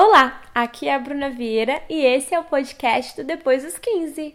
[0.00, 4.32] Olá, aqui é a Bruna Vieira e esse é o podcast do Depois dos 15.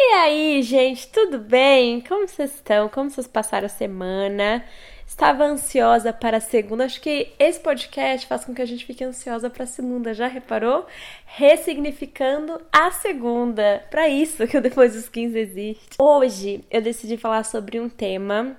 [0.00, 2.00] E aí, gente, tudo bem?
[2.00, 2.88] Como vocês estão?
[2.88, 4.64] Como vocês passaram a semana?
[5.22, 6.84] Estava ansiosa para a segunda.
[6.84, 10.12] Acho que esse podcast faz com que a gente fique ansiosa para a segunda.
[10.12, 10.84] Já reparou?
[11.24, 13.84] Ressignificando a segunda.
[13.88, 15.96] Para isso que o Depois dos 15 existe.
[15.96, 18.56] Hoje eu decidi falar sobre um tema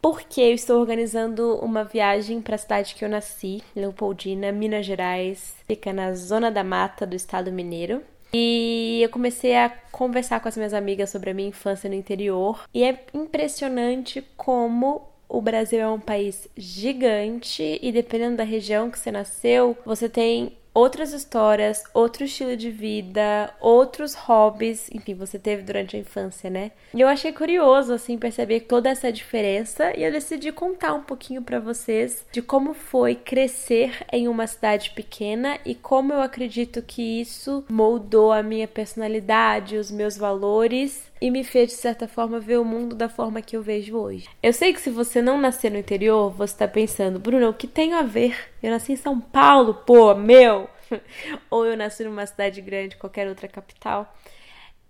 [0.00, 5.54] porque eu estou organizando uma viagem para a cidade que eu nasci, Leopoldina, Minas Gerais.
[5.68, 8.02] Fica na zona da mata do estado mineiro.
[8.32, 12.64] E eu comecei a conversar com as minhas amigas sobre a minha infância no interior.
[12.72, 18.98] E é impressionante como o Brasil é um país gigante e dependendo da região que
[18.98, 25.62] você nasceu, você tem outras histórias, outro estilo de vida, outros hobbies, enfim, você teve
[25.62, 26.70] durante a infância, né?
[26.94, 31.40] E eu achei curioso assim perceber toda essa diferença e eu decidi contar um pouquinho
[31.40, 37.20] para vocês de como foi crescer em uma cidade pequena e como eu acredito que
[37.20, 42.58] isso moldou a minha personalidade, os meus valores e me fez de certa forma ver
[42.58, 44.28] o mundo da forma que eu vejo hoje.
[44.42, 47.68] Eu sei que se você não nascer no interior, você tá pensando, Bruno, o que
[47.68, 48.36] tem a ver?
[48.60, 50.68] Eu nasci em São Paulo, pô, meu!
[51.48, 54.12] Ou eu nasci numa cidade grande, qualquer outra capital.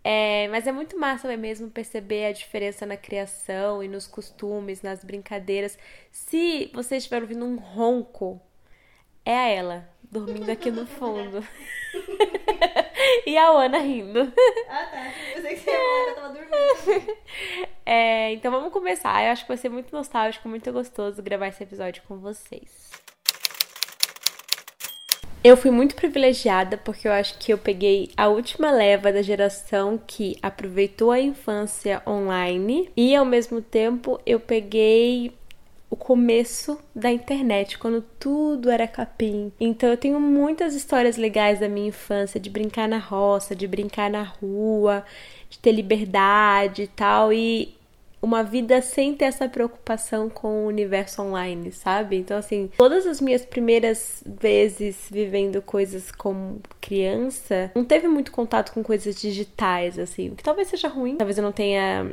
[0.03, 4.81] É, mas é muito massa é mesmo perceber a diferença na criação e nos costumes,
[4.81, 5.79] nas brincadeiras.
[6.11, 8.41] Se você estiver ouvindo um ronco,
[9.23, 11.47] é a ela, dormindo aqui no fundo.
[13.27, 14.33] e a Ana rindo.
[14.69, 15.13] Ah, tá.
[15.29, 17.23] Eu pensei que você que eu tava dormindo.
[17.85, 19.25] É, então vamos começar.
[19.25, 22.93] Eu acho que vai ser muito nostálgico, muito gostoso gravar esse episódio com vocês.
[25.45, 29.99] Eu fui muito privilegiada porque eu acho que eu peguei a última leva da geração
[30.07, 35.37] que aproveitou a infância online e ao mesmo tempo eu peguei
[35.93, 39.53] o começo da internet, quando tudo era capim.
[39.61, 44.11] Então eu tenho muitas histórias legais da minha infância, de brincar na roça, de brincar
[44.11, 45.05] na rua,
[45.51, 47.31] de ter liberdade e tal.
[47.31, 47.75] E
[48.23, 52.17] uma vida sem ter essa preocupação com o universo online, sabe?
[52.17, 58.73] Então, assim, todas as minhas primeiras vezes vivendo coisas como criança, não teve muito contato
[58.73, 61.17] com coisas digitais, assim, o que talvez seja ruim.
[61.17, 62.13] Talvez eu não tenha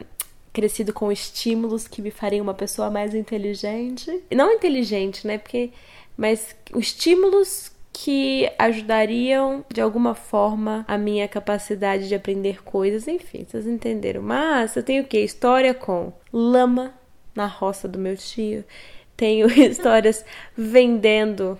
[0.52, 4.24] crescido com estímulos que me fariam uma pessoa mais inteligente.
[4.32, 5.38] Não inteligente, né?
[5.38, 5.72] Porque.
[6.18, 13.66] Mas estímulos que ajudariam de alguma forma a minha capacidade de aprender coisas, enfim, vocês
[13.68, 14.22] entenderam.
[14.22, 15.22] Mas eu tenho o quê?
[15.22, 16.94] História com lama
[17.36, 18.64] na roça do meu tio.
[19.18, 20.24] Tenho histórias
[20.56, 21.60] vendendo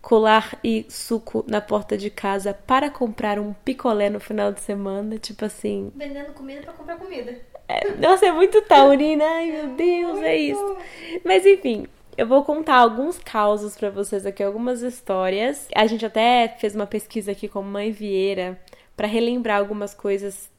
[0.00, 5.18] colar e suco na porta de casa para comprar um picolé no final de semana,
[5.18, 5.90] tipo assim.
[5.96, 7.36] Vendendo comida pra comprar comida.
[7.68, 10.76] É, nossa, é muito taurina, ai meu Deus, é isso.
[11.24, 15.68] Mas enfim, eu vou contar alguns causos para vocês aqui, algumas histórias.
[15.74, 18.58] A gente até fez uma pesquisa aqui com Mãe Vieira
[18.96, 20.50] para relembrar algumas coisas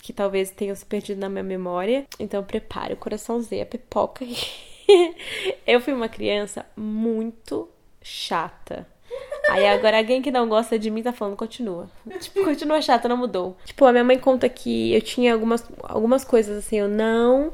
[0.00, 2.06] que talvez tenham se perdido na minha memória.
[2.18, 4.24] Então prepare o coraçãozinho, a pipoca.
[5.66, 7.68] eu fui uma criança muito
[8.00, 8.86] chata.
[9.50, 11.90] Aí agora alguém que não gosta de mim tá falando, continua.
[12.20, 13.56] Tipo, continua chata, não mudou.
[13.64, 17.52] Tipo, a minha mãe conta que eu tinha algumas, algumas coisas assim, eu não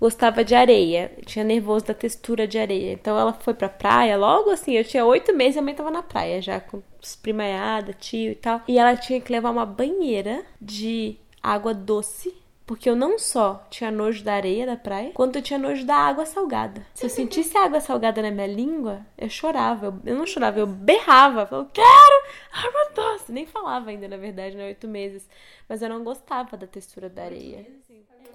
[0.00, 1.12] gostava de areia.
[1.26, 2.92] Tinha nervoso da textura de areia.
[2.92, 4.72] Então ela foi pra praia logo assim.
[4.72, 8.34] Eu tinha oito meses e a mãe tava na praia já com esprimaiada, tio e
[8.34, 8.62] tal.
[8.66, 12.34] E ela tinha que levar uma banheira de água doce.
[12.70, 15.96] Porque eu não só tinha nojo da areia da praia, quanto eu tinha nojo da
[15.96, 16.86] água salgada.
[16.94, 19.86] Se eu sentisse água salgada na minha língua, eu chorava.
[19.86, 21.40] Eu, eu não chorava, eu berrava.
[21.40, 23.32] Eu falava, quero água doce.
[23.32, 24.66] Nem falava ainda, na verdade, né?
[24.66, 25.28] Oito meses.
[25.68, 27.66] Mas eu não gostava da textura da areia.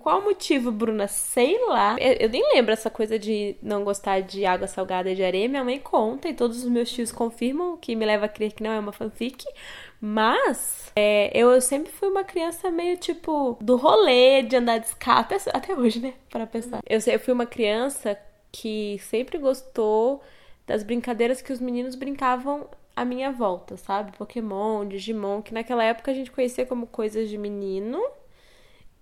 [0.04, 1.08] Qual o motivo, Bruna?
[1.08, 1.96] Sei lá.
[1.98, 5.48] Eu, eu, nem lembro essa coisa de não gostar de água salgada e de areia.
[5.48, 8.52] Minha mãe conta e todos os meus tios confirmam, o que me leva a crer
[8.52, 9.46] que não é uma fanfic.
[10.00, 15.36] Mas é, eu sempre fui uma criança meio tipo do rolê, de andar de escada,
[15.36, 16.14] até, até hoje, né?
[16.30, 16.82] Para pensar.
[16.88, 18.18] Eu, eu fui uma criança
[18.52, 20.22] que sempre gostou
[20.66, 24.18] das brincadeiras que os meninos brincavam à minha volta, sabe?
[24.18, 28.02] Pokémon, Digimon, que naquela época a gente conhecia como coisas de menino.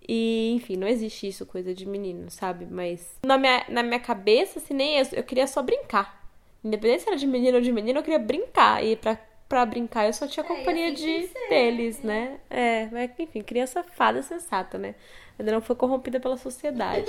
[0.06, 2.66] E, enfim, não existe isso, coisa de menino, sabe?
[2.66, 6.28] Mas na minha, na minha cabeça, assim, nem eu, eu queria só brincar.
[6.62, 8.84] Independente se era de menino ou de menino, eu queria brincar.
[8.84, 9.18] E pra,
[9.54, 12.40] pra brincar eu só tinha companhia é, assim de ser, deles, né?
[12.50, 12.84] né?
[12.84, 14.96] É, mas enfim, criança fada sensata, né?
[15.38, 17.08] Ainda não foi corrompida pela sociedade.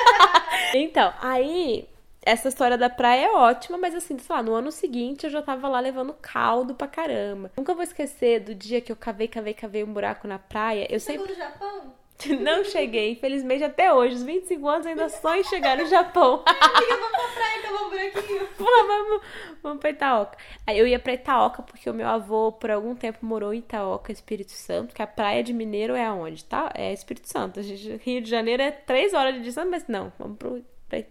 [0.74, 1.86] então, aí
[2.22, 5.42] essa história da praia é ótima, mas assim, sei lá, no ano seguinte eu já
[5.42, 7.52] tava lá levando caldo pra caramba.
[7.54, 10.86] Nunca vou esquecer do dia que eu cavei, cavei, cavei um buraco na praia.
[10.90, 11.92] Eu Chegou sempre no Japão?
[12.40, 16.42] Não cheguei, infelizmente até hoje, os 25 anos ainda só em chegar no Japão.
[16.48, 18.48] Vamos praia cavar um buraquinho.
[18.56, 19.22] Pô, vamos,
[19.62, 20.38] vamos pra Itaoca.
[20.66, 24.12] Aí eu ia pra Itaoca porque o meu avô, por algum tempo, morou em Itaoca,
[24.12, 26.70] Espírito Santo, que a praia de Mineiro é aonde, tá?
[26.74, 27.60] É Espírito Santo.
[27.60, 30.64] Rio de Janeiro é três horas de distância, mas não, vamos pro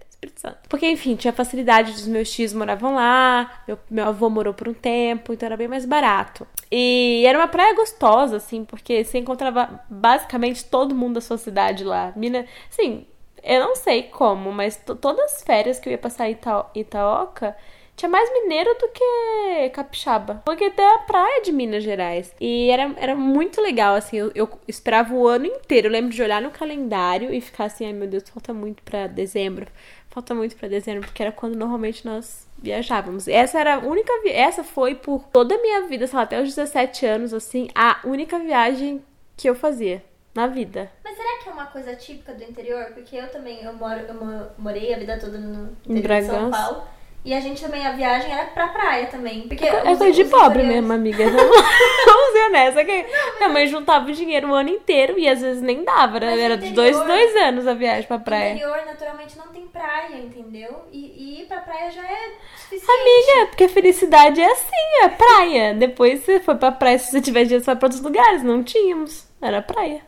[0.10, 0.58] Espírito Santo.
[0.70, 4.74] Porque, enfim, tinha facilidade dos meus tios moravam lá, meu, meu avô morou por um
[4.74, 6.48] tempo, então era bem mais barato.
[6.72, 11.84] E era uma praia gostosa, assim, porque você encontrava basicamente todo mundo da sua cidade
[11.84, 12.14] lá.
[12.16, 13.06] Mina, assim,
[13.44, 16.66] eu não sei como, mas to- todas as férias que eu ia passar em Ita-
[16.74, 17.56] Itaoca,
[17.95, 20.42] tinha mais mineiro do que capixaba.
[20.45, 22.34] Porque tem a praia de Minas Gerais.
[22.40, 25.88] E era, era muito legal, assim, eu, eu esperava o ano inteiro.
[25.88, 29.07] Eu lembro de olhar no calendário e ficar assim, ai meu Deus, falta muito pra
[29.07, 29.68] dezembro.
[30.10, 33.28] Falta muito pra dezembro, porque era quando normalmente nós viajávamos.
[33.28, 36.39] Essa era a única vi- essa foi por toda a minha vida, sei lá, até
[36.39, 39.04] os 17 anos, assim, a única viagem
[39.36, 40.04] que eu fazia
[40.36, 40.92] na vida.
[41.04, 42.86] Mas será que é uma coisa típica do interior?
[42.94, 46.28] Porque eu também, eu, moro, eu mo- morei a vida toda no Em interior de
[46.28, 46.51] São.
[46.51, 46.84] Paulo.
[47.25, 49.44] E a gente também, a viagem era pra praia também.
[49.48, 51.24] Porque É os- coisa de pobre mesmo, amiga.
[51.31, 51.58] Vamos,
[52.34, 52.84] ser honesta.
[52.84, 53.06] Que
[53.38, 56.18] minha mãe juntava o dinheiro o ano inteiro e às vezes nem dava.
[56.18, 58.52] Era, Mas era no de dois, dois anos a viagem pra praia.
[58.54, 60.84] interior, naturalmente, não tem praia, entendeu?
[60.92, 62.92] E, e ir pra praia já é suficiente.
[62.92, 65.74] Amiga, porque a felicidade é assim, é praia.
[65.75, 68.44] Depois você foi pra praia, se você tiver dinheiro, você vai pra outros lugares.
[68.44, 69.25] Não tínhamos.
[69.42, 70.02] Era praia.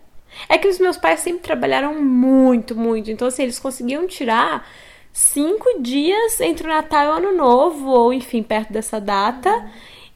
[0.50, 3.10] É que os meus pais sempre trabalharam muito, muito.
[3.10, 4.68] Então, assim, eles conseguiam tirar
[5.16, 9.66] cinco dias entre o Natal e o Ano Novo, ou enfim, perto dessa data.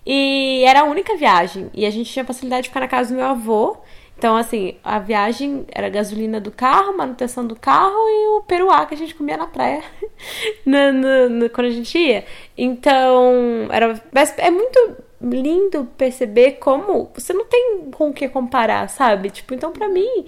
[0.05, 1.69] E era a única viagem.
[1.73, 3.77] E a gente tinha facilidade de ficar na casa do meu avô.
[4.17, 8.85] Então, assim, a viagem era a gasolina do carro, manutenção do carro e o peruá
[8.85, 9.81] que a gente comia na praia
[10.65, 12.25] no- no- no- quando a gente ia.
[12.57, 18.89] Então, era, mas é muito lindo perceber como você não tem com o que comparar,
[18.89, 19.29] sabe?
[19.29, 20.25] Tipo, então pra mim,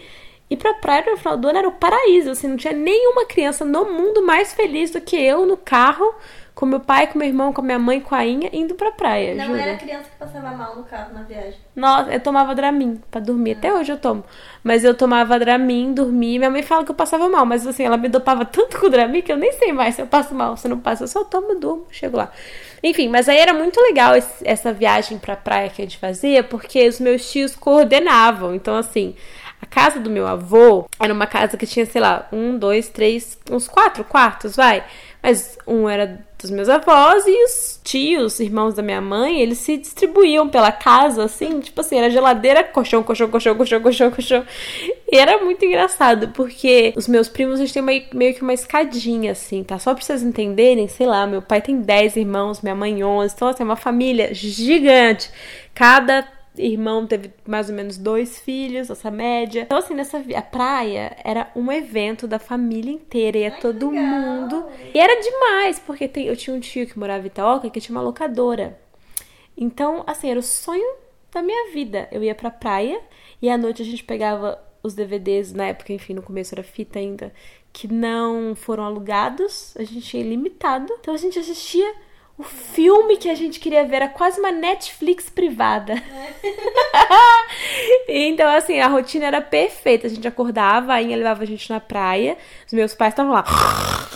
[0.51, 2.29] ir pra praia no final do ano era o paraíso.
[2.31, 6.13] Assim, não tinha nenhuma criança no mundo mais feliz do que eu no carro,
[6.53, 8.91] com meu pai, com meu irmão, com a minha mãe, com a Inha, indo pra
[8.91, 9.33] praia.
[9.33, 9.57] Não juro.
[9.57, 11.55] era criança que passava mal no carro na viagem.
[11.75, 13.53] Nossa, eu tomava Dramin pra dormir.
[13.53, 14.23] Até hoje eu tomo.
[14.63, 16.37] Mas eu tomava Dramin, dormia.
[16.39, 18.89] Minha mãe fala que eu passava mal, mas assim, ela me dopava tanto com o
[18.89, 21.03] Dramin que eu nem sei mais se eu passo mal, se eu não passo.
[21.03, 22.29] Eu só tomo, durmo, chego lá.
[22.83, 26.43] Enfim, mas aí era muito legal esse- essa viagem pra praia que a gente fazia,
[26.43, 28.53] porque os meus tios coordenavam.
[28.53, 29.15] Então, assim,
[29.61, 33.37] a casa do meu avô era uma casa que tinha, sei lá, um, dois, três,
[33.49, 34.83] uns quatro quartos, vai.
[35.21, 39.77] Mas um era dos meus avós e os tios, irmãos da minha mãe, eles se
[39.77, 44.43] distribuíam pela casa, assim, tipo assim, era geladeira, colchão, colchão, colchão, colchão, colchão, colchão.
[45.11, 49.33] E era muito engraçado, porque os meus primos, eles têm meio, meio que uma escadinha,
[49.33, 49.77] assim, tá?
[49.77, 53.47] Só pra vocês entenderem, sei lá, meu pai tem 10 irmãos, minha mãe 11, então,
[53.47, 55.29] assim, é uma família gigante.
[55.75, 56.27] Cada
[56.57, 59.61] irmão teve mais ou menos dois filhos, essa média.
[59.61, 64.05] Então, assim, nessa a praia era um evento da família inteira, ia Ai, todo legal.
[64.05, 64.65] mundo.
[64.93, 67.95] E era demais, porque tem- eu tinha um tio que morava em Itaoca que tinha
[67.97, 68.77] uma locadora.
[69.57, 70.95] Então, assim, era o sonho
[71.31, 72.07] da minha vida.
[72.11, 72.99] Eu ia pra praia
[73.41, 76.97] e à noite a gente pegava os DVDs, na época, enfim, no começo era fita
[76.99, 77.31] ainda,
[77.71, 80.91] que não foram alugados, a gente tinha ilimitado.
[80.99, 81.93] Então a gente assistia
[82.41, 86.01] o filme que a gente queria ver, era quase uma Netflix privada.
[88.09, 90.07] então, assim, a rotina era perfeita.
[90.07, 92.35] A gente acordava, a Inha levava a gente na praia,
[92.65, 93.43] os meus pais estavam lá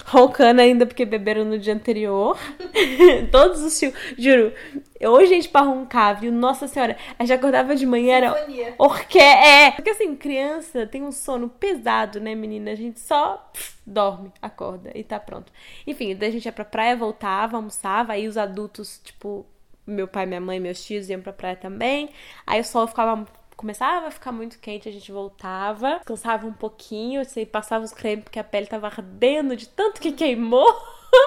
[0.05, 2.37] roncando ainda porque beberam no dia anterior.
[3.31, 4.53] Todos os tios, juro.
[5.01, 6.31] Hoje a gente pra roncar, viu?
[6.31, 8.75] Nossa senhora, a gente acordava de manhã, era Sinfonia.
[8.77, 9.71] Orque é.
[9.71, 12.71] Porque assim, criança tem um sono pesado, né, menina?
[12.71, 15.51] A gente só pff, dorme, acorda e tá pronto.
[15.85, 19.45] Enfim, daí a gente ia pra praia, voltava, almoçava, aí os adultos, tipo,
[19.85, 22.09] meu pai, minha mãe, meus tios iam pra praia também.
[22.45, 23.25] Aí o sol ficava.
[23.55, 28.23] Começava a ficar muito quente, a gente voltava, descansava um pouquinho, assim, passava os cremes
[28.23, 30.73] porque a pele tava ardendo de tanto que queimou.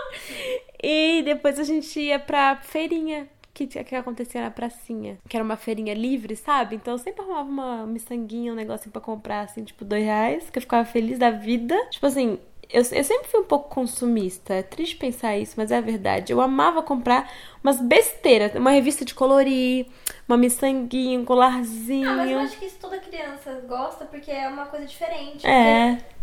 [0.83, 3.29] e depois a gente ia pra feirinha
[3.67, 5.19] que, que acontecia na pracinha.
[5.29, 6.77] Que era uma feirinha livre, sabe?
[6.77, 10.59] Então eu sempre arrumava uma miçanguinha, um negocinho pra comprar, assim, tipo, dois reais, que
[10.59, 11.75] eu ficava feliz da vida.
[11.91, 12.39] Tipo assim,
[12.71, 14.55] eu, eu sempre fui um pouco consumista.
[14.55, 16.33] É triste pensar isso, mas é a verdade.
[16.33, 17.31] Eu amava comprar
[17.63, 18.55] umas besteiras.
[18.55, 19.87] Uma revista de colorir,
[20.29, 22.09] uma miçanguinha, um colarzinho.
[22.11, 25.47] Ah, mas eu acho que isso toda criança gosta porque é uma coisa diferente.
[25.47, 25.97] É.
[25.97, 26.19] Porque-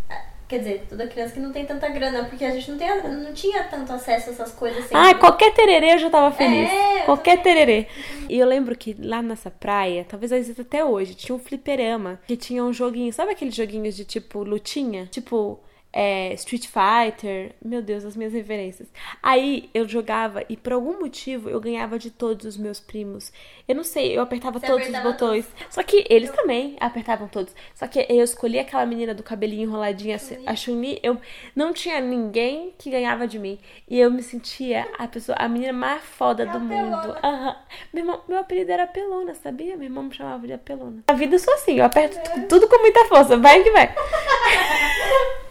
[0.47, 3.33] Quer dizer, toda criança que não tem tanta grana, porque a gente não, tem, não
[3.33, 4.93] tinha tanto acesso a essas coisas assim.
[4.95, 6.69] Ai, qualquer tererê eu já tava feliz.
[6.71, 7.87] É, qualquer tererê.
[8.29, 12.37] E eu lembro que lá nessa praia, talvez exista até hoje, tinha um fliperama que
[12.37, 13.11] tinha um joguinho.
[13.11, 15.07] Sabe aqueles joguinhos de tipo lutinha?
[15.07, 15.59] Tipo.
[15.95, 17.55] É, Street Fighter.
[17.63, 18.89] Meu Deus, as minhas referências.
[19.23, 23.31] Aí eu jogava e por algum motivo eu ganhava de todos os meus primos.
[23.67, 25.45] Eu não sei, eu apertava Você todos apertava os botões.
[25.71, 27.53] Só que eles também apertavam todos.
[27.73, 30.99] Só que eu escolhi aquela menina do cabelinho enroladinho, assim, a Chun-Li.
[31.01, 31.17] Eu
[31.55, 33.57] não tinha ninguém que ganhava de mim.
[33.89, 37.15] E eu me sentia a pessoa, a menina mais foda do mundo.
[37.23, 37.55] Aham.
[37.91, 39.75] Meu, irmão- meu apelido era Apelona, sabia?
[39.75, 41.03] Meu irmão me chamava de Apelona.
[41.07, 42.17] A vida eu sou assim, eu aperto
[42.47, 43.35] tudo com muita força.
[43.37, 43.93] Vai que vai.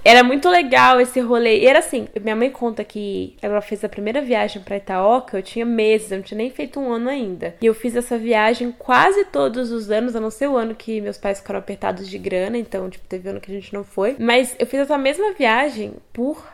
[0.06, 1.60] Era muito legal esse rolê.
[1.60, 5.42] E era assim, minha mãe conta que ela fez a primeira viagem pra Itaoca, eu
[5.42, 7.56] tinha meses, eu não tinha nem feito um ano ainda.
[7.62, 11.00] E eu fiz essa viagem quase todos os anos, a não ser o ano que
[11.00, 14.16] meus pais ficaram apertados de grana, então, tipo, teve ano que a gente não foi.
[14.18, 16.46] Mas eu fiz essa mesma viagem por,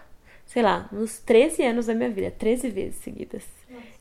[0.47, 3.45] sei lá, uns 13 anos da minha vida, 13 vezes seguidas.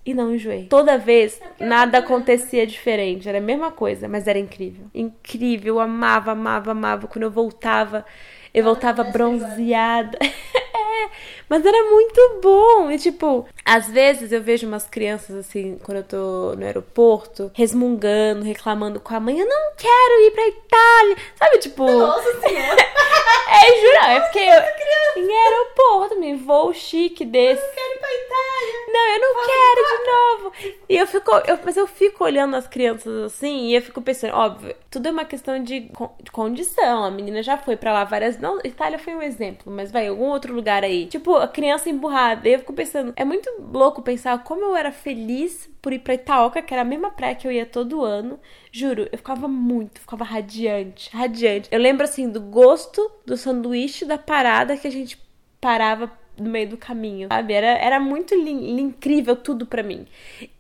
[0.06, 0.66] E não enjoei.
[0.66, 2.14] Toda vez, nada é grande.
[2.14, 3.28] acontecia diferente.
[3.28, 4.88] Era a mesma coisa, mas era incrível.
[4.94, 7.08] Incrível, eu amava, amava, amava.
[7.08, 8.06] Quando eu voltava,
[8.54, 10.18] eu Nada voltava bronzeada.
[10.24, 11.10] é,
[11.48, 12.90] mas era muito bom.
[12.90, 18.44] E tipo, às vezes eu vejo umas crianças assim, quando eu tô no aeroporto, resmungando,
[18.44, 21.18] reclamando com a mãe: Eu não quero ir pra Itália.
[21.36, 21.86] Sabe, tipo.
[21.86, 22.90] Nossa senhora.
[23.52, 27.60] É, jura, é porque eu, em aeroporto, me vou chique desse.
[27.60, 28.50] Quero ir pra Itália.
[28.94, 30.80] Não, eu não quero de novo.
[30.88, 34.36] E eu fico, eu, mas eu fico olhando as crianças assim e eu fico pensando,
[34.36, 35.92] óbvio, tudo é uma questão de
[36.32, 37.04] condição.
[37.04, 38.40] A menina já foi pra lá várias.
[38.40, 41.08] Não, Itália foi um exemplo, mas vai, algum outro lugar aí.
[41.08, 42.48] Tipo, a criança emburrada.
[42.48, 46.14] E eu fico pensando, é muito louco pensar como eu era feliz por ir pra
[46.14, 48.40] Itaoca, que era a mesma praia que eu ia todo ano.
[48.72, 51.70] Juro, eu ficava muito, ficava radiante, radiante.
[51.72, 55.20] Eu lembro assim do gosto do sanduíche da parada que a gente
[55.60, 57.54] parava no meio do caminho, sabe?
[57.54, 60.08] Era, era muito incrível tudo pra mim.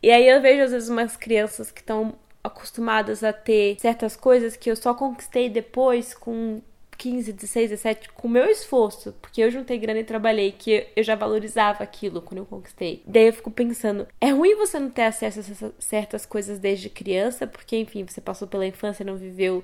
[0.03, 2.13] E aí eu vejo às vezes umas crianças que estão
[2.44, 6.62] acostumadas a ter certas coisas que eu só conquistei depois com
[7.00, 11.01] 15, 16, 17, com o meu esforço, porque eu juntei grana e trabalhei, que eu
[11.01, 13.01] já valorizava aquilo quando eu conquistei.
[13.08, 17.48] Daí eu fico pensando, é ruim você não ter acesso a certas coisas desde criança,
[17.48, 19.63] porque enfim, você passou pela infância e não viveu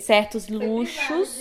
[0.00, 1.38] certos luxos.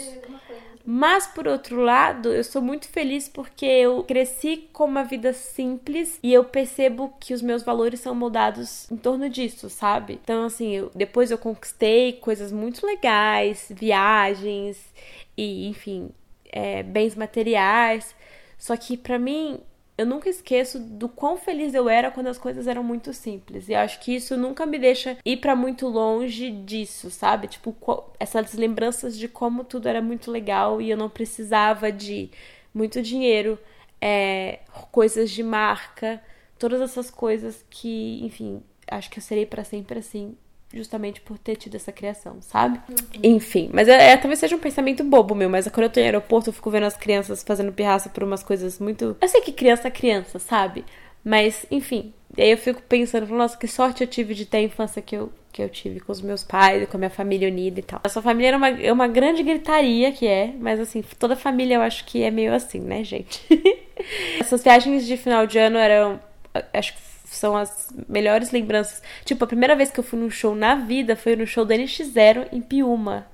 [0.89, 6.17] Mas por outro lado, eu sou muito feliz porque eu cresci com uma vida simples
[6.23, 10.13] e eu percebo que os meus valores são moldados em torno disso, sabe?
[10.23, 14.77] Então, assim, eu- depois eu conquistei coisas muito legais, viagens
[15.35, 16.09] e, enfim,
[16.51, 18.15] é, bens materiais.
[18.57, 19.59] Só que pra mim,
[19.97, 23.67] eu nunca esqueço do quão feliz eu era quando as coisas eram muito simples.
[23.67, 27.47] E acho que isso nunca me deixa ir pra muito longe disso, sabe?
[27.47, 27.75] Tipo,
[28.19, 32.29] essas lembranças de como tudo era muito legal e eu não precisava de
[32.73, 33.57] muito dinheiro,
[33.99, 34.59] é,
[34.91, 36.21] coisas de marca,
[36.59, 40.37] todas essas coisas que, enfim, acho que eu serei pra sempre assim.
[40.73, 42.79] Justamente por ter tido essa criação, sabe?
[43.23, 46.03] Enfim, mas é, é- talvez seja um pensamento bobo meu, mas quando eu tô em
[46.03, 49.15] aeroporto, eu fico vendo as crianças fazendo pirraça por umas coisas muito.
[49.21, 50.83] Eu sei que criança é criança, sabe?
[51.23, 52.13] Mas, enfim.
[52.37, 55.15] E aí eu fico pensando, nossa, que sorte eu tive de ter a infância que
[55.15, 57.99] eu, que eu tive com os meus pais, com a minha família unida e tal.
[58.03, 61.75] A sua família era uma, é uma grande gritaria que é, mas assim, toda família
[61.75, 63.41] eu acho que é meio assim, né, gente?
[64.39, 66.19] Essas viagens de final de ano eram.
[66.73, 69.01] Acho que são as melhores lembranças.
[69.25, 71.75] Tipo, a primeira vez que eu fui num show na vida foi no show da
[71.75, 73.27] NX0 em Piúma.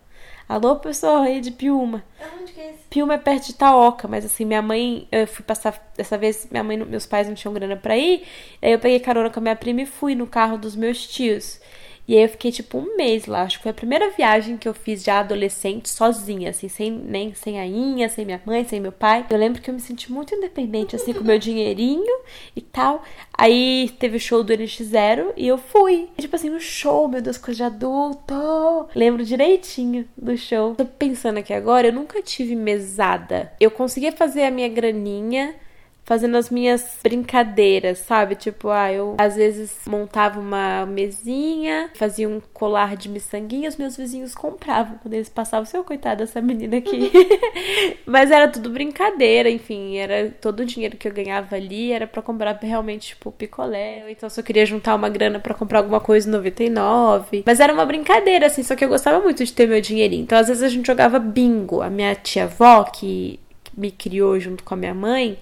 [0.48, 2.04] Alô, pessoal aí de Piúma.
[2.22, 2.84] Aonde que é esse?
[2.90, 6.64] Piúma é perto de Itaoca, mas assim, minha mãe, eu fui passar, dessa vez minha
[6.64, 8.24] mãe, meus pais não tinham grana pra ir,
[8.62, 11.62] aí eu peguei carona com a minha prima e fui no carro dos meus tios.
[12.08, 14.68] E aí eu fiquei tipo um mês lá, acho que foi a primeira viagem que
[14.68, 18.80] eu fiz já adolescente, sozinha, assim, sem nem sem a Inha, sem minha mãe, sem
[18.80, 19.26] meu pai.
[19.30, 22.20] Eu lembro que eu me senti muito independente, assim, com meu dinheirinho
[22.56, 23.04] e tal.
[23.38, 26.10] Aí teve o show do NX0 e eu fui.
[26.18, 28.90] E, tipo assim, um show, meu Deus, coisa de adulto.
[28.94, 30.76] Lembro direitinho do show.
[30.76, 33.54] Tô pensando aqui agora, eu nunca tive mesada.
[33.60, 35.56] Eu conseguia fazer a minha graninha
[36.04, 38.36] fazendo as minhas brincadeiras, sabe?
[38.36, 43.96] Tipo, ah, eu às vezes montava uma mesinha, fazia um colar de miçanguinha, os meus
[43.96, 47.12] vizinhos compravam quando eles passavam, seu coitado dessa menina aqui.
[48.06, 52.22] Mas era tudo brincadeira, enfim, era todo o dinheiro que eu ganhava ali era pra
[52.22, 56.28] comprar realmente tipo picolé, então se eu queria juntar uma grana pra comprar alguma coisa
[56.28, 57.44] em 99.
[57.46, 60.24] Mas era uma brincadeira assim, só que eu gostava muito de ter meu dinheirinho.
[60.24, 61.82] Então às vezes a gente jogava bingo.
[61.82, 63.40] A minha tia avó que
[63.76, 65.38] me criou junto com a minha mãe,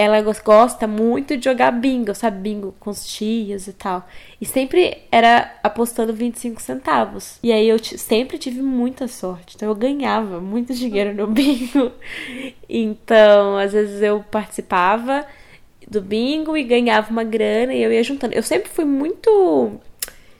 [0.00, 2.38] ela gos- gosta muito de jogar bingo, sabe?
[2.38, 4.06] Bingo com os tios e tal.
[4.40, 7.38] E sempre era apostando 25 centavos.
[7.42, 9.56] E aí eu sempre tive muita sorte.
[9.56, 11.92] Então eu ganhava muito dinheiro no bingo.
[12.68, 15.26] Então, às vezes eu participava
[15.88, 18.34] do bingo e ganhava uma grana e eu ia juntando.
[18.34, 19.72] Eu sempre fui muito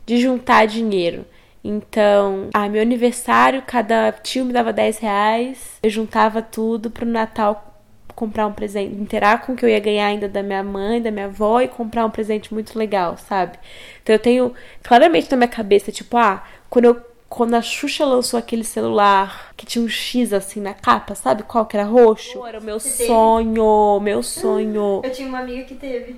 [0.06, 1.24] de juntar dinheiro.
[1.62, 5.72] Então, ah, meu aniversário, cada tio me dava 10 reais.
[5.82, 7.69] Eu juntava tudo pro Natal
[8.14, 11.10] comprar um presente, inteirar com o que eu ia ganhar ainda da minha mãe, da
[11.10, 13.58] minha avó e comprar um presente muito legal, sabe?
[14.02, 18.36] Então eu tenho claramente na minha cabeça, tipo, ah, quando eu quando a Xuxa lançou
[18.36, 22.44] aquele celular que tinha um X assim na capa, sabe qual que era roxo?
[22.44, 25.00] Era o meu Você sonho, meu sonho.
[25.04, 26.16] Eu tinha uma amiga que teve.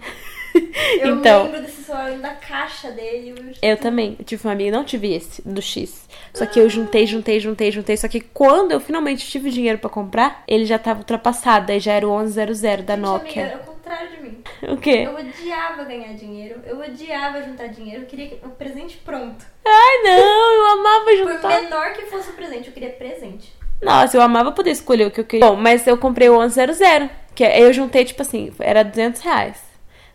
[1.00, 1.44] Eu Então.
[1.44, 3.34] lembro desse celular da caixa dele.
[3.62, 4.16] Eu também.
[4.18, 6.06] Eu tive uma amiga, não tive esse, do X.
[6.34, 7.96] Só que eu juntei, juntei, juntei, juntei.
[7.96, 11.72] Só que quando eu finalmente tive dinheiro pra comprar, ele já tava ultrapassado.
[11.72, 12.44] Aí já era o 1100
[12.84, 13.42] da Gente, amiga, Nokia.
[13.42, 14.42] era o contrário de mim.
[14.68, 15.04] O quê?
[15.06, 19.44] Eu odiava ganhar dinheiro, eu odiava juntar dinheiro, eu queria o presente pronto.
[19.64, 21.62] Ai, não, eu amava Por juntar.
[21.62, 23.52] menor que fosse o presente, eu queria presente.
[23.82, 25.44] Nossa, eu amava poder escolher o que eu queria.
[25.46, 29.56] Bom, mas eu comprei o 1100, que aí eu juntei, tipo assim, era 200 reais.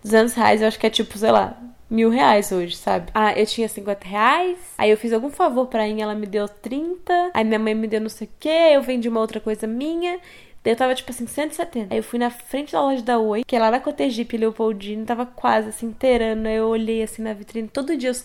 [0.04, 1.58] 200 reais eu acho que é tipo, sei lá,
[1.90, 3.12] mil reais hoje, sabe?
[3.14, 6.48] Ah, eu tinha 50 reais, aí eu fiz algum favor pra Inha, ela me deu
[6.48, 9.66] 30, aí minha mãe me deu não sei o que, eu vendi uma outra coisa
[9.66, 10.20] minha.
[10.68, 11.94] Daí eu tava, tipo assim, 170.
[11.94, 15.06] Aí eu fui na frente da loja da Oi, que é lá na Cotegipe Leopoldino,
[15.06, 16.46] tava quase assim, inteirando.
[16.46, 18.10] Aí eu olhei assim na vitrine todo dia.
[18.10, 18.16] eu-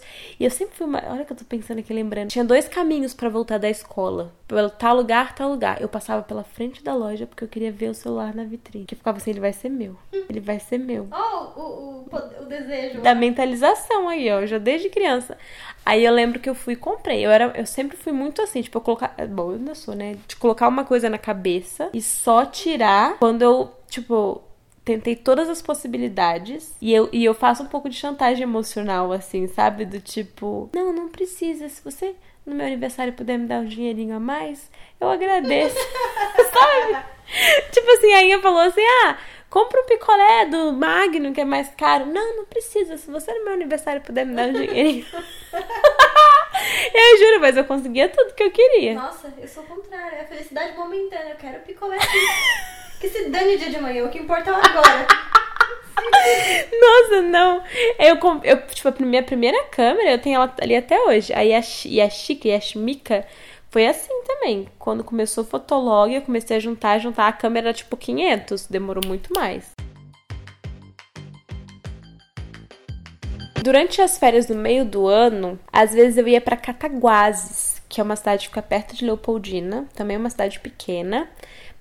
[0.41, 1.01] E eu sempre fui uma.
[1.09, 2.31] Olha que eu tô pensando aqui, lembrando.
[2.31, 4.33] Tinha dois caminhos pra voltar da escola.
[4.49, 5.81] Pelo tal lugar, tal lugar.
[5.81, 8.87] Eu passava pela frente da loja porque eu queria ver o celular na vitrine.
[8.87, 9.97] Que ficava assim, ele vai ser meu.
[10.29, 11.07] Ele vai ser meu.
[11.13, 13.03] Oh, o, o, o desejo.
[13.03, 15.39] Da mentalização aí, ó, já desde criança.
[15.85, 17.25] Aí eu lembro que eu fui e comprei.
[17.25, 19.15] Eu, era, eu sempre fui muito assim, tipo, eu colocar.
[19.29, 20.17] Bom, eu ainda sou, né?
[20.27, 24.43] De colocar uma coisa na cabeça e só tirar quando eu, tipo.
[24.85, 29.47] Tentei todas as possibilidades e eu, e eu faço um pouco de chantagem emocional, assim,
[29.47, 29.85] sabe?
[29.85, 31.69] Do tipo, não, não precisa.
[31.69, 34.69] Se você no meu aniversário puder me dar um dinheirinho a mais,
[35.01, 35.77] eu agradeço.
[36.53, 37.05] sabe?
[37.71, 39.17] Tipo assim, a Inha falou assim: ah,
[39.53, 42.07] compra um picolé do Magno que é mais caro.
[42.07, 42.97] Não, não precisa.
[42.97, 45.05] Se você no meu aniversário puder me dar um dinheirinho.
[46.95, 48.95] eu juro, mas eu conseguia tudo que eu queria.
[48.95, 50.17] Nossa, eu sou o contrário.
[50.17, 51.33] É a felicidade momentânea.
[51.33, 51.99] Eu quero picolé
[52.99, 54.07] que se dane o dia de manhã.
[54.07, 55.07] O que importa é agora.
[56.81, 57.63] Nossa, não.
[57.99, 61.31] Eu, eu tipo, a minha primeira câmera, eu tenho ela ali até hoje.
[61.35, 62.09] Aí a, Chi- e a
[63.73, 64.69] Foi assim também.
[64.79, 67.27] Quando começou o Fotolog, eu comecei a juntar, juntar.
[67.27, 69.71] A câmera era tipo 500, demorou muito mais.
[73.65, 78.05] Durante as férias do meio do ano, às vezes eu ia pra Cataguases, que é
[78.05, 81.31] uma cidade que fica perto de Leopoldina, também é uma cidade pequena.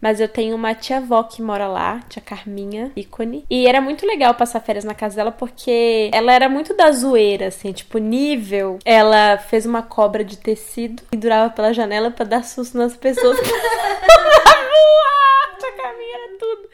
[0.01, 3.45] Mas eu tenho uma tia-avó que mora lá, tia Carminha, ícone.
[3.47, 7.47] E era muito legal passar férias na casa dela, porque ela era muito da zoeira,
[7.47, 8.79] assim, tipo, nível.
[8.83, 13.37] Ela fez uma cobra de tecido e durava pela janela pra dar susto nas pessoas.
[15.59, 16.69] Tia Carminha era tudo.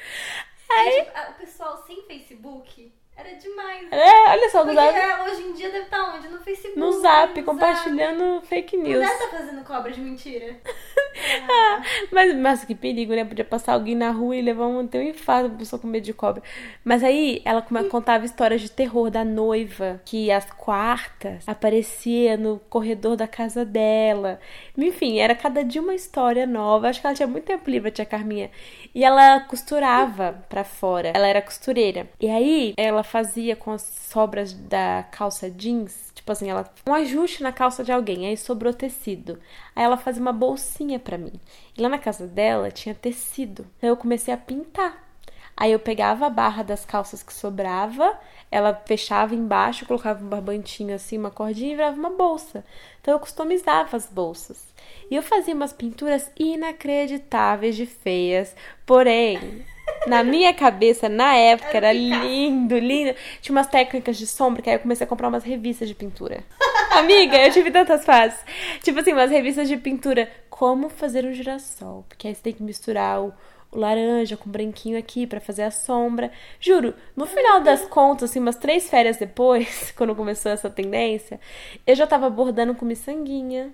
[0.70, 3.88] Aí, Gente, a- o pessoal sem Facebook era demais.
[3.92, 6.28] é, olha só, no zap, é, hoje em dia deve estar onde?
[6.28, 6.80] No Facebook.
[6.80, 9.00] no zap no compartilhando fake Não news.
[9.00, 10.56] deve estar fazendo cobra de mentira.
[12.12, 13.26] Mas, mas que perigo, né?
[13.26, 16.04] Podia passar alguém na rua e levar um, ter um infarto, a pessoa com medo
[16.04, 16.44] de cobra.
[16.84, 23.16] Mas aí ela contava histórias de terror da noiva, que às quartas aparecia no corredor
[23.16, 24.40] da casa dela.
[24.78, 26.88] Enfim, era cada dia uma história nova.
[26.88, 28.52] Acho que ela tinha muito tempo livre, a tia Carminha.
[28.94, 31.12] E ela costurava pra fora.
[31.16, 32.08] Ela era costureira.
[32.22, 37.42] E aí ela fazia com as sobras da calça jeans, tipo assim, ela um ajuste
[37.42, 39.40] na calça de alguém, aí sobrou tecido.
[39.76, 41.34] Aí ela fazia uma bolsinha pra mim.
[41.76, 43.66] E lá na casa dela tinha tecido.
[43.78, 45.08] Então eu comecei a pintar.
[45.56, 48.16] Aí eu pegava a barra das calças que sobrava,
[48.52, 52.64] ela fechava embaixo, colocava um barbantinho assim, uma cordinha e virava uma bolsa.
[53.02, 54.68] Então eu customizava as bolsas.
[55.10, 59.66] E eu fazia umas pinturas inacreditáveis de feias, porém,
[60.08, 63.14] na minha cabeça, na época, era lindo, lindo.
[63.42, 66.44] Tinha umas técnicas de sombra, que aí eu comecei a comprar umas revistas de pintura.
[66.92, 68.40] Amiga, eu tive tantas fases.
[68.82, 70.30] Tipo assim, umas revistas de pintura.
[70.50, 72.06] Como fazer um girassol.
[72.08, 73.34] Porque aí você tem que misturar o,
[73.72, 76.32] o laranja com o branquinho aqui pra fazer a sombra.
[76.60, 81.40] Juro, no final das contas, assim, umas três férias depois, quando começou essa tendência,
[81.86, 83.74] eu já tava bordando com miçanguinha.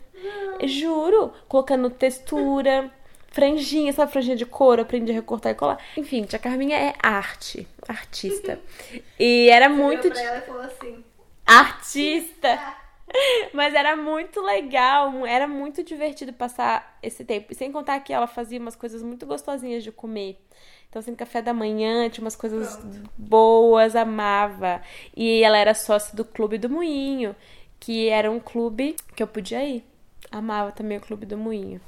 [0.63, 2.91] Juro, colocando textura.
[3.33, 4.83] Franjinha, sabe franjinha de couro?
[4.83, 5.79] Aprendi a recortar e colar.
[5.97, 8.59] Enfim, tia Carminha é arte, artista.
[9.19, 11.03] E era muito pra ela e falou assim.
[11.45, 12.75] artista.
[13.51, 17.51] Mas era muito legal, era muito divertido passar esse tempo.
[17.51, 20.37] E sem contar que ela fazia umas coisas muito gostosinhas de comer.
[20.89, 22.79] Então, assim, café da manhã, tinha umas coisas
[23.17, 24.79] boas, amava.
[25.15, 27.35] E ela era sócia do Clube do Moinho,
[27.79, 29.83] que era um clube que eu podia ir.
[30.31, 31.81] Amava também o Clube do Moinho.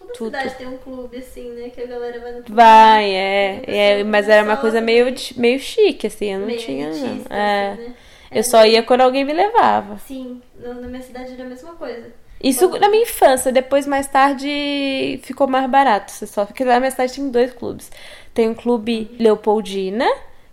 [0.00, 0.36] Toda Tudo.
[0.38, 1.68] cidade tem um clube assim, né?
[1.70, 2.52] Que a galera vai no clube.
[2.52, 3.62] Vai, é.
[3.66, 6.96] É, mas era uma coisa meio, meio chique, assim, eu não meio tinha, não.
[6.96, 7.72] elitista, É.
[7.72, 7.94] assim, né?
[8.32, 9.98] Eu só ia quando alguém me levava.
[9.98, 12.12] Sim, na minha cidade era a mesma coisa.
[12.42, 16.10] Isso na minha infância, depois mais tarde ficou mais barato.
[16.12, 17.90] Você só porque na minha cidade tem dois clubes.
[18.32, 20.06] Tem um clube Leopoldina,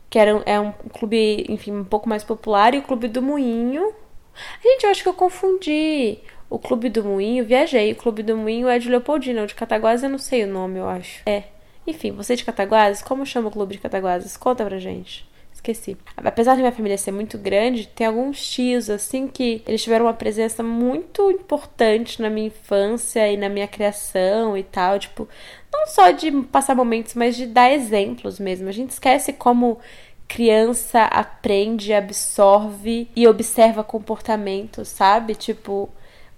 [0.10, 3.94] que era, é um clube, enfim, um pouco mais popular, e o clube do Moinho.
[4.64, 6.20] Gente, eu acho que eu confundi.
[6.50, 7.92] O Clube do Moinho, viajei.
[7.92, 10.80] O Clube do Moinho é de Leopoldina, o de Cataguases eu não sei o nome,
[10.80, 11.22] eu acho.
[11.26, 11.44] É.
[11.86, 14.36] Enfim, você de Cataguases, como chama o Clube de Cataguases?
[14.38, 15.98] Conta pra gente esqueci.
[16.16, 20.14] Apesar de minha família ser muito grande, tem alguns tios, assim, que eles tiveram uma
[20.14, 24.98] presença muito importante na minha infância e na minha criação e tal.
[24.98, 25.28] Tipo,
[25.72, 28.70] não só de passar momentos, mas de dar exemplos mesmo.
[28.70, 29.80] A gente esquece como
[30.28, 35.36] criança aprende, absorve e observa comportamentos, sabe?
[35.36, 35.90] Tipo,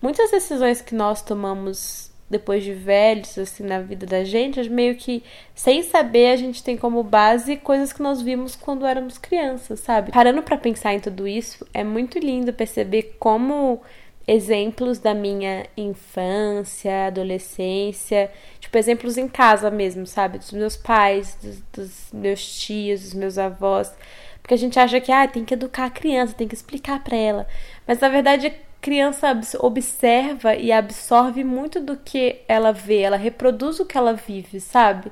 [0.01, 5.23] muitas decisões que nós tomamos depois de velhos, assim, na vida da gente, meio que
[5.55, 10.11] sem saber a gente tem como base coisas que nós vimos quando éramos crianças, sabe?
[10.11, 13.81] Parando para pensar em tudo isso, é muito lindo perceber como
[14.27, 20.37] exemplos da minha infância, adolescência, tipo exemplos em casa mesmo, sabe?
[20.37, 23.91] Dos meus pais, dos, dos meus tios, dos meus avós.
[24.39, 27.17] Porque a gente acha que ah, tem que educar a criança, tem que explicar para
[27.17, 27.47] ela.
[27.87, 33.85] Mas na verdade criança observa e absorve muito do que ela vê, ela reproduz o
[33.85, 35.11] que ela vive, sabe?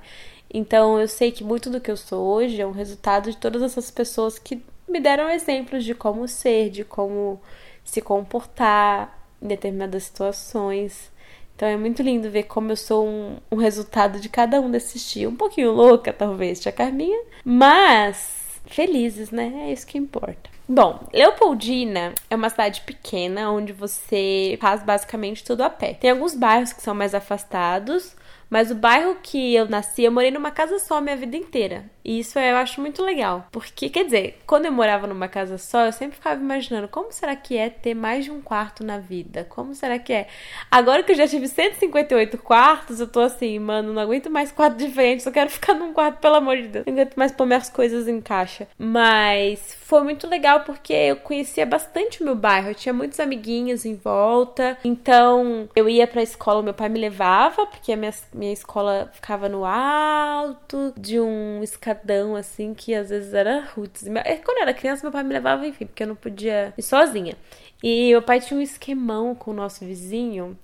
[0.54, 3.62] Então eu sei que muito do que eu sou hoje é um resultado de todas
[3.62, 7.42] essas pessoas que me deram exemplos de como ser, de como
[7.84, 11.12] se comportar em determinadas situações.
[11.56, 15.10] Então é muito lindo ver como eu sou um, um resultado de cada um desses
[15.12, 15.34] tios.
[15.34, 19.68] Um pouquinho louca, talvez, tia Carminha, mas felizes, né?
[19.68, 20.57] É isso que importa.
[20.70, 25.94] Bom, Leopoldina é uma cidade pequena onde você faz basicamente tudo a pé.
[25.94, 28.14] Tem alguns bairros que são mais afastados,
[28.50, 31.86] mas o bairro que eu nasci, eu morei numa casa só minha vida inteira.
[32.08, 33.46] E isso eu acho muito legal.
[33.52, 37.36] Porque, quer dizer, quando eu morava numa casa só, eu sempre ficava imaginando como será
[37.36, 39.46] que é ter mais de um quarto na vida?
[39.50, 40.28] Como será que é?
[40.72, 44.78] Agora que eu já tive 158 quartos, eu tô assim, mano, não aguento mais quarto
[44.78, 46.86] diferente, só quero ficar num quarto, pelo amor de Deus.
[46.86, 48.70] Não aguento mais pôr minhas coisas em caixa.
[48.80, 52.70] Mas foi muito legal porque eu conhecia bastante o meu bairro.
[52.70, 54.78] Eu tinha muitos amiguinhos em volta.
[54.84, 59.50] Então, eu ia pra escola, meu pai me levava, porque a minha minha escola ficava
[59.50, 61.97] no alto de um escadão,
[62.36, 64.06] assim, que às vezes era roots.
[64.08, 66.82] É, quando eu era criança, meu pai me levava, enfim, porque eu não podia ir
[66.82, 67.36] sozinha.
[67.82, 70.58] E meu pai tinha um esquemão com o nosso vizinho,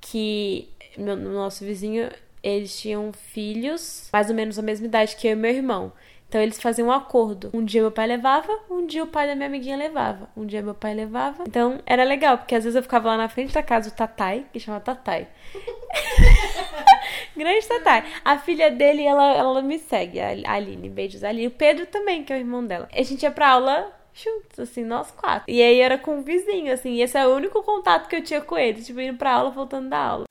[0.00, 2.10] que meu, nosso vizinho,
[2.42, 5.92] eles tinham filhos, mais ou menos a mesma idade que eu e meu irmão.
[6.32, 7.50] Então eles faziam um acordo.
[7.52, 10.30] Um dia meu pai levava, um dia o pai da minha amiguinha levava.
[10.34, 11.44] Um dia meu pai levava.
[11.46, 14.46] Então era legal, porque às vezes eu ficava lá na frente da casa do Tatai,
[14.50, 15.28] que chama Tatai.
[17.36, 18.06] Grande Tatai.
[18.24, 20.88] A filha dele, ela, ela me segue, a Aline.
[20.88, 21.46] Beijos, ali.
[21.46, 22.88] O Pedro também, que é o irmão dela.
[22.90, 25.44] A gente ia pra aula juntos, assim, nós quatro.
[25.46, 28.24] E aí era com o vizinho, assim, e esse é o único contato que eu
[28.24, 30.24] tinha com ele, tipo, indo pra aula, voltando da aula.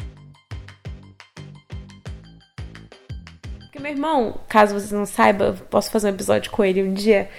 [3.82, 7.30] Meu irmão, caso vocês não saibam, posso fazer um episódio com ele um dia.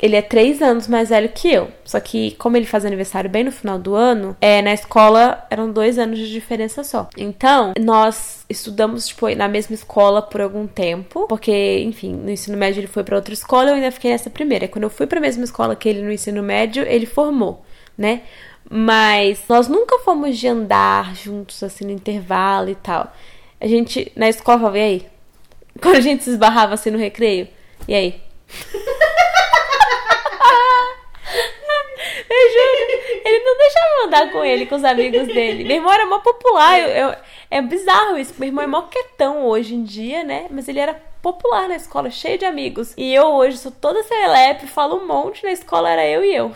[0.00, 1.70] Ele é três anos mais velho que eu.
[1.84, 5.70] Só que, como ele faz aniversário bem no final do ano, é, na escola eram
[5.72, 7.08] dois anos de diferença só.
[7.16, 11.26] Então, nós estudamos, tipo, na mesma escola por algum tempo.
[11.28, 14.68] Porque, enfim, no ensino médio ele foi para outra escola, eu ainda fiquei nessa primeira.
[14.68, 17.64] Quando eu fui pra mesma escola que ele no ensino médio, ele formou,
[17.96, 18.20] né?
[18.68, 23.10] Mas nós nunca fomos de andar juntos, assim, no intervalo e tal.
[23.58, 25.06] A gente, na escola, e aí?
[25.82, 27.48] Quando a gente se esbarrava assim no recreio.
[27.86, 28.20] E aí?
[32.30, 32.86] eu juro.
[33.24, 35.64] Ele não deixava eu andar com ele, com os amigos dele.
[35.64, 36.80] Meu irmão era mó popular.
[36.80, 37.14] Eu, eu,
[37.50, 38.34] é bizarro isso.
[38.38, 40.46] Meu irmão é mó quietão hoje em dia, né?
[40.50, 40.94] Mas ele era
[41.26, 42.94] popular na escola, cheio de amigos.
[42.96, 46.54] E eu hoje sou toda serelepe, falo um monte na escola, era eu e eu.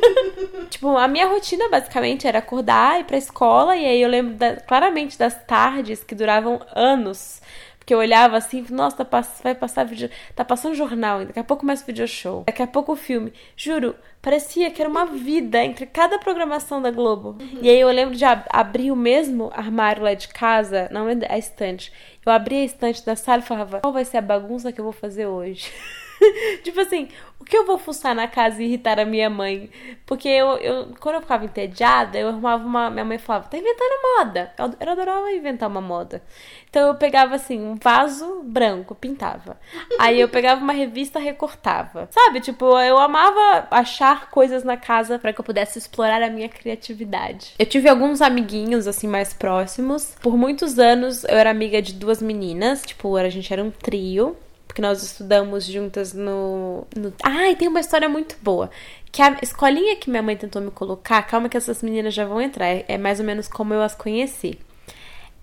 [0.70, 4.56] tipo, a minha rotina basicamente era acordar, ir pra escola, e aí eu lembro da,
[4.56, 7.42] claramente das tardes que duravam anos
[7.90, 11.66] que eu olhava assim, nossa, tá, vai passar vídeo, tá passando jornal, daqui a pouco
[11.66, 13.32] mais video show, daqui a pouco o filme.
[13.56, 17.30] Juro, parecia que era uma vida entre cada programação da Globo.
[17.30, 17.58] Uhum.
[17.60, 21.18] E aí eu lembro de ab abrir o mesmo armário lá de casa, não é
[21.28, 21.92] a estante.
[22.24, 24.84] Eu abria a estante da sala e falava, qual vai ser a bagunça que eu
[24.84, 25.72] vou fazer hoje?
[26.62, 27.08] tipo assim,
[27.40, 29.70] o que eu vou fuçar na casa e irritar a minha mãe?
[30.04, 32.90] Porque eu, eu quando eu ficava entediada, eu arrumava uma.
[32.90, 34.52] Minha mãe falava, tá inventando moda.
[34.58, 36.22] Eu, eu adorava inventar uma moda.
[36.68, 39.58] Então eu pegava assim, um vaso branco, pintava.
[39.98, 42.08] Aí eu pegava uma revista, recortava.
[42.10, 42.40] Sabe?
[42.40, 47.54] Tipo, eu amava achar coisas na casa para que eu pudesse explorar a minha criatividade.
[47.58, 50.14] Eu tive alguns amiguinhos, assim, mais próximos.
[50.20, 54.36] Por muitos anos eu era amiga de duas meninas, tipo, a gente era um trio.
[54.70, 56.86] Porque nós estudamos juntas no.
[56.96, 57.12] no...
[57.24, 58.70] Ah, e tem uma história muito boa.
[59.10, 62.40] Que a escolinha que minha mãe tentou me colocar, calma que essas meninas já vão
[62.40, 64.56] entrar, é mais ou menos como eu as conheci.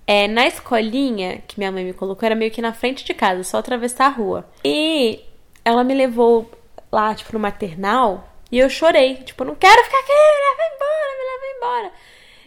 [0.07, 3.43] É, na escolinha que minha mãe me colocou, era meio que na frente de casa,
[3.43, 4.49] só atravessar a rua.
[4.63, 5.19] E
[5.65, 6.49] ela me levou
[6.89, 9.15] lá, tipo, no maternal, e eu chorei.
[9.15, 11.91] Tipo, não quero ficar aqui, me leva embora, me leva embora.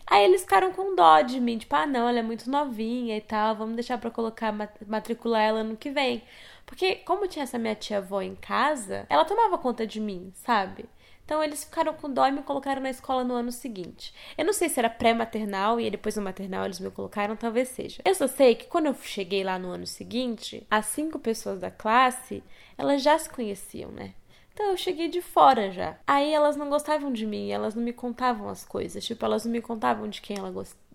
[0.07, 3.21] Aí eles ficaram com dó de mim, tipo, ah, não, ela é muito novinha e
[3.21, 4.51] tal, vamos deixar pra colocar,
[4.87, 6.23] matricular ela no que vem.
[6.71, 10.85] Porque, como tinha essa minha tia-avó em casa, ela tomava conta de mim, sabe?
[11.25, 14.15] Então eles ficaram com dó e me colocaram na escola no ano seguinte.
[14.39, 18.01] Eu não sei se era pré-maternal e depois no maternal eles me colocaram, talvez seja.
[18.05, 21.73] Eu só sei que quando eu cheguei lá no ano seguinte, as cinco pessoas da
[21.73, 22.41] classe,
[22.79, 24.15] elas já se conheciam, né?
[24.53, 25.97] Então eu cheguei de fora já.
[26.07, 29.05] Aí elas não gostavam de mim, elas não me contavam as coisas.
[29.05, 30.37] Tipo, elas não me contavam de quem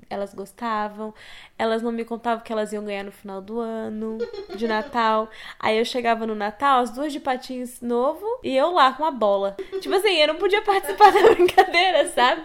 [0.09, 1.13] elas gostavam,
[1.57, 4.17] elas não me contavam que elas iam ganhar no final do ano,
[4.55, 5.29] de Natal.
[5.59, 9.11] Aí eu chegava no Natal, as duas de patins novo e eu lá com a
[9.11, 9.55] bola.
[9.81, 12.43] Tipo assim, eu não podia participar da brincadeira, sabe?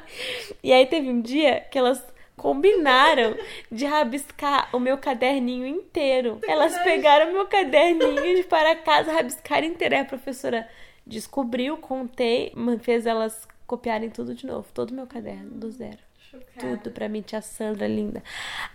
[0.62, 2.02] E aí teve um dia que elas
[2.40, 3.36] combinaram
[3.70, 6.40] de rabiscar o meu caderninho inteiro.
[6.48, 9.94] Elas pegaram meu caderninho de para casa, rabiscaram inteiro.
[9.94, 10.66] Aí a professora
[11.10, 15.98] descobriu, contei, fez elas copiarem tudo de novo, todo o meu caderno, do zero.
[16.30, 16.76] Chocada.
[16.76, 18.22] Tudo pra mim, tia Sandra, linda.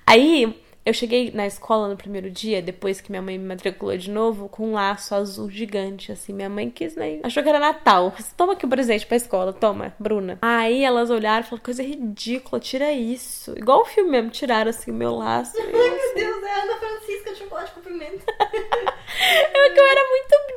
[0.06, 0.54] Aí,
[0.86, 4.50] eu cheguei na escola no primeiro dia, depois que minha mãe me matriculou de novo,
[4.50, 6.34] com um laço azul gigante, assim.
[6.34, 7.22] Minha mãe quis, né?
[7.24, 8.14] Achou que era Natal.
[8.36, 10.38] Toma aqui o um presente pra escola, toma, Bruna.
[10.42, 13.58] Aí elas olharam e falaram, coisa ridícula, tira isso.
[13.58, 15.58] Igual o filme mesmo, tiraram assim o meu laço.
[15.58, 18.26] Ai, meu Deus, é Ana Francisca chocolate com pimenta.
[19.56, 20.15] eu, eu era muito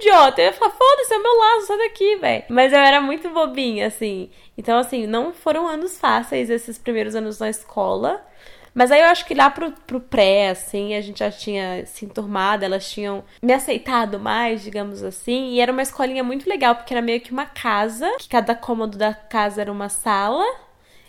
[0.09, 0.41] idiota.
[0.41, 2.45] Eu ia falar, foda-se, é o meu laço, sai daqui, velho.
[2.49, 4.31] Mas eu era muito bobinha, assim.
[4.57, 8.25] Então, assim, não foram anos fáceis esses primeiros anos na escola.
[8.75, 12.05] Mas aí eu acho que lá pro, pro pré, assim, a gente já tinha se
[12.05, 15.51] enturmado, elas tinham me aceitado mais, digamos assim.
[15.51, 18.97] E era uma escolinha muito legal, porque era meio que uma casa, que cada cômodo
[18.97, 20.45] da casa era uma sala.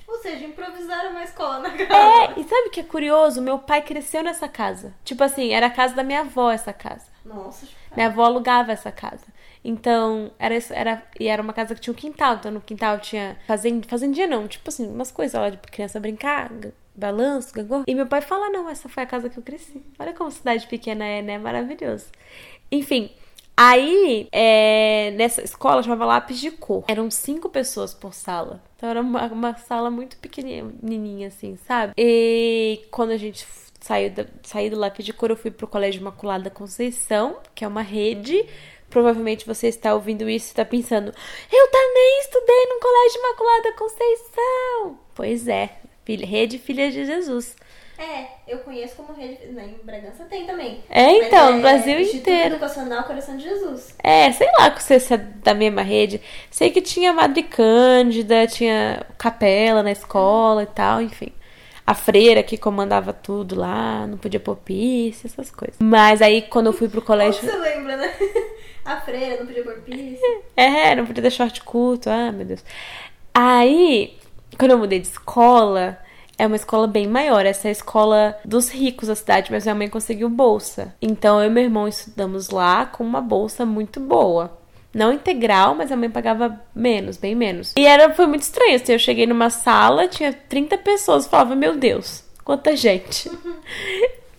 [0.08, 1.94] Ou seja, improvisaram uma escola na casa.
[1.94, 3.42] É, e sabe o que é curioso?
[3.42, 4.92] Meu pai cresceu nessa casa.
[5.06, 7.09] Tipo assim, era a casa da minha avó essa casa.
[7.25, 9.25] Nossa, Minha avó alugava essa casa.
[9.63, 12.36] Então, era, era, e era uma casa que tinha um quintal.
[12.36, 14.47] Então, no quintal tinha fazend, fazendinha, não.
[14.47, 16.51] Tipo assim, umas coisas lá de criança brincar,
[16.95, 17.84] balanço, gangorra.
[17.88, 19.84] E meu pai fala: não, essa foi a casa que eu cresci.
[19.97, 21.38] Olha como cidade pequena é, né?
[21.38, 22.08] Maravilhoso.
[22.71, 23.12] Enfim.
[23.62, 26.86] Aí, é, nessa escola chamava lápis de cor.
[26.88, 28.63] Eram cinco pessoas por sala.
[28.77, 31.91] Então era uma, uma sala muito pequenininha, assim, sabe?
[31.97, 33.45] E quando a gente
[33.80, 37.68] saiu, da, saiu do lápis de cor, eu fui pro Colégio Imaculada Conceição, que é
[37.68, 38.46] uma rede
[38.89, 41.13] Provavelmente você está ouvindo isso e está pensando:
[41.52, 45.00] eu também estudei no Colégio Imaculada Conceição.
[45.13, 45.70] Pois é,
[46.04, 47.56] filha, Rede Filha de Jesus.
[47.98, 49.46] É, eu conheço como rede.
[49.48, 50.82] Né, em Bragança tem também.
[50.89, 52.56] É, então, no é, Brasil Instituto inteiro.
[52.56, 53.94] Educacional Coração de Jesus.
[54.02, 56.22] É, sei lá se é da mesma rede.
[56.50, 61.34] Sei que tinha Madre Cândida, tinha capela na escola e tal, enfim.
[61.89, 65.75] A freira que comandava tudo lá, não podia pôr pisse, essas coisas.
[65.80, 67.41] Mas aí, quando eu fui pro colégio.
[67.41, 68.13] Você lembra, né?
[68.86, 70.21] A freira não podia pôr pisse.
[70.56, 72.08] É, não podia dar short curto.
[72.08, 72.63] Ah, meu Deus.
[73.34, 74.15] Aí,
[74.60, 75.97] quando eu mudei de escola,
[76.38, 77.43] é uma escola bem maior.
[77.43, 80.93] Essa é a escola dos ricos da cidade, mas minha mãe conseguiu bolsa.
[81.02, 84.59] Então eu e meu irmão estudamos lá com uma bolsa muito boa.
[84.93, 87.73] Não integral, mas a mãe pagava menos, bem menos.
[87.78, 88.75] E era, foi muito estranho.
[88.75, 93.30] Assim, eu cheguei numa sala, tinha 30 pessoas, falava, meu Deus, quanta gente.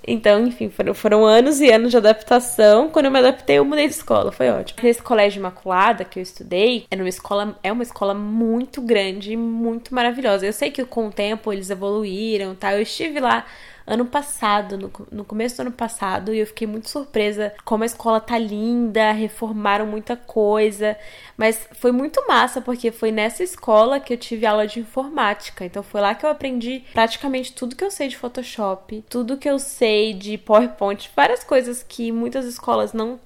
[0.06, 2.88] Então, enfim, foram, foram anos e anos de adaptação.
[2.88, 4.32] Quando eu me adaptei, eu mudei de escola.
[4.32, 4.80] Foi ótimo.
[4.82, 9.36] Nesse colégio Imaculada que eu estudei, era uma escola, é uma escola muito grande e
[9.36, 10.46] muito maravilhosa.
[10.46, 12.74] Eu sei que com o tempo eles evoluíram, tá?
[12.74, 13.44] Eu estive lá
[13.90, 17.86] ano passado, no, no começo do ano passado, e eu fiquei muito surpresa como a
[17.86, 20.96] escola tá linda, reformaram muita coisa.
[21.36, 25.64] Mas foi muito massa, porque foi nessa escola que eu tive aula de informática.
[25.64, 29.48] Então foi lá que eu aprendi praticamente tudo que eu sei de Photoshop, tudo que
[29.48, 33.18] eu sei de PowerPoint, várias coisas que muitas escolas não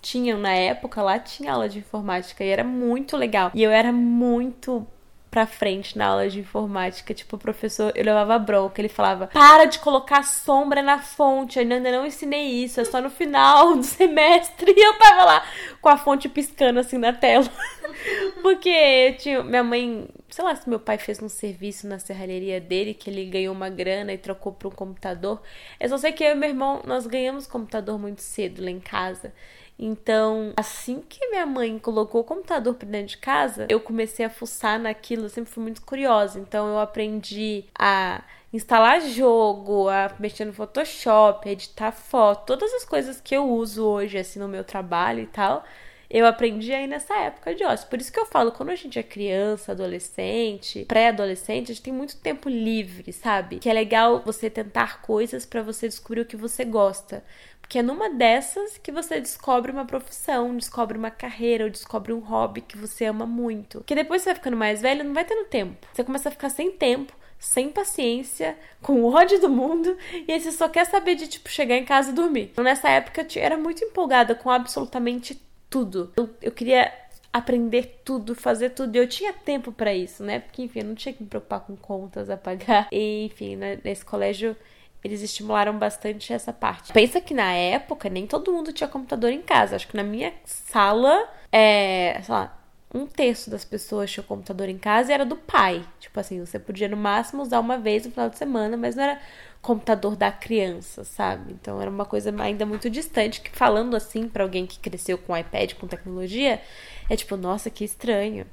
[0.00, 3.50] tinham na época, lá tinha aula de informática e era muito legal.
[3.54, 4.86] E eu era muito
[5.32, 7.14] pra frente na aula de informática.
[7.14, 11.62] Tipo, o professor, eu levava bronca, ele falava: para de colocar sombra na fonte, eu
[11.62, 14.72] ainda não ensinei isso, é só no final do semestre.
[14.76, 15.46] E eu tava lá
[15.80, 17.48] com a fonte piscando assim na tela.
[18.42, 22.92] Porque tinha, minha mãe, sei lá se meu pai fez um serviço na serralheria dele,
[22.92, 25.40] que ele ganhou uma grana e trocou por um computador.
[25.80, 28.80] Eu só sei que eu e meu irmão, nós ganhamos computador muito cedo lá em
[28.80, 29.32] casa.
[29.78, 34.30] Então, assim que minha mãe colocou o computador pra dentro de casa, eu comecei a
[34.30, 36.38] fuçar naquilo, eu sempre fui muito curiosa.
[36.38, 43.20] Então, eu aprendi a instalar jogo, a mexer no Photoshop, editar foto, todas as coisas
[43.20, 45.64] que eu uso hoje, assim, no meu trabalho e tal,
[46.12, 47.88] eu aprendi aí nessa época de ócio.
[47.88, 51.92] Por isso que eu falo, quando a gente é criança, adolescente, pré-adolescente, a gente tem
[51.92, 53.58] muito tempo livre, sabe?
[53.58, 57.24] Que é legal você tentar coisas para você descobrir o que você gosta.
[57.62, 62.18] Porque é numa dessas que você descobre uma profissão, descobre uma carreira ou descobre um
[62.18, 63.78] hobby que você ama muito.
[63.78, 65.86] Porque depois você vai ficando mais velho, não vai tendo tempo.
[65.94, 69.98] Você começa a ficar sem tempo sem paciência, com ódio do mundo,
[70.28, 72.50] e aí você só quer saber de, tipo, chegar em casa e dormir.
[72.52, 75.34] Então, nessa época, eu era muito empolgada com absolutamente
[75.72, 76.12] tudo.
[76.14, 76.92] Eu, eu queria
[77.32, 78.94] aprender tudo, fazer tudo.
[78.94, 80.40] Eu tinha tempo para isso, né?
[80.40, 82.88] Porque, enfim, eu não tinha que me preocupar com contas a pagar.
[82.92, 84.54] E, enfim, né, nesse colégio
[85.02, 86.92] eles estimularam bastante essa parte.
[86.92, 89.74] Pensa que na época nem todo mundo tinha computador em casa.
[89.74, 92.56] Acho que na minha sala, é, sei lá,
[92.94, 95.84] um terço das pessoas tinha computador em casa e era do pai.
[95.98, 99.02] Tipo assim, você podia no máximo usar uma vez no final de semana, mas não
[99.02, 99.20] era
[99.62, 101.52] computador da criança, sabe?
[101.52, 105.36] Então era uma coisa ainda muito distante que falando assim para alguém que cresceu com
[105.36, 106.60] iPad, com tecnologia,
[107.08, 108.44] é tipo, nossa, que estranho.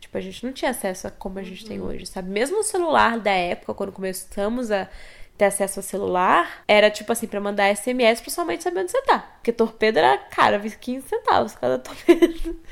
[0.00, 1.68] Tipo, a gente não tinha acesso a como a gente uhum.
[1.68, 2.30] tem hoje, sabe?
[2.30, 4.88] Mesmo o celular da época, quando começamos a
[5.36, 8.90] ter acesso ao celular, era tipo assim, para mandar SMS pra sua mãe saber onde
[8.90, 9.18] você tá.
[9.18, 12.56] Porque torpedo era, cara, 15 centavos cada torpedo.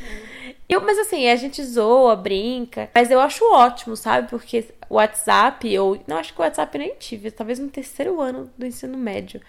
[0.67, 4.31] Eu, mas assim, a gente zoa, brinca, mas eu acho ótimo, sabe?
[4.31, 8.51] Porque o WhatsApp, eu não acho que o WhatsApp nem tive, talvez no terceiro ano
[8.57, 9.43] do ensino médio.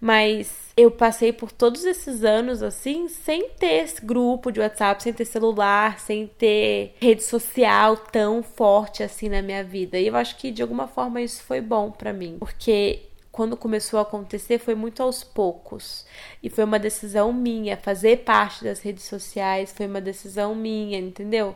[0.00, 5.12] Mas eu passei por todos esses anos assim, sem ter esse grupo de WhatsApp, sem
[5.12, 9.98] ter celular, sem ter rede social tão forte assim na minha vida.
[9.98, 13.98] E eu acho que de alguma forma isso foi bom para mim, porque quando começou
[13.98, 16.06] a acontecer foi muito aos poucos.
[16.42, 17.76] E foi uma decisão minha.
[17.76, 21.54] Fazer parte das redes sociais foi uma decisão minha, entendeu?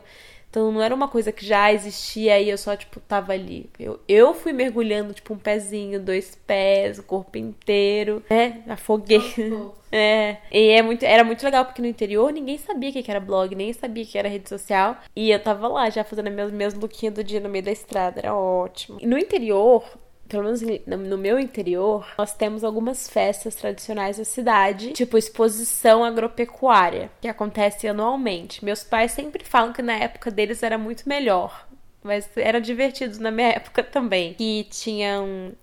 [0.55, 3.69] Então não era uma coisa que já existia e eu só, tipo, tava ali.
[3.77, 8.63] Eu, eu fui mergulhando, tipo, um pezinho, dois pés, o corpo inteiro, né?
[8.69, 9.19] Afoguei.
[9.97, 10.39] É.
[10.51, 13.55] E é muito, era muito legal, porque no interior ninguém sabia o que era blog,
[13.55, 14.97] nem sabia que era rede social.
[15.15, 18.19] E eu tava lá já fazendo meus, meus lookinhos do dia no meio da estrada,
[18.19, 18.97] era ótimo.
[18.99, 19.85] E no interior,
[20.27, 27.11] pelo menos no meu interior, nós temos algumas festas tradicionais da cidade, tipo exposição agropecuária,
[27.21, 28.63] que acontece anualmente.
[28.63, 31.67] Meus pais sempre falam que na época deles era muito melhor,
[32.03, 34.33] mas era divertido na minha época também.
[34.33, 35.53] Que tinham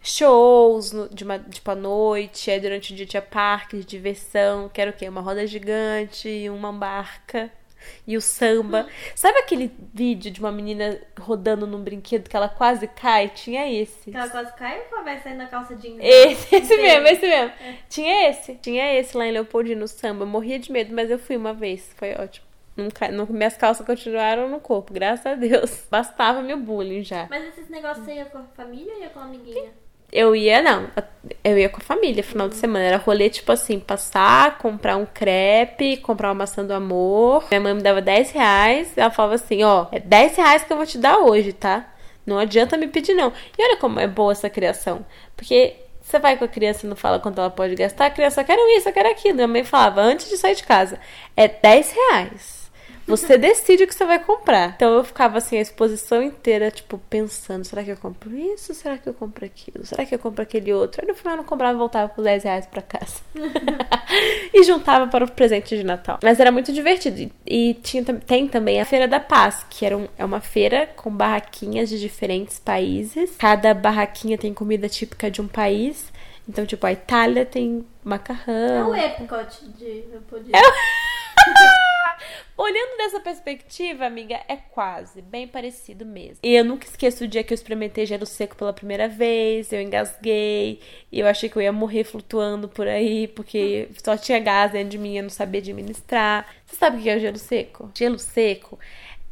[0.00, 4.80] shows de uma, tipo à noite, aí durante o dia tinha parque de diversão, que
[4.80, 5.08] era o quê?
[5.08, 7.50] Uma roda gigante, uma barca
[8.06, 8.86] e o samba.
[9.14, 13.28] Sabe aquele vídeo de uma menina rodando num brinquedo que ela quase cai?
[13.28, 14.10] Tinha esse.
[14.10, 15.98] Que ela quase cai ou vai sair na calça jeans?
[16.00, 17.52] Esse, esse mesmo, esse mesmo.
[17.60, 17.78] É.
[17.88, 18.54] Tinha esse.
[18.56, 20.24] Tinha esse lá em Leopoldino, no samba.
[20.24, 21.92] Eu morria de medo, mas eu fui uma vez.
[21.96, 22.46] Foi ótimo.
[22.76, 25.84] Nunca, não, minhas calças continuaram no corpo, graças a Deus.
[25.90, 27.26] Bastava meu bullying já.
[27.28, 29.72] Mas esses negócios você ia com a família ou ia com a amiguinha?
[30.10, 30.88] Eu ia, não.
[31.44, 32.84] Eu ia com a família final de semana.
[32.84, 37.44] Era rolê, tipo assim, passar, comprar um crepe, comprar uma maçã do amor.
[37.50, 38.96] Minha mãe me dava 10 reais.
[38.96, 41.92] Ela falava assim: ó, é 10 reais que eu vou te dar hoje, tá?
[42.26, 43.32] Não adianta me pedir, não.
[43.58, 45.04] E olha como é boa essa criação.
[45.36, 48.42] Porque você vai com a criança e não fala quanto ela pode gastar, a criança
[48.42, 49.34] quer isso, quer aquilo.
[49.34, 50.98] Minha mãe falava, antes de sair de casa,
[51.36, 52.57] é 10 reais.
[53.08, 54.74] Você decide o que você vai comprar.
[54.76, 58.74] Então eu ficava assim a exposição inteira, tipo, pensando: será que eu compro isso?
[58.74, 59.84] Será que eu compro aquilo?
[59.84, 61.00] Será que eu compro aquele outro?
[61.02, 63.20] Aí no final eu não comprava e voltava com 10 reais pra casa.
[64.52, 66.18] e juntava para o presente de Natal.
[66.22, 67.30] Mas era muito divertido.
[67.46, 71.10] E tinha, tem também a Feira da Paz, que era um, é uma feira com
[71.10, 73.36] barraquinhas de diferentes países.
[73.38, 76.12] Cada barraquinha tem comida típica de um país.
[76.48, 78.54] Então, tipo, a Itália tem macarrão.
[78.54, 80.58] É o Epcot de Leopoldina.
[80.58, 80.62] É...
[82.56, 86.38] Olhando dessa perspectiva, amiga, é quase, bem parecido mesmo.
[86.42, 89.80] E eu nunca esqueço o dia que eu experimentei gelo seco pela primeira vez, eu
[89.80, 94.72] engasguei, e eu achei que eu ia morrer flutuando por aí, porque só tinha gás
[94.72, 96.46] dentro de mim, eu não sabia administrar.
[96.66, 97.90] Você sabe o que é o gelo seco?
[97.94, 98.78] Gelo seco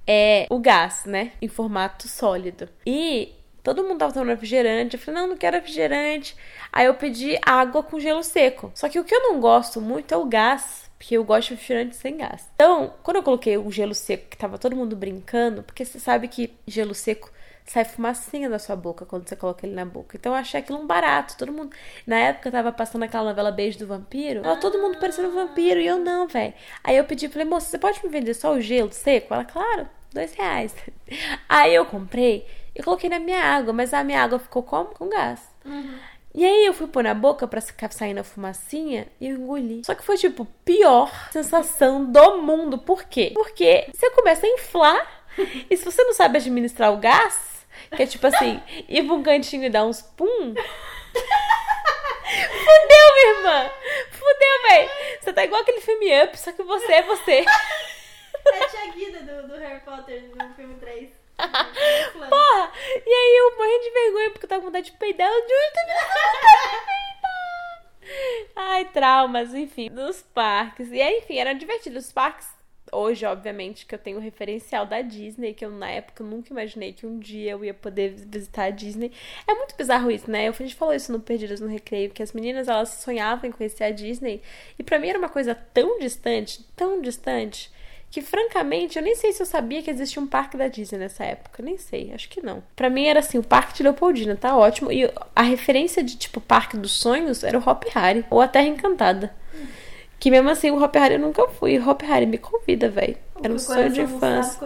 [0.07, 2.69] é o gás, né, em formato sólido.
[2.87, 6.37] E todo mundo tava tomando refrigerante, eu falei, não, não quero refrigerante.
[6.73, 8.71] Aí eu pedi água com gelo seco.
[8.75, 11.55] Só que o que eu não gosto muito é o gás porque eu gosto de
[11.55, 12.49] refrigerante sem gás.
[12.55, 16.29] Então, quando eu coloquei o gelo seco, que tava todo mundo brincando, porque você sabe
[16.29, 17.31] que gelo seco
[17.67, 20.17] sai fumacinha da sua boca quando você coloca ele na boca.
[20.17, 21.37] Então eu achei aquilo um barato.
[21.37, 21.75] Todo mundo.
[22.07, 24.43] Na época tava passando aquela novela Beijo do Vampiro.
[24.43, 26.55] Tava todo mundo parecendo um vampiro e eu não, velho.
[26.83, 29.35] Aí eu pedi, falei, moça, você pode me vender só o gelo seco?
[29.35, 30.75] Ela, claro, dois reais.
[31.49, 34.91] Aí eu comprei e coloquei na minha água, mas a minha água ficou como?
[34.91, 35.41] Com gás.
[35.65, 35.99] Uhum.
[36.37, 39.83] E aí eu fui pôr na boca pra ficar saindo a fumacinha e eu engoli.
[39.87, 42.77] Só que foi tipo pior sensação do mundo.
[42.77, 43.33] Por quê?
[43.33, 45.25] Porque você começa a inflar
[45.71, 47.67] e se você não sabe administrar o gás,
[47.97, 50.27] Que é tipo assim, ir pra um cantinho e dar uns pum.
[52.27, 53.71] Fudeu, minha irmã!
[54.11, 54.91] Fudeu, velho!
[55.21, 57.45] Você tá igual aquele filme Up, só que você é você.
[58.49, 61.11] É a tia Guida do, do Harry Potter no filme 3.
[61.37, 62.73] Porra!
[63.05, 65.29] E aí eu morrendo de vergonha porque eu tava com vontade de peidar.
[65.29, 65.81] Eu juro que
[68.55, 70.91] Ai, traumas, enfim, dos parques.
[70.91, 71.99] E aí, enfim, era divertido.
[71.99, 72.49] Os parques,
[72.93, 76.93] hoje, obviamente, que eu tenho o referencial da Disney, que eu na época nunca imaginei
[76.93, 79.13] que um dia eu ia poder visitar a Disney.
[79.47, 80.49] É muito bizarro isso, né?
[80.49, 83.85] A gente falou isso no Perdidas no Recreio, que as meninas elas sonhavam em conhecer
[83.85, 84.41] a Disney.
[84.79, 87.71] E para mim era uma coisa tão distante, tão distante
[88.11, 91.25] que francamente eu nem sei se eu sabia que existia um parque da Disney nessa
[91.25, 92.63] época, nem sei, acho que não.
[92.75, 94.91] Para mim era assim, o Parque de Leopoldina, tá ótimo.
[94.91, 98.67] E a referência de tipo Parque dos Sonhos era o Hop Harry ou a Terra
[98.67, 99.35] Encantada.
[100.19, 101.79] Que mesmo assim o Hop Harry eu nunca fui.
[101.79, 103.17] Hop Harry me convida, velho.
[103.43, 104.59] Era um sonho de infância.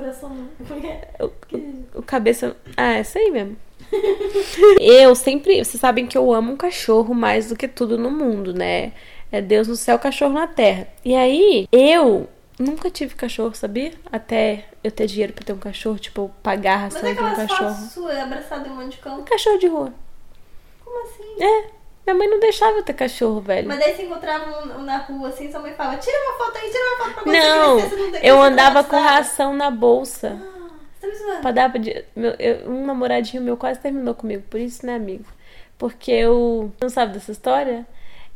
[1.19, 2.57] O, o, o cabeça.
[2.77, 3.57] Ah, é isso aí mesmo.
[4.79, 5.59] eu sempre.
[5.59, 8.93] Vocês sabem que eu amo um cachorro mais do que tudo no mundo, né?
[9.33, 10.87] É Deus no céu, cachorro na terra.
[11.05, 12.29] E aí, eu
[12.61, 13.93] Nunca tive cachorro, sabia?
[14.13, 17.35] Até eu ter dinheiro pra ter um cachorro, tipo, pagar a ração Mas de um
[17.35, 17.75] cachorro.
[17.75, 19.21] fotos suas abraçada em um monte de cão.
[19.21, 19.93] Um cachorro de rua.
[20.85, 21.43] Como assim?
[21.43, 21.81] É.
[22.07, 23.67] Minha mãe não deixava eu ter cachorro, velho.
[23.69, 26.59] Mas daí você encontrava um, um na rua assim, sua mãe falava, tira uma foto
[26.59, 30.39] aí, tira uma foto pra você Não, você eu andava com abraçada." ração na bolsa.
[30.43, 31.41] Ah, você tá me zoando?
[31.41, 34.97] Pra dar pra de- meu, eu- um namoradinho meu quase terminou comigo, por isso, né,
[34.97, 35.25] amigo?
[35.79, 36.71] Porque eu.
[36.81, 37.87] Não sabe dessa história?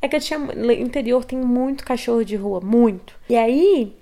[0.00, 0.38] É que eu tinha.
[0.38, 3.14] no Interior tem muito cachorro de rua, muito.
[3.28, 3.94] E aí,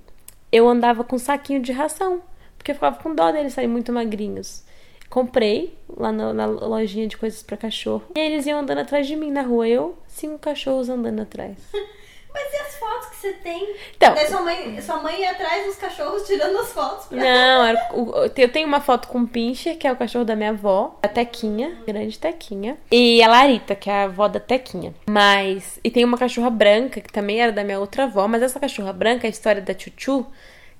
[0.52, 2.22] eu andava com um saquinho de ração.
[2.56, 4.62] Porque eu ficava com dó deles saírem muito magrinhos.
[5.10, 8.04] Comprei lá na, na lojinha de coisas pra cachorro.
[8.14, 9.66] E eles iam andando atrás de mim na rua.
[9.66, 11.56] Eu, cinco cachorros andando atrás.
[12.34, 13.76] Mas e as fotos que você tem?
[13.96, 17.64] Então, Daí sua mãe, sua mãe ia atrás dos cachorros tirando as fotos pra Não,
[17.64, 17.90] era
[18.36, 21.08] eu tenho uma foto com o Pincher, que é o cachorro da minha avó, a
[21.08, 24.94] Tequinha, grande Tequinha, e a Larita, que é a avó da Tequinha.
[25.06, 25.78] Mas.
[25.84, 28.92] E tem uma cachorra branca, que também era da minha outra avó, mas essa cachorra
[28.92, 30.26] branca, a história da Chuchu,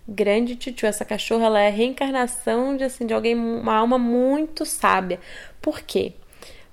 [0.09, 4.65] grande Chuchu, essa cachorra, ela é a reencarnação de, assim, de alguém, uma alma muito
[4.65, 5.21] sábia.
[5.61, 6.15] Por quê?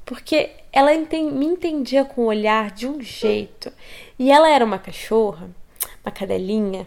[0.06, 3.72] Porque ela me entendia com o olhar de um jeito.
[4.20, 5.50] E ela era uma cachorra,
[6.04, 6.86] uma cadelinha,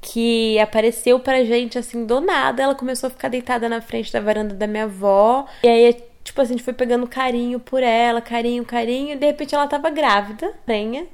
[0.00, 2.62] que apareceu pra gente assim do nada.
[2.62, 5.46] Ela começou a ficar deitada na frente da varanda da minha avó.
[5.62, 9.12] E aí, tipo assim, a gente foi pegando carinho por ela, carinho, carinho.
[9.12, 11.06] E de repente ela tava grávida, prenha.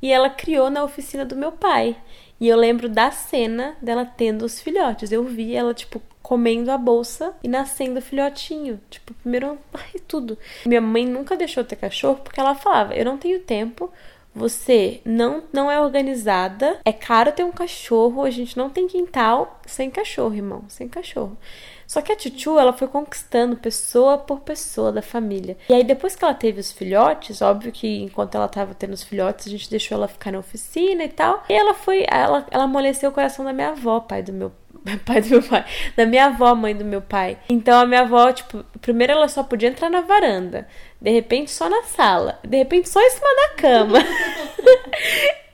[0.00, 1.96] E ela criou na oficina do meu pai.
[2.38, 5.10] E eu lembro da cena dela tendo os filhotes.
[5.10, 8.80] Eu vi ela, tipo, comendo a bolsa e nascendo filhotinho.
[8.90, 10.38] Tipo, primeiro, ai, tudo.
[10.66, 13.90] Minha mãe nunca deixou ter cachorro porque ela falava: eu não tenho tempo.
[14.36, 19.58] Você não, não é organizada, é caro ter um cachorro, a gente não tem quintal
[19.64, 21.38] sem cachorro, irmão, sem cachorro.
[21.86, 25.56] Só que a Chuchu, ela foi conquistando pessoa por pessoa da família.
[25.70, 29.02] E aí, depois que ela teve os filhotes, óbvio que enquanto ela tava tendo os
[29.02, 31.42] filhotes, a gente deixou ela ficar na oficina e tal.
[31.48, 34.52] E ela foi, ela, ela amoleceu o coração da minha avó, pai do meu
[35.04, 35.64] pai do meu pai,
[35.96, 37.38] da minha avó, mãe do meu pai.
[37.48, 40.66] Então a minha avó, tipo, primeiro ela só podia entrar na varanda,
[41.00, 43.98] de repente só na sala, de repente só em cima da cama.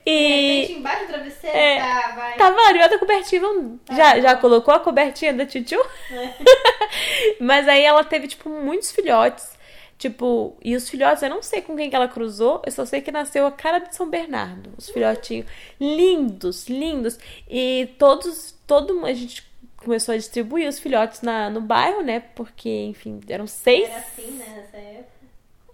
[0.05, 1.79] De e repente, embaixo do travesseiro, É.
[1.79, 2.11] tá,
[2.51, 2.81] vai.
[2.83, 3.39] Outra cobertinha.
[3.39, 5.81] vamos- Já, já colocou a cobertinha da Titio?
[7.39, 9.53] Mas aí ela teve, tipo, muitos filhotes.
[9.97, 12.99] Tipo, e os filhotes, eu não sei com quem que ela cruzou, eu só sei
[12.99, 14.73] que nasceu a cara de São Bernardo.
[14.77, 15.45] Os filhotinhos
[15.79, 17.17] lindos, lindos.
[17.49, 19.41] E todos, todo a gente
[19.77, 22.19] começou a distribuir os filhotes na, no bairro, né?
[22.35, 23.87] Porque, enfim, eram seis.
[23.89, 25.12] Era assim, né, nessa época.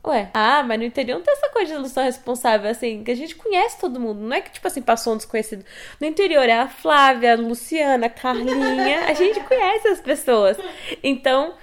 [0.05, 3.15] Ué, ah, mas no interior não tem essa coisa de adoção responsável, assim, que a
[3.15, 4.21] gente conhece todo mundo.
[4.21, 5.65] Não é que, tipo assim, passou um desconhecido.
[5.99, 9.05] No interior é a Flávia, a Luciana, a Carlinha.
[9.07, 10.57] A gente conhece as pessoas.
[11.03, 11.53] Então,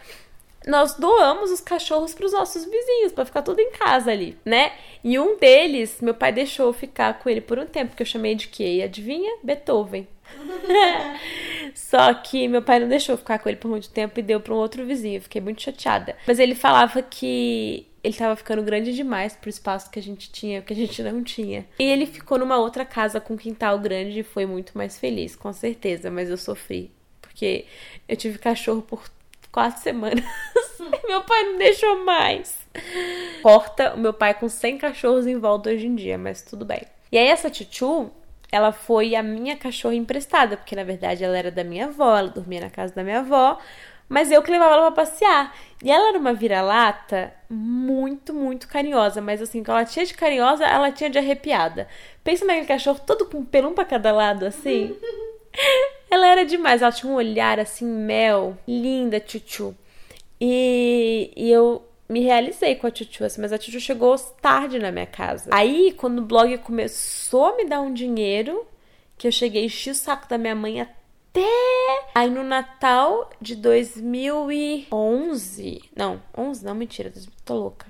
[0.67, 4.73] nós doamos os cachorros pros nossos vizinhos, pra ficar tudo em casa ali, né?
[5.03, 8.07] E um deles, meu pai deixou eu ficar com ele por um tempo, que eu
[8.07, 8.65] chamei de quê?
[8.65, 9.39] E adivinha?
[9.43, 10.07] Beethoven.
[11.75, 14.41] Só que meu pai não deixou eu ficar com ele por muito tempo e deu
[14.41, 15.17] para um outro vizinho.
[15.17, 16.17] Eu fiquei muito chateada.
[16.27, 20.63] Mas ele falava que ele tava ficando grande demais pro espaço que a gente tinha,
[20.63, 21.67] que a gente não tinha.
[21.77, 25.53] E ele ficou numa outra casa com quintal grande e foi muito mais feliz, com
[25.53, 26.09] certeza.
[26.09, 27.65] Mas eu sofri, porque
[28.09, 29.03] eu tive cachorro por
[29.51, 30.25] quatro semanas.
[31.05, 32.57] meu pai não deixou mais.
[33.43, 36.83] Corta o meu pai com 100 cachorros em volta hoje em dia, mas tudo bem.
[37.11, 38.13] E aí essa Chuchu,
[38.53, 42.29] ela foi a minha cachorra emprestada, porque na verdade ela era da minha avó, ela
[42.29, 43.59] dormia na casa da minha avó,
[44.09, 45.55] mas eu que levava ela pra passear.
[45.83, 50.65] E ela era uma vira-lata muito, muito carinhosa, mas assim, quando ela tinha de carinhosa,
[50.65, 51.87] ela tinha de arrepiada.
[52.25, 54.97] Pensa naquele cachorro todo com pelo um pra cada lado, assim.
[56.11, 59.75] ela era demais, ela tinha um olhar assim, mel, linda, Chuchu.
[60.41, 64.93] E, e eu me realizei com a Tchutchu, assim, mas a Tchutchu chegou tarde na
[64.93, 65.51] minha casa.
[65.53, 68.67] Aí, quando o blog começou a me dar um dinheiro,
[69.19, 70.95] que eu cheguei, enchi o saco da minha mãe até.
[72.15, 75.83] Aí no Natal de 2011.
[75.95, 77.13] Não, 11 não, mentira,
[77.45, 77.87] tô louca.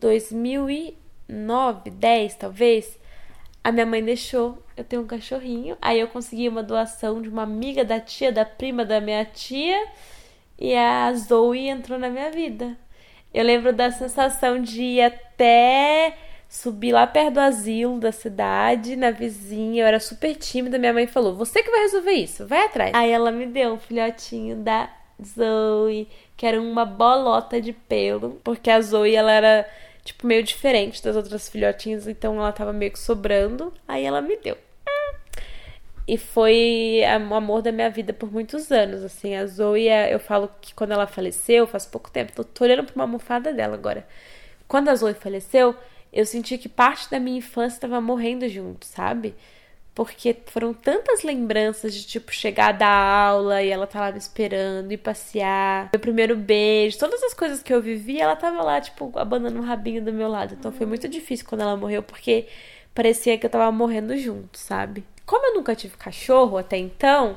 [0.00, 2.98] 2009, 10 talvez.
[3.62, 5.76] A minha mãe deixou eu tenho um cachorrinho.
[5.80, 9.86] Aí eu consegui uma doação de uma amiga da tia, da prima da minha tia.
[10.58, 12.76] E a Zoe entrou na minha vida.
[13.32, 16.16] Eu lembro da sensação de ir até
[16.54, 19.82] subir lá perto do asilo da cidade, na vizinha.
[19.82, 20.78] Eu era super tímida.
[20.78, 22.92] Minha mãe falou: Você que vai resolver isso, vai atrás.
[22.94, 24.88] Aí ela me deu um filhotinho da
[25.20, 29.68] Zoe, que era uma bolota de pelo, porque a Zoe ela era
[30.04, 33.72] tipo meio diferente das outras filhotinhas, então ela tava meio que sobrando.
[33.88, 34.56] Aí ela me deu.
[36.06, 37.00] E foi
[37.30, 39.34] o amor da minha vida por muitos anos, assim.
[39.34, 42.94] A Zoe, eu falo que quando ela faleceu, faz pouco tempo, tô, tô olhando pra
[42.94, 44.06] uma almofada dela agora.
[44.68, 45.74] Quando a Zoe faleceu,
[46.14, 49.34] eu senti que parte da minha infância estava morrendo junto, sabe?
[49.92, 54.90] Porque foram tantas lembranças de, tipo, chegar da aula e ela tá lá me esperando,
[54.92, 59.12] e passear, meu primeiro beijo, todas as coisas que eu vivi, ela tava lá, tipo,
[59.16, 60.54] abandonando o rabinho do meu lado.
[60.54, 62.46] Então foi muito difícil quando ela morreu, porque
[62.94, 65.04] parecia que eu tava morrendo junto, sabe?
[65.26, 67.36] Como eu nunca tive cachorro até então,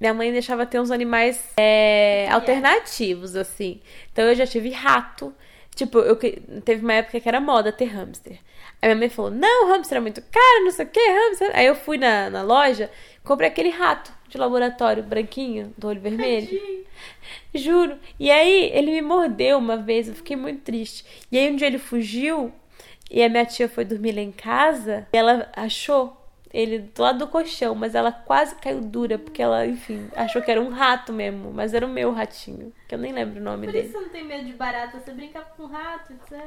[0.00, 3.80] minha mãe deixava ter uns animais é, alternativos, assim.
[4.12, 5.32] Então eu já tive rato.
[5.74, 6.16] Tipo, eu
[6.64, 8.38] teve uma época que era moda ter hamster.
[8.80, 11.50] Aí minha mãe falou: Não, hamster é muito caro, não sei o que, hamster.
[11.52, 12.90] Aí eu fui na, na loja,
[13.24, 16.46] comprei aquele rato de laboratório branquinho, do olho vermelho.
[16.46, 16.84] Tadinho.
[17.54, 17.98] Juro.
[18.18, 21.04] E aí ele me mordeu uma vez, eu fiquei muito triste.
[21.30, 22.52] E aí um dia ele fugiu
[23.10, 26.23] e a minha tia foi dormir lá em casa e ela achou
[26.54, 30.48] ele do lado do colchão, mas ela quase caiu dura, porque ela, enfim, achou que
[30.48, 33.66] era um rato mesmo, mas era o meu ratinho, que eu nem lembro o nome
[33.66, 33.88] Por dele.
[33.88, 36.40] Por isso você não tem medo de barata, você brinca com rato, etc.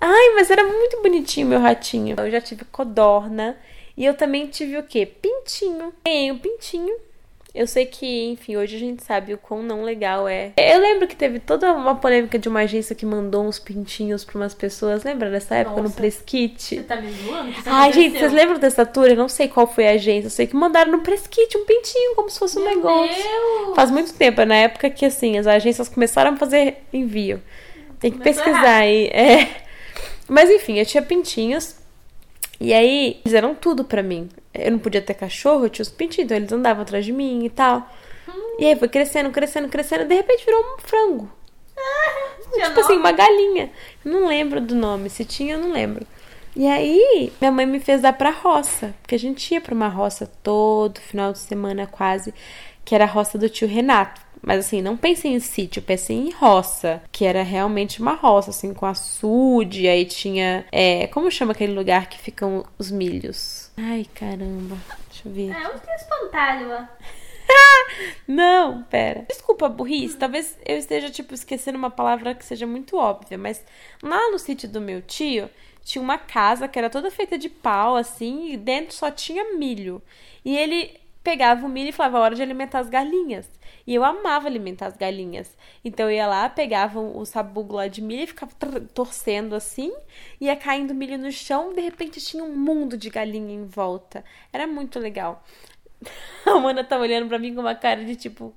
[0.00, 2.14] Ai, mas era muito bonitinho meu ratinho.
[2.16, 3.56] Eu já tive codorna
[3.96, 5.04] e eu também tive o quê?
[5.04, 5.92] Pintinho.
[6.04, 6.96] Tem um pintinho
[7.58, 10.52] eu sei que, enfim, hoje a gente sabe o quão não legal é.
[10.56, 14.36] Eu lembro que teve toda uma polêmica de uma agência que mandou uns pintinhos pra
[14.38, 15.02] umas pessoas.
[15.02, 15.88] Lembra dessa época Nossa.
[15.88, 16.76] no Press Kit?
[16.76, 17.50] Você tá me zoando?
[17.50, 19.08] Que Ai, gente, vocês lembram dessa tour?
[19.08, 20.28] Eu não sei qual foi a agência.
[20.28, 23.12] Eu sei que mandaram no Press Kit um pintinho, como se fosse um Meu negócio.
[23.12, 23.74] Deus.
[23.74, 27.42] Faz muito tempo, é na época que, assim, as agências começaram a fazer envio.
[27.98, 29.06] Tem que Começou pesquisar aí.
[29.08, 29.48] É.
[30.28, 31.74] Mas enfim, eu tinha pintinhos.
[32.60, 34.28] E aí, fizeram tudo pra mim.
[34.52, 37.44] Eu não podia ter cachorro, eu tinha os pintinhos, então eles andavam atrás de mim
[37.44, 37.88] e tal.
[38.58, 41.30] E aí foi crescendo, crescendo, crescendo, de repente virou um frango.
[42.52, 43.70] Tinha tipo assim, uma galinha.
[44.04, 46.04] Eu não lembro do nome, se tinha, eu não lembro.
[46.56, 49.86] E aí, minha mãe me fez dar pra roça, porque a gente ia pra uma
[49.86, 52.34] roça todo final de semana quase,
[52.84, 54.20] que era a roça do tio Renato.
[54.42, 58.72] Mas assim, não pensei em sítio, pensei em roça, que era realmente uma roça, assim,
[58.72, 60.64] com açude, aí tinha.
[60.72, 63.70] É, como chama aquele lugar que ficam os milhos?
[63.76, 64.76] Ai, caramba.
[65.10, 65.50] Deixa eu ver.
[65.50, 66.88] É, onde tem espantalho lá?
[68.26, 69.24] Não, pera.
[69.28, 73.64] Desculpa burrice, talvez eu esteja, tipo, esquecendo uma palavra que seja muito óbvia, mas
[74.02, 75.48] lá no sítio do meu tio
[75.82, 80.02] tinha uma casa que era toda feita de pau, assim, e dentro só tinha milho.
[80.44, 83.48] E ele pegava o milho e falava, hora de alimentar as galinhas.
[83.88, 85.56] E eu amava alimentar as galinhas.
[85.82, 88.52] Então eu ia lá, pegava o sabugo lá de milho e ficava
[88.92, 89.90] torcendo assim,
[90.38, 94.22] ia caindo milho no chão, de repente tinha um mundo de galinha em volta.
[94.52, 95.42] Era muito legal.
[96.44, 98.54] A Amanda tava olhando pra mim com uma cara de tipo,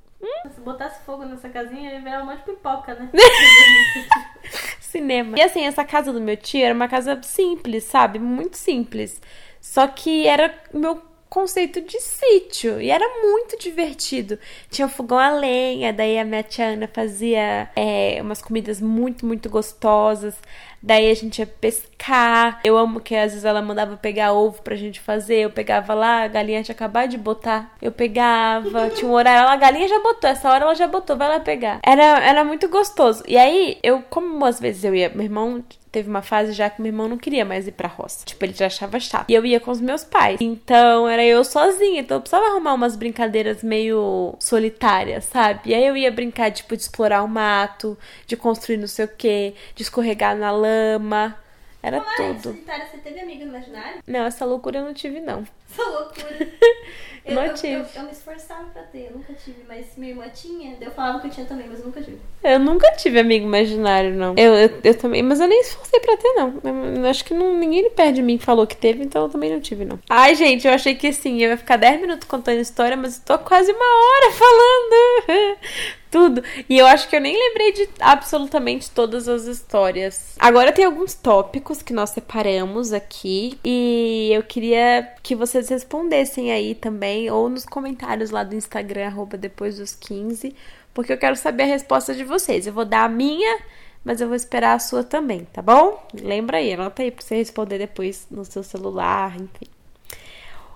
[0.53, 3.09] Se botasse fogo nessa casinha, ia virar um monte de pipoca, né?
[4.81, 5.39] cinema.
[5.39, 8.19] E assim, essa casa do meu tio era uma casa simples, sabe?
[8.19, 9.21] Muito simples.
[9.61, 11.01] Só que era meu
[11.31, 12.81] conceito de sítio.
[12.81, 14.37] E era muito divertido.
[14.69, 19.49] Tinha fogão a lenha, daí a minha tia Ana fazia é, umas comidas muito, muito
[19.49, 20.35] gostosas.
[20.83, 22.59] Daí a gente ia pescar.
[22.65, 25.37] Eu amo que às vezes ela mandava pegar ovo pra gente fazer.
[25.37, 27.77] Eu pegava lá, a galinha tinha acabado de botar.
[27.81, 31.15] Eu pegava, tinha um horário, ela, a galinha já botou, essa hora ela já botou,
[31.15, 31.79] vai lá pegar.
[31.81, 33.23] Era, era muito gostoso.
[33.25, 36.81] E aí, eu, como às vezes eu ia, meu irmão teve uma fase já que
[36.81, 38.25] meu irmão não queria mais ir pra roça.
[38.25, 39.29] Tipo, ele já achava chato.
[39.29, 40.39] E eu ia com os meus pais.
[40.39, 42.01] Então, era eu sozinha.
[42.01, 45.69] Então, eu precisava arrumar umas brincadeiras meio solitárias, sabe?
[45.69, 49.09] E aí eu ia brincar, tipo, de explorar o mato, de construir não sei o
[49.09, 51.37] quê, de escorregar na lama.
[51.83, 52.43] Era é tudo.
[52.43, 54.01] solitária, você teve amigo imaginário?
[54.05, 55.43] Não, essa loucura eu não tive, não.
[55.69, 56.37] Essa loucura.
[57.23, 57.73] Eu, Não eu, tive.
[57.73, 61.19] eu, eu me esforçava pra ter, eu nunca tive, mas minha irmã tinha, eu falava
[61.19, 62.17] que eu tinha também, mas eu nunca tive.
[62.43, 64.33] Eu nunca tive amigo imaginário, não.
[64.35, 67.07] Eu, eu, eu também, mas eu nem esforcei pra ter, não.
[67.07, 69.85] Acho que não, ninguém perto de mim falou que teve, então eu também não tive,
[69.85, 69.99] não.
[70.09, 73.23] Ai, gente, eu achei que assim, eu ia ficar 10 minutos contando história, mas eu
[73.23, 75.57] tô quase uma hora falando.
[76.11, 76.43] Tudo.
[76.69, 80.35] E eu acho que eu nem lembrei de absolutamente todas as histórias.
[80.37, 83.57] Agora tem alguns tópicos que nós separamos aqui.
[83.63, 89.37] E eu queria que vocês respondessem aí também, ou nos comentários lá do Instagram, arroba
[89.37, 90.53] depois dos 15
[90.93, 92.67] porque eu quero saber a resposta de vocês.
[92.67, 93.59] Eu vou dar a minha,
[94.03, 96.05] mas eu vou esperar a sua também, tá bom?
[96.13, 99.67] Lembra aí, anota aí pra você responder depois no seu celular, enfim.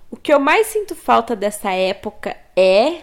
[0.10, 3.02] O que eu mais sinto falta dessa época é.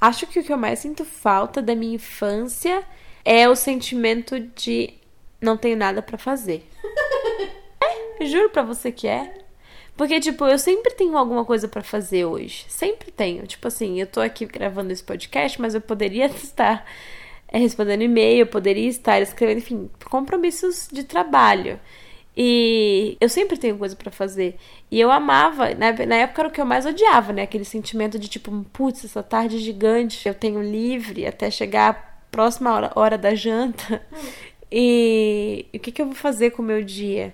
[0.00, 2.84] Acho que o que eu mais sinto falta da minha infância
[3.24, 4.94] é o sentimento de
[5.40, 6.66] não tenho nada pra fazer.
[8.20, 9.34] É, juro pra você que é.
[9.96, 12.64] Porque, tipo, eu sempre tenho alguma coisa pra fazer hoje.
[12.68, 13.46] Sempre tenho.
[13.46, 16.86] Tipo assim, eu tô aqui gravando esse podcast, mas eu poderia estar
[17.48, 21.78] é, respondendo e-mail, eu poderia estar escrevendo, enfim, compromissos de trabalho.
[22.36, 24.56] E eu sempre tenho coisa pra fazer.
[24.90, 27.42] E eu amava, na, na época era o que eu mais odiava, né?
[27.42, 31.94] Aquele sentimento de tipo, putz, essa tarde é gigante, eu tenho livre até chegar a
[32.30, 34.04] próxima hora, hora da janta.
[34.76, 37.32] E, e o que, que eu vou fazer com o meu dia?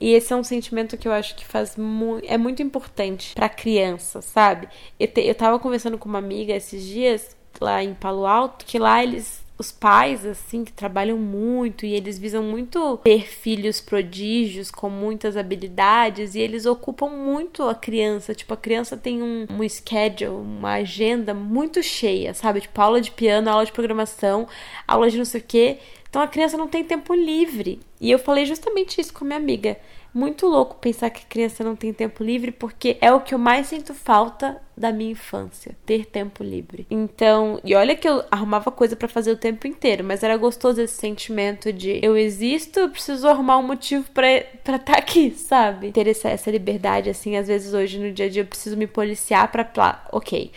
[0.00, 3.48] E esse é um sentimento que eu acho que faz mu é muito importante pra
[3.48, 4.66] criança, sabe?
[4.98, 8.78] Eu, te, eu tava conversando com uma amiga esses dias lá em Palo Alto, que
[8.78, 14.70] lá eles os pais, assim, que trabalham muito e eles visam muito ter filhos prodígios
[14.70, 18.34] com muitas habilidades e eles ocupam muito a criança.
[18.34, 22.62] Tipo, a criança tem um, um schedule, uma agenda muito cheia, sabe?
[22.62, 24.48] Tipo, aula de piano, aula de programação,
[24.88, 25.78] aula de não sei o quê.
[26.08, 27.80] Então a criança não tem tempo livre.
[28.00, 29.76] E eu falei justamente isso com minha amiga.
[30.12, 33.68] Muito louco pensar que criança não tem tempo livre, porque é o que eu mais
[33.68, 36.86] sinto falta da minha infância, ter tempo livre.
[36.90, 40.80] Então, e olha que eu arrumava coisa para fazer o tempo inteiro, mas era gostoso
[40.80, 45.92] esse sentimento de eu existo, eu preciso arrumar um motivo para estar tá aqui, sabe?
[45.92, 48.86] Ter essa, essa liberdade, assim, às vezes hoje no dia a dia eu preciso me
[48.86, 50.50] policiar pra, ok,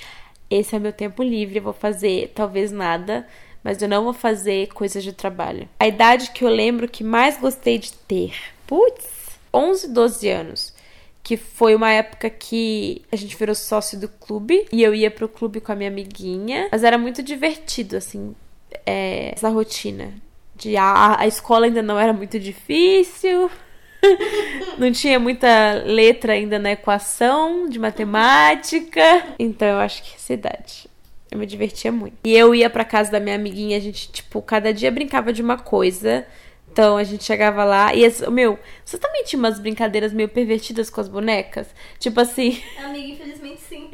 [0.50, 3.28] esse é meu tempo livre, eu vou fazer talvez nada,
[3.64, 5.68] mas eu não vou fazer coisas de trabalho.
[5.80, 8.34] A idade que eu lembro que mais gostei de ter,
[8.66, 9.13] putz,
[9.54, 10.74] 11, 12 anos.
[11.22, 15.30] Que foi uma época que a gente virou sócio do clube e eu ia pro
[15.30, 16.68] clube com a minha amiguinha.
[16.72, 18.36] Mas era muito divertido, assim,
[18.86, 20.14] é, essa rotina.
[20.56, 23.50] De a, a escola ainda não era muito difícil.
[24.78, 29.02] não tinha muita letra ainda na equação de matemática.
[29.40, 30.88] Então eu acho que essa idade.
[31.32, 32.18] Eu me divertia muito.
[32.24, 35.42] E eu ia pra casa da minha amiguinha, a gente, tipo, cada dia brincava de
[35.42, 36.26] uma coisa.
[36.74, 38.02] Então a gente chegava lá e,
[38.32, 41.68] meu, você também tinha umas brincadeiras meio pervertidas com as bonecas?
[42.00, 42.64] Tipo assim.
[42.84, 43.92] Amiga, infelizmente sim.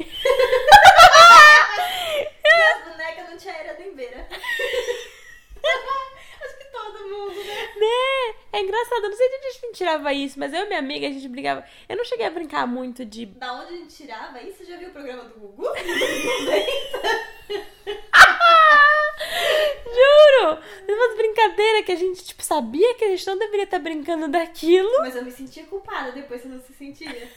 [2.74, 4.26] as bonecas não tinha era dembeira.
[6.42, 7.68] Acho que todo mundo, né?
[7.76, 8.34] Né?
[8.54, 10.78] É engraçado, eu não sei de onde a gente tirava isso, mas eu e minha
[10.78, 11.62] amiga, a gente brincava.
[11.86, 13.26] Eu não cheguei a brincar muito de.
[13.26, 14.56] Da onde a gente tirava isso?
[14.56, 15.64] Você já viu o programa do Gugu?
[19.84, 20.58] Juro!
[20.88, 24.88] Umas brincadeiras que a gente, tipo, sabia que a gente não deveria estar brincando daquilo.
[25.00, 27.10] Mas eu me sentia culpada depois, você não se sentia?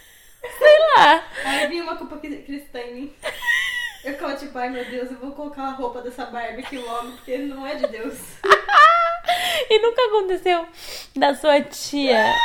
[0.60, 1.28] Sei lá.
[1.44, 3.14] Aí vinha uma culpa cristã em mim.
[4.04, 7.14] Eu ficava tipo, ai meu Deus, eu vou colocar a roupa dessa Barbie aqui logo,
[7.14, 8.14] porque não é de Deus.
[9.70, 10.68] e nunca aconteceu
[11.16, 12.24] da sua tia.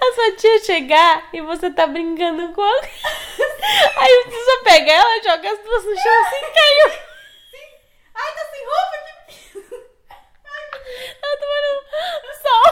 [0.00, 2.82] A sua tia chegar e você tá brincando com ela.
[3.96, 7.07] Aí você só pega ela, joga as duas no chão assim caiu.
[8.20, 9.14] Ai, tá sem roupa aqui.
[10.44, 11.18] Ai, meu Deus.
[11.22, 11.70] Ela tomando
[12.42, 12.66] sol.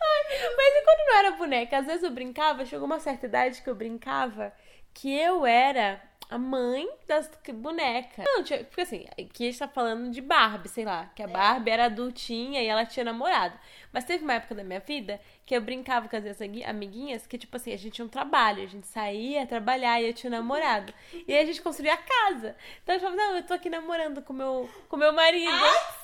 [0.00, 0.20] Ai,
[0.56, 1.78] mas e quando não era boneca?
[1.78, 4.52] Às vezes eu brincava, chegou uma certa idade que eu brincava
[4.94, 8.24] que eu era a mãe das bonecas.
[8.24, 11.26] Não, tinha, porque assim, aqui a gente tá falando de Barbie, sei lá, que a
[11.26, 13.58] Barbie era adultinha e ela tinha namorado.
[13.92, 17.38] Mas teve uma época da minha vida que eu brincava com as minhas amiguinhas que,
[17.38, 20.36] tipo assim, a gente tinha um trabalho, a gente saía trabalhar e eu tinha um
[20.36, 20.92] namorado.
[21.26, 22.54] E aí a gente construía a casa.
[22.82, 25.50] Então eu falava, não, eu tô aqui namorando com meu, com meu marido.
[25.50, 25.94] Ah,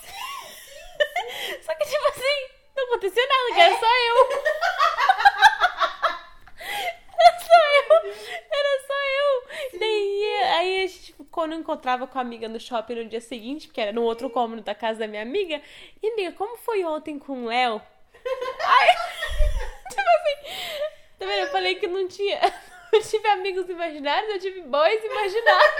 [1.61, 4.17] Só que, tipo assim, não aconteceu nada, que era só eu.
[7.21, 8.15] Era só eu.
[8.51, 9.79] Era só eu.
[9.79, 13.83] Daí, aí a gente, quando encontrava com a amiga no shopping no dia seguinte, porque
[13.83, 15.61] era no outro cômodo da casa da minha amiga,
[16.03, 17.83] e amiga, como foi ontem com o Léo?
[18.27, 18.89] Aí,
[19.91, 20.37] tipo assim,
[21.19, 21.41] tá vendo?
[21.41, 22.41] Eu falei que não tinha.
[22.93, 25.73] Eu tive amigos imaginários, eu tive boys imaginários.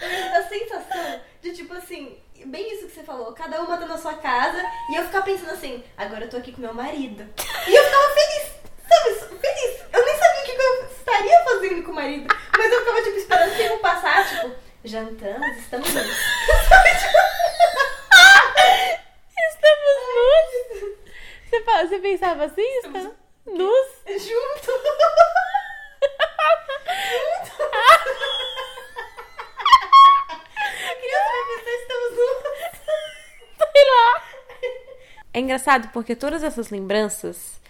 [0.00, 2.16] A sensação De tipo assim,
[2.46, 5.50] bem isso que você falou, cada uma tá na sua casa e eu ficar pensando
[5.50, 7.26] assim, agora eu tô aqui com meu marido.
[7.66, 8.52] E eu ficava feliz,
[8.88, 9.40] sabe?
[9.40, 9.80] Feliz.
[9.92, 13.16] Eu nem sabia o que eu estaria fazendo com o marido, mas eu ficava tipo
[13.16, 15.88] esperando o tempo passar, tipo, jantamos, estamos.
[15.90, 17.18] Sabe, tipo,
[19.62, 20.98] Estamos nus?
[21.50, 22.62] Você, fala- você pensava assim?
[22.78, 23.10] Estamos
[23.46, 23.88] nus?
[24.06, 24.70] junto.
[29.60, 32.80] A criança vai pensar, estamos juntos.
[33.72, 34.22] Sei lá.
[35.32, 37.60] É engraçado porque todas essas lembranças,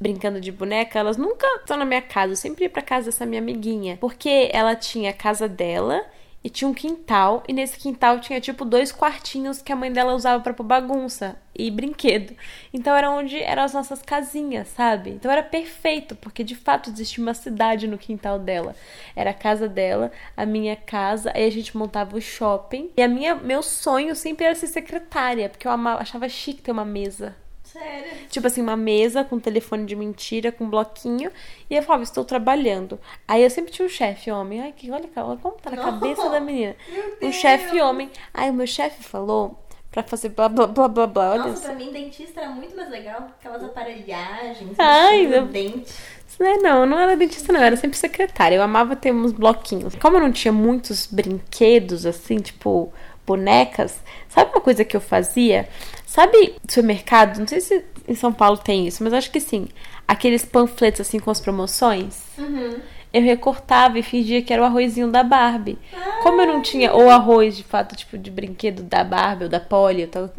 [0.00, 2.32] brincando de boneca, elas nunca estão na minha casa.
[2.32, 3.96] Eu sempre ia pra casa dessa minha amiguinha.
[4.00, 6.04] Porque ela tinha a casa dela
[6.42, 7.42] e tinha um quintal.
[7.48, 11.36] E nesse quintal tinha tipo dois quartinhos que a mãe dela usava pra pôr bagunça
[11.54, 12.34] e brinquedo.
[12.72, 15.10] Então era onde eram as nossas casinhas, sabe?
[15.10, 18.76] Então era perfeito, porque de fato existia uma cidade no quintal dela.
[19.16, 22.90] Era a casa dela, a minha casa, aí a gente montava o shopping.
[22.96, 26.70] E a minha, meu sonho sempre era ser secretária, porque eu amava, achava chique ter
[26.70, 27.34] uma mesa.
[27.78, 28.10] Sério.
[28.30, 31.30] Tipo assim, uma mesa com telefone de mentira, com um bloquinho.
[31.70, 32.98] E eu falava, estou trabalhando.
[33.26, 34.60] Aí eu sempre tinha um chefe homem.
[34.60, 35.84] Ai, que olha, olha como tá na Não.
[35.84, 36.74] cabeça da menina.
[37.22, 38.10] Um chefe homem.
[38.34, 39.58] Aí o meu chefe falou
[39.90, 41.30] pra fazer blá blá blá blá blá.
[41.30, 41.68] Olha Nossa, só.
[41.68, 43.28] pra mim, dentista era muito mais legal.
[43.38, 45.92] Aquelas aparelhagens, Ai, meu- dente.
[46.38, 48.54] Não é, não, eu não era dentista, não, eu era sempre secretária.
[48.54, 49.94] Eu amava ter uns bloquinhos.
[49.96, 52.92] Como eu não tinha muitos brinquedos, assim, tipo
[53.26, 53.98] bonecas,
[54.28, 55.68] sabe uma coisa que eu fazia?
[56.08, 57.38] Sabe supermercado?
[57.38, 59.68] Não sei se em São Paulo tem isso, mas acho que sim.
[60.08, 62.22] Aqueles panfletos, assim, com as promoções.
[62.38, 62.80] Uhum.
[63.12, 65.78] Eu recortava e fingia que era o arrozinho da Barbie.
[66.22, 69.60] Como eu não tinha ou arroz de fato, tipo, de brinquedo da Barbie ou da
[69.60, 70.30] Polly, ou tal,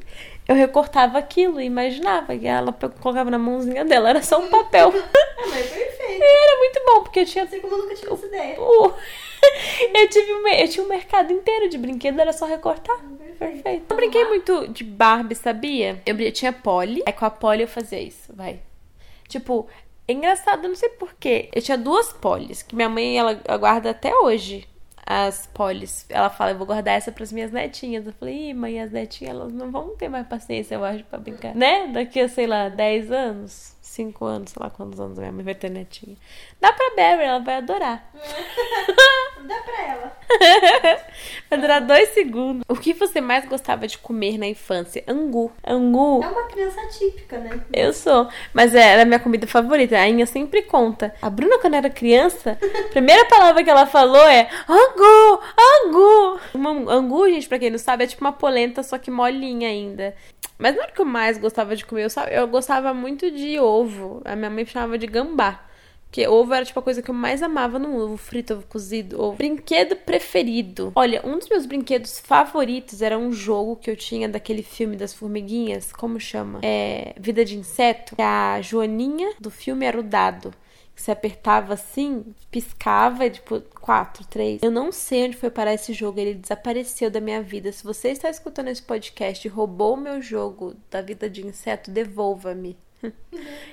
[0.48, 4.92] eu recortava aquilo e imaginava que ela colocava na mãozinha dela, era só um papel.
[5.42, 6.22] Ah, mas perfeito.
[6.22, 7.46] Era muito bom, porque eu tinha.
[7.46, 8.58] Não sei como eu nunca tive essa ideia.
[9.94, 12.98] Eu, tive um, eu tinha um mercado inteiro de brinquedo, era só recortar.
[13.40, 13.86] Perfeito.
[13.90, 16.02] Eu brinquei muito de Barbie, sabia?
[16.06, 18.60] Eu tinha Polly, aí com a Polly eu fazia isso, vai.
[19.28, 19.68] Tipo,
[20.08, 21.50] é engraçado, eu não sei porquê.
[21.54, 24.68] Eu tinha duas Pollys, que minha mãe, ela guarda até hoje.
[25.12, 26.06] As Pollys.
[26.10, 28.06] Ela fala, eu vou guardar essa pras minhas netinhas.
[28.06, 31.18] Eu falei, Ih, mãe, as netinhas, elas não vão ter mais paciência, eu acho, pra
[31.18, 31.56] brincar.
[31.56, 31.88] Né?
[31.88, 35.54] Daqui a, sei lá, 10 anos, 5 anos, sei lá quantos anos minha mãe vai
[35.56, 36.16] ter netinha.
[36.62, 38.10] Dá pra Barry, ela vai adorar.
[39.46, 40.18] Dá pra ela.
[41.50, 42.64] Vai durar dois segundos.
[42.70, 45.04] O que você mais gostava de comer na infância?
[45.08, 45.52] Angu.
[45.66, 46.22] Angu.
[46.24, 47.60] É uma criança típica, né?
[47.74, 48.28] Eu sou.
[48.54, 49.98] Mas é, era a minha comida favorita.
[49.98, 51.16] A Inha sempre conta.
[51.22, 56.40] A Bruna, quando era criança, a primeira palavra que ela falou é angu, angu.
[56.54, 60.16] Uma- angu, gente, pra quem não sabe, é tipo uma polenta, só que molinha ainda.
[60.60, 62.04] Mas não era o que eu mais gostava de comer.
[62.04, 64.22] Eu, eu gostava muito de ovo.
[64.26, 65.66] A minha mãe chamava de gambá.
[66.10, 67.96] Porque ovo era tipo a coisa que eu mais amava no.
[67.96, 69.38] Ovo frito, ovo cozido, ovo.
[69.38, 70.92] Brinquedo preferido.
[70.96, 75.14] Olha, um dos meus brinquedos favoritos era um jogo que eu tinha daquele filme das
[75.14, 75.94] formiguinhas.
[75.94, 76.60] Como chama?
[76.64, 77.14] É.
[77.18, 78.16] Vida de Inseto.
[78.18, 80.52] A Joaninha do filme era o dado.
[81.00, 84.62] Você apertava assim, piscava, e, tipo, quatro, três.
[84.62, 86.20] Eu não sei onde foi parar esse jogo.
[86.20, 87.72] Ele desapareceu da minha vida.
[87.72, 91.90] Se você está escutando esse podcast e roubou o meu jogo da vida de inseto,
[91.90, 92.78] devolva-me.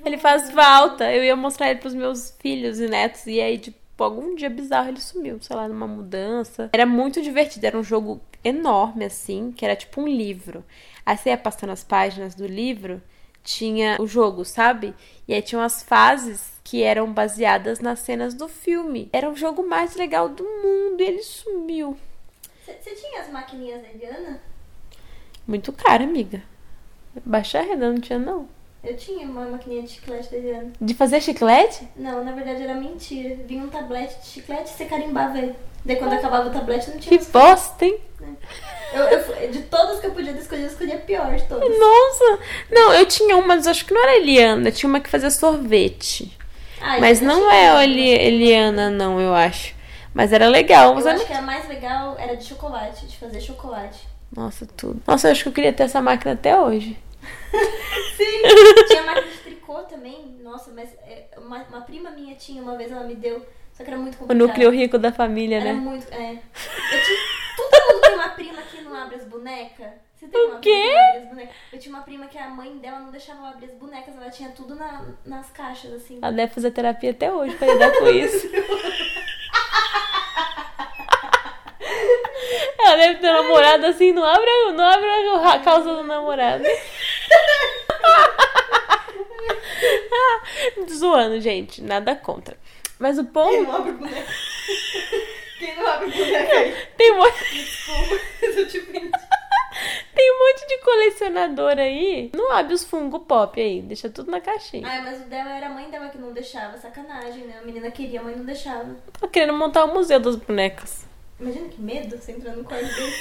[0.04, 1.12] Ele faz falta.
[1.12, 3.26] Eu ia mostrar ele pros meus filhos e netos.
[3.26, 6.70] E aí, tipo, algum dia bizarro ele sumiu, sei lá, numa mudança.
[6.72, 7.66] Era muito divertido.
[7.66, 10.64] Era um jogo enorme, assim, que era tipo um livro.
[11.04, 13.02] Aí você ia passando as páginas do livro,
[13.46, 14.92] tinha o jogo, sabe?
[15.26, 19.08] E aí tinham as fases que eram baseadas nas cenas do filme.
[19.12, 21.96] Era o jogo mais legal do mundo e ele sumiu.
[22.64, 24.42] Você tinha as maquininhas da Eliana?
[25.46, 26.42] Muito caro, amiga.
[27.24, 28.48] Baixa renda não tinha, não.
[28.82, 30.72] Eu tinha uma maquininha de chiclete da Eliana.
[30.80, 31.88] De fazer chiclete?
[31.96, 33.36] Não, na verdade era mentira.
[33.46, 35.54] Vinha um tablete de chiclete e você carimbava ele.
[35.86, 37.98] Daí quando acabava o tablete não tinha Que bosta, hein?
[38.92, 41.68] Eu, eu- de todas que eu podia escolher, eu escolhi a pior de todas.
[41.78, 42.38] Nossa!
[42.70, 44.70] Não, eu tinha uma, mas acho que não era Eliana.
[44.72, 46.36] Tinha uma que fazia sorvete.
[46.80, 47.84] Ah, Mas não é.
[47.84, 49.74] Eli- Eliana, não, eu acho.
[50.14, 50.94] Mas era legal.
[50.94, 54.06] Mas Eu acho não- que a mais legal era de chocolate, de fazer chocolate.
[54.34, 55.00] Nossa, tudo.
[55.06, 56.96] Nossa, eu acho que eu queria ter essa máquina até hoje.
[58.16, 58.42] Sim!
[58.88, 60.36] tinha máquina de tricô também.
[60.42, 63.44] Nossa, mas é, uma, uma prima minha tinha uma vez, ela me deu.
[63.76, 64.38] Só que era muito O complicado.
[64.48, 65.72] núcleo rico da família, Era né?
[65.74, 66.06] muito.
[66.12, 66.32] É.
[66.32, 66.38] Eu
[67.04, 67.18] tinha,
[67.56, 69.88] todo mundo tem uma prima que não abre as bonecas.
[70.18, 70.70] Você tem O uma quê?
[70.72, 71.54] prima que não abre as bonecas?
[71.72, 74.48] Eu tinha uma prima que a mãe dela não deixava abrir as bonecas, ela tinha
[74.50, 76.18] tudo na, nas caixas, assim.
[76.22, 78.48] Ela deve fazer terapia até hoje pra lidar com isso.
[82.78, 86.64] Ela deve ter um namorado assim, não abre, não abre a a calça do namorado.
[90.90, 92.56] Zoando, gente, nada contra.
[92.98, 93.62] Mas o Quem ponto.
[93.64, 94.32] não abre boneca?
[95.58, 96.74] Quem não abre boneca aí?
[96.96, 98.80] Tem um monte, Desculpa, eu te
[100.14, 102.30] tem um monte de colecionador aí.
[102.34, 104.86] Não abre os fungo pop aí, deixa tudo na caixinha.
[104.88, 107.58] Ai, mas o dela era a mãe dela que não deixava, sacanagem, né?
[107.60, 108.96] A menina queria, a mãe não deixava.
[109.20, 111.04] Tô querendo montar o museu das bonecas.
[111.38, 113.12] Imagina que medo você entrar no quarto dele.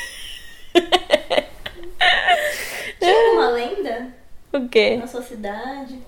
[3.00, 4.14] Tinha alguma lenda
[4.54, 4.98] O quê?
[4.98, 6.00] na sua cidade?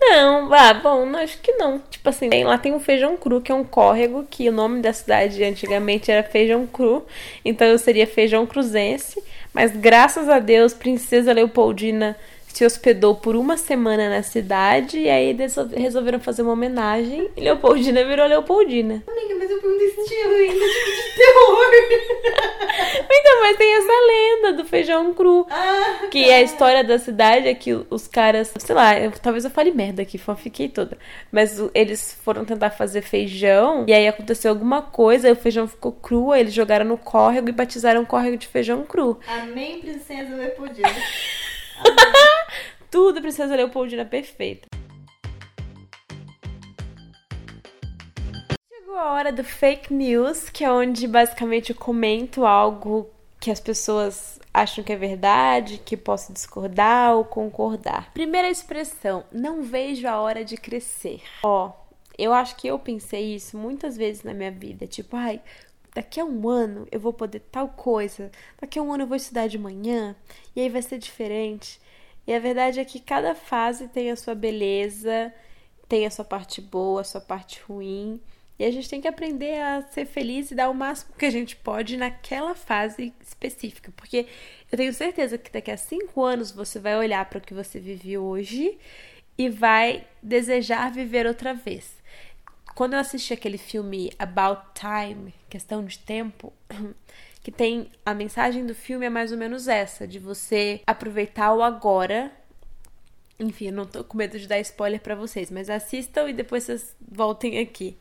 [0.00, 1.78] Não, ah, bom, acho que não.
[1.78, 4.80] Tipo assim, tem- lá tem um feijão cru, que é um córrego, que o nome
[4.80, 7.04] da cidade antigamente era Feijão Cru,
[7.44, 9.22] então eu seria Feijão Cruzense.
[9.52, 12.16] Mas graças a Deus, Princesa Leopoldina
[12.52, 15.36] se hospedou por uma semana na cidade, e aí
[15.76, 19.02] resolveram fazer uma homenagem, e Leopoldina virou Leopoldina.
[19.06, 21.70] Amiga, mas eu perguntei se tinha tipo de terror.
[23.12, 25.46] Então, mas tem essa lenda do feijão cru.
[25.50, 29.44] Ah, Que é a história da cidade é que os caras, sei lá, eu- talvez
[29.44, 30.96] eu fale merda aqui, fiquei toda.
[31.30, 35.92] Mas eles foram tentar fazer feijão e aí aconteceu alguma coisa, aí o feijão ficou
[35.92, 39.18] cru, aí eles jogaram no córrego e batizaram o córrego de feijão cru.
[39.26, 40.88] Amém, princesa Leopoldina.
[42.90, 44.68] Tudo Princesa Leopoldina perfeita.
[48.68, 53.08] Chegou a hora do fake news, que é onde basicamente eu comento algo
[53.38, 58.12] que as pessoas acham que é verdade, que posso discordar ou concordar.
[58.12, 61.22] Primeira expressão: não vejo a hora de crescer.
[61.42, 61.72] Ó,
[62.18, 65.40] eu acho que eu pensei isso muitas vezes na minha vida, tipo, ai,
[65.94, 68.30] daqui a um ano eu vou poder tal coisa,
[68.60, 70.14] daqui a um ano eu vou estudar de manhã
[70.54, 71.80] e aí vai ser diferente.
[72.26, 75.32] E a verdade é que cada fase tem a sua beleza,
[75.88, 78.20] tem a sua parte boa, a sua parte ruim.
[78.58, 81.30] E a gente tem que aprender a ser feliz e dar o máximo que a
[81.30, 83.90] gente pode naquela fase específica.
[83.96, 84.26] Porque
[84.70, 87.80] eu tenho certeza que daqui a cinco anos você vai olhar para o que você
[87.80, 88.78] vive hoje
[89.38, 91.99] e vai desejar viver outra vez.
[92.74, 96.52] Quando eu assisti aquele filme About Time, Questão de Tempo,
[97.42, 101.62] que tem a mensagem do filme é mais ou menos essa, de você aproveitar o
[101.62, 102.32] agora.
[103.38, 106.64] Enfim, eu não tô com medo de dar spoiler pra vocês, mas assistam e depois
[106.64, 107.96] vocês voltem aqui.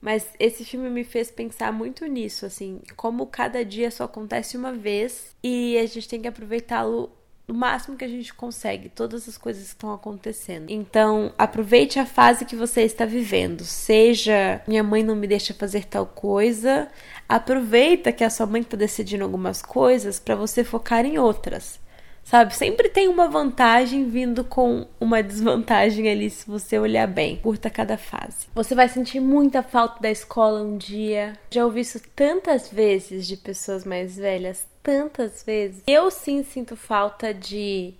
[0.00, 4.72] Mas esse filme me fez pensar muito nisso, assim, como cada dia só acontece uma
[4.72, 7.10] vez e a gente tem que aproveitá-lo
[7.48, 10.70] o máximo que a gente consegue, todas as coisas que estão acontecendo.
[10.70, 13.64] Então, aproveite a fase que você está vivendo.
[13.64, 16.88] Seja minha mãe não me deixa fazer tal coisa,
[17.26, 21.80] aproveita que a sua mãe está decidindo algumas coisas para você focar em outras.
[22.22, 22.54] Sabe?
[22.54, 27.36] Sempre tem uma vantagem vindo com uma desvantagem ali, se você olhar bem.
[27.38, 28.46] Curta cada fase.
[28.54, 31.32] Você vai sentir muita falta da escola um dia.
[31.50, 35.82] Já ouvi isso tantas vezes de pessoas mais velhas, tantas vezes.
[35.86, 37.92] Eu sim sinto falta de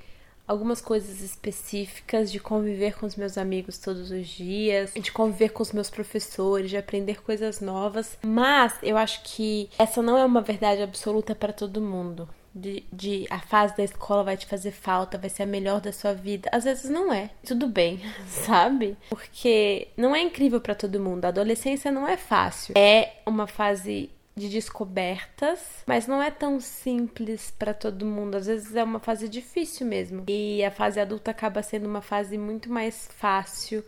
[0.47, 5.62] algumas coisas específicas, de conviver com os meus amigos todos os dias, de conviver com
[5.62, 8.16] os meus professores, de aprender coisas novas.
[8.24, 13.26] Mas eu acho que essa não é uma verdade absoluta para todo mundo de, de,
[13.30, 16.49] a fase da escola vai te fazer falta, vai ser a melhor da sua vida.
[16.53, 17.30] Às vezes não é.
[17.47, 18.97] Tudo bem, sabe?
[19.09, 21.24] Porque não é incrível para todo mundo.
[21.24, 22.74] A adolescência não é fácil.
[22.76, 28.36] É uma fase de descobertas, mas não é tão simples para todo mundo.
[28.36, 30.24] Às vezes é uma fase difícil mesmo.
[30.28, 33.84] E a fase adulta acaba sendo uma fase muito mais fácil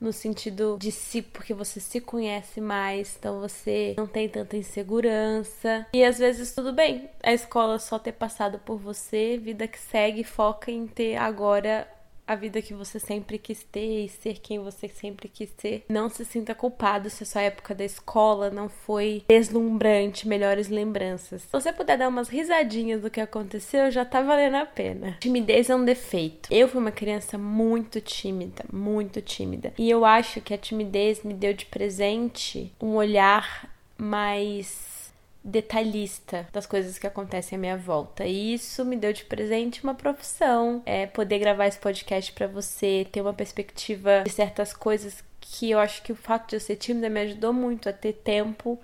[0.00, 5.86] no sentido de si, porque você se conhece mais, então você não tem tanta insegurança.
[5.92, 10.22] E às vezes tudo bem, a escola só ter passado por você, vida que segue,
[10.22, 11.88] foca em ter agora
[12.26, 15.84] a vida que você sempre quis ter e ser quem você sempre quis ser.
[15.88, 21.42] Não se sinta culpado se a sua época da escola não foi deslumbrante, melhores lembranças.
[21.42, 25.16] Se você puder dar umas risadinhas do que aconteceu, já tá valendo a pena.
[25.20, 26.48] Timidez é um defeito.
[26.50, 29.72] Eu fui uma criança muito tímida, muito tímida.
[29.78, 34.95] E eu acho que a timidez me deu de presente um olhar mais
[35.46, 38.24] detalhista das coisas que acontecem à minha volta.
[38.24, 43.06] E isso me deu de presente uma profissão, é poder gravar esse podcast para você,
[43.12, 46.74] ter uma perspectiva de certas coisas que eu acho que o fato de eu ser
[46.74, 48.78] tímida me ajudou muito a ter tempo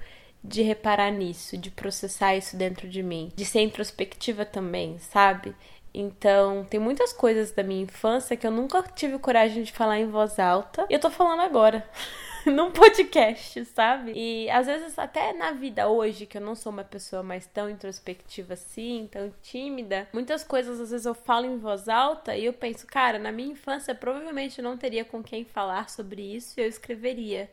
[0.44, 5.54] de reparar nisso, de processar isso dentro de mim, de ser introspectiva também, sabe?
[5.92, 10.08] Então, tem muitas coisas da minha infância que eu nunca tive coragem de falar em
[10.08, 10.86] voz alta.
[10.88, 11.86] E eu tô falando agora.
[12.50, 14.12] num podcast, sabe?
[14.14, 17.70] E às vezes até na vida hoje, que eu não sou uma pessoa mais tão
[17.70, 22.52] introspectiva assim, tão tímida, muitas coisas às vezes eu falo em voz alta e eu
[22.52, 26.62] penso, cara, na minha infância provavelmente eu não teria com quem falar sobre isso e
[26.62, 27.50] eu escreveria.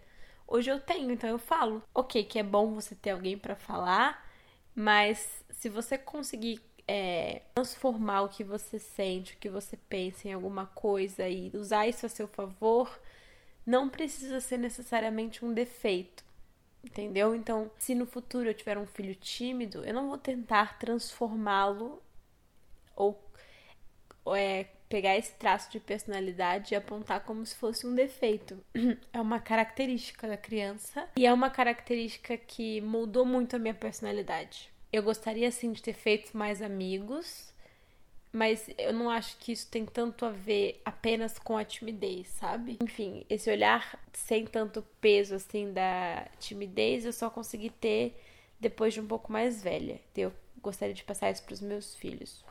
[0.47, 1.83] Hoje eu tenho, então eu falo.
[1.93, 4.27] OK, que é bom você ter alguém para falar,
[4.73, 10.33] mas se você conseguir é, transformar o que você sente, o que você pensa em
[10.33, 12.89] alguma coisa e usar isso a seu favor,
[13.69, 16.23] não precisa ser necessariamente um defeito.
[16.83, 17.35] Entendeu?
[17.35, 22.01] Então, se no futuro eu tiver um filho tímido, eu não vou tentar transformá-lo
[22.95, 23.21] ou
[24.35, 28.57] é, pegar esse traço de personalidade e apontar como se fosse um defeito.
[29.13, 34.71] É uma característica da criança e é uma característica que moldou muito a minha personalidade.
[34.91, 37.48] Eu gostaria sim de ter feito mais amigos,
[38.31, 42.77] mas eu não acho que isso tem tanto a ver apenas com a timidez, sabe?
[42.81, 48.19] Enfim, esse olhar sem tanto peso assim da timidez eu só consegui ter
[48.59, 49.99] depois de um pouco mais velha.
[50.15, 52.43] Eu gostaria de passar isso para os meus filhos.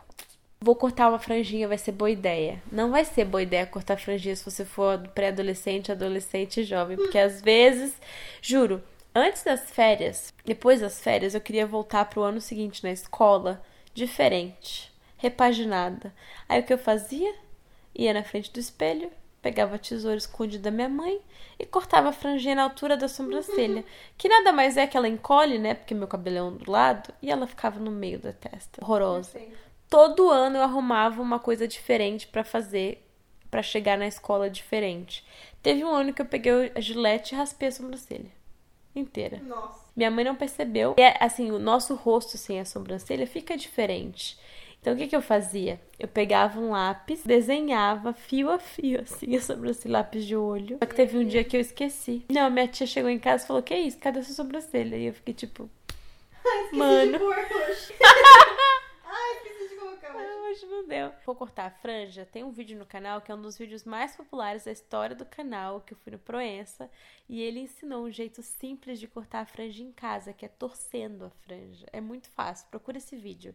[0.60, 2.60] Vou cortar uma franjinha, vai ser boa ideia.
[2.72, 7.18] Não vai ser boa ideia cortar franjinha se você for pré-adolescente, adolescente e jovem, porque
[7.18, 7.94] às vezes,
[8.42, 8.82] juro,
[9.14, 13.62] antes das férias, depois das férias, eu queria voltar pro ano seguinte na escola
[13.94, 16.14] diferente, repaginada.
[16.48, 17.34] Aí o que eu fazia?
[17.94, 19.10] Ia na frente do espelho,
[19.42, 21.20] pegava a tesoura escondida da minha mãe
[21.58, 23.84] e cortava a franjinha na altura da sobrancelha,
[24.16, 25.74] que nada mais é que ela encolhe, né?
[25.74, 28.82] Porque meu cabelo é ondulado, e ela ficava no meio da testa.
[28.82, 29.40] Horrorosa.
[29.90, 33.04] Todo ano eu arrumava uma coisa diferente para fazer,
[33.50, 35.26] para chegar na escola diferente.
[35.62, 38.38] Teve um ano que eu peguei a gilete e raspei a sobrancelha
[38.94, 39.40] inteira.
[39.42, 39.88] Nossa.
[39.96, 40.94] Minha mãe não percebeu.
[40.96, 44.38] E, assim, o nosso rosto sem a sobrancelha fica diferente.
[44.88, 45.78] Então, o que, que eu fazia?
[45.98, 50.78] Eu pegava um lápis, desenhava fio a fio, assim, a sobrancelha, lápis de olho.
[50.78, 52.24] Só que teve um dia que eu esqueci.
[52.30, 53.98] Não, minha tia chegou em casa e falou: Que isso?
[53.98, 54.96] Cadê a sua sobrancelha?
[54.96, 55.68] E eu fiquei tipo.
[56.46, 57.18] Ai, Mano.
[57.18, 57.94] de hoje.
[59.04, 60.10] Ai, esqueci de colocar.
[60.10, 61.12] Ah, hoje não deu.
[61.26, 62.24] Vou cortar a franja.
[62.24, 65.26] Tem um vídeo no canal que é um dos vídeos mais populares da história do
[65.26, 66.90] canal, que eu fui no Proença.
[67.28, 71.26] E ele ensinou um jeito simples de cortar a franja em casa, que é torcendo
[71.26, 71.86] a franja.
[71.92, 72.66] É muito fácil.
[72.70, 73.54] Procura esse vídeo.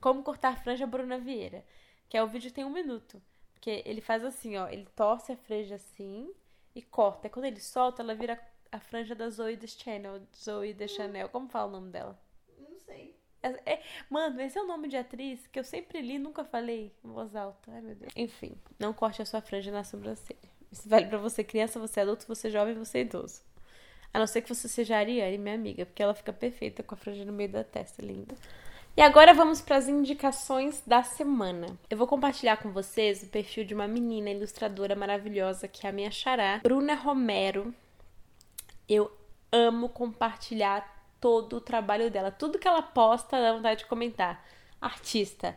[0.00, 1.64] Como cortar a franja Bruna Vieira.
[2.08, 3.20] Que é o vídeo que tem um minuto.
[3.52, 4.68] Porque ele faz assim, ó.
[4.68, 6.30] Ele torce a franja assim
[6.74, 7.26] e corta.
[7.26, 8.40] E quando ele solta, ela vira
[8.72, 10.22] a franja da Zoe The Channel.
[10.34, 11.28] Zoe The Chanel.
[11.28, 12.18] Como fala o nome dela?
[12.58, 13.14] Não sei.
[13.42, 16.92] É- é- mano, esse é o nome de atriz que eu sempre li nunca falei
[17.04, 17.72] em voz alta.
[17.72, 18.12] Ai, meu Deus.
[18.14, 20.38] Enfim, não corte a sua franja na sobrancelha.
[20.70, 23.42] Isso vale pra você criança, você adulto, você jovem, você idoso.
[24.12, 26.94] A não ser que você seja a Ariane, minha amiga, porque ela fica perfeita com
[26.94, 28.34] a franja no meio da testa, linda.
[28.96, 31.78] E agora vamos para as indicações da semana.
[31.88, 35.92] Eu vou compartilhar com vocês o perfil de uma menina ilustradora maravilhosa que é a
[35.92, 37.72] minha xará, Bruna Romero.
[38.88, 39.10] Eu
[39.52, 42.30] amo compartilhar todo o trabalho dela.
[42.30, 44.44] Tudo que ela posta dá vontade de comentar.
[44.80, 45.56] Artista.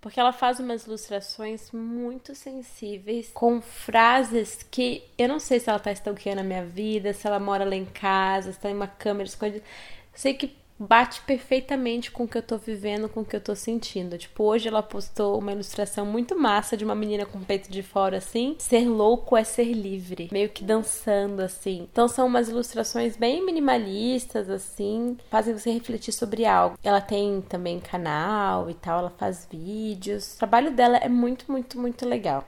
[0.00, 5.78] Porque ela faz umas ilustrações muito sensíveis, com frases que eu não sei se ela
[5.78, 8.86] tá stalkeando a minha vida, se ela mora lá em casa, se tá em uma
[8.86, 9.64] câmera escondida.
[10.12, 13.54] Sei que bate perfeitamente com o que eu tô vivendo, com o que eu tô
[13.54, 14.18] sentindo.
[14.18, 17.82] Tipo, hoje ela postou uma ilustração muito massa de uma menina com o peito de
[17.82, 18.56] fora assim.
[18.58, 21.88] Ser louco é ser livre, meio que dançando assim.
[21.90, 26.78] Então são umas ilustrações bem minimalistas assim, fazem você refletir sobre algo.
[26.82, 30.34] Ela tem também canal e tal, ela faz vídeos.
[30.34, 32.44] O trabalho dela é muito, muito, muito legal.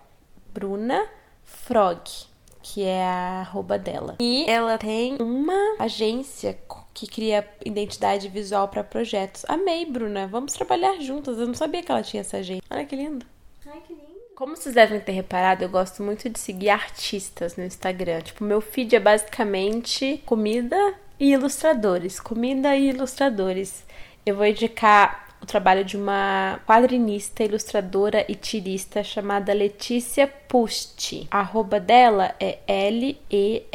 [0.53, 1.07] Bruna
[1.45, 2.36] Frog
[2.73, 4.17] que é a arroba dela.
[4.19, 6.59] E ela tem uma agência
[6.93, 9.45] que cria identidade visual para projetos.
[9.47, 10.27] Amei, Bruna.
[10.27, 11.39] Vamos trabalhar juntas.
[11.39, 12.65] Eu não sabia que ela tinha essa agência.
[12.69, 13.25] Olha que lindo.
[13.67, 14.05] Ai, que lindo.
[14.35, 18.21] Como vocês devem ter reparado, eu gosto muito de seguir artistas no Instagram.
[18.23, 22.19] Tipo, meu feed é basicamente comida e ilustradores.
[22.19, 23.85] Comida e ilustradores.
[24.25, 31.27] Eu vou indicar o trabalho de uma quadrinista, ilustradora e tirista chamada Letícia Pusti.
[31.31, 33.67] A arroba dela é L-E-R-P-U-S-T-I.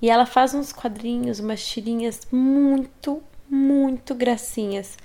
[0.00, 4.96] E ela faz uns quadrinhos, umas tirinhas muito, muito gracinhas.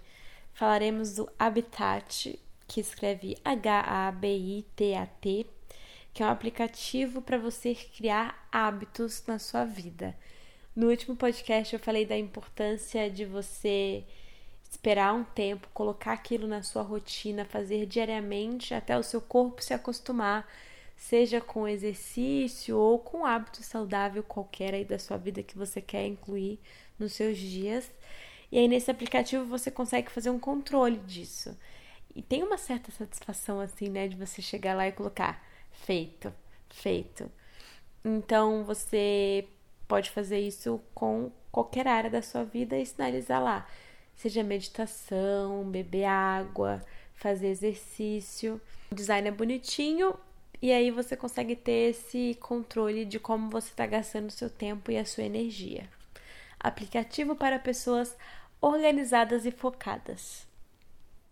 [0.53, 2.39] falaremos do Habitat,
[2.69, 5.47] que escreve H-A-B-I-T-A-T,
[6.13, 10.15] que é um aplicativo para você criar hábitos na sua vida.
[10.77, 14.05] No último podcast eu falei da importância de você
[14.75, 19.73] esperar um tempo, colocar aquilo na sua rotina, fazer diariamente até o seu corpo se
[19.73, 20.47] acostumar,
[20.97, 26.07] seja com exercício ou com hábito saudável qualquer aí da sua vida que você quer
[26.07, 26.59] incluir
[26.99, 27.91] nos seus dias.
[28.51, 31.57] E aí nesse aplicativo você consegue fazer um controle disso.
[32.15, 36.33] E tem uma certa satisfação assim, né, de você chegar lá e colocar feito,
[36.69, 37.31] feito.
[38.05, 39.49] Então você
[39.87, 43.67] pode fazer isso com qualquer área da sua vida e sinalizar lá
[44.17, 46.83] seja meditação, beber água,
[47.15, 48.61] fazer exercício.
[48.91, 50.15] O design é bonitinho
[50.61, 54.97] e aí você consegue ter esse controle de como você está gastando seu tempo e
[54.97, 55.89] a sua energia.
[56.59, 58.17] Aplicativo para pessoas
[58.61, 60.47] organizadas e focadas.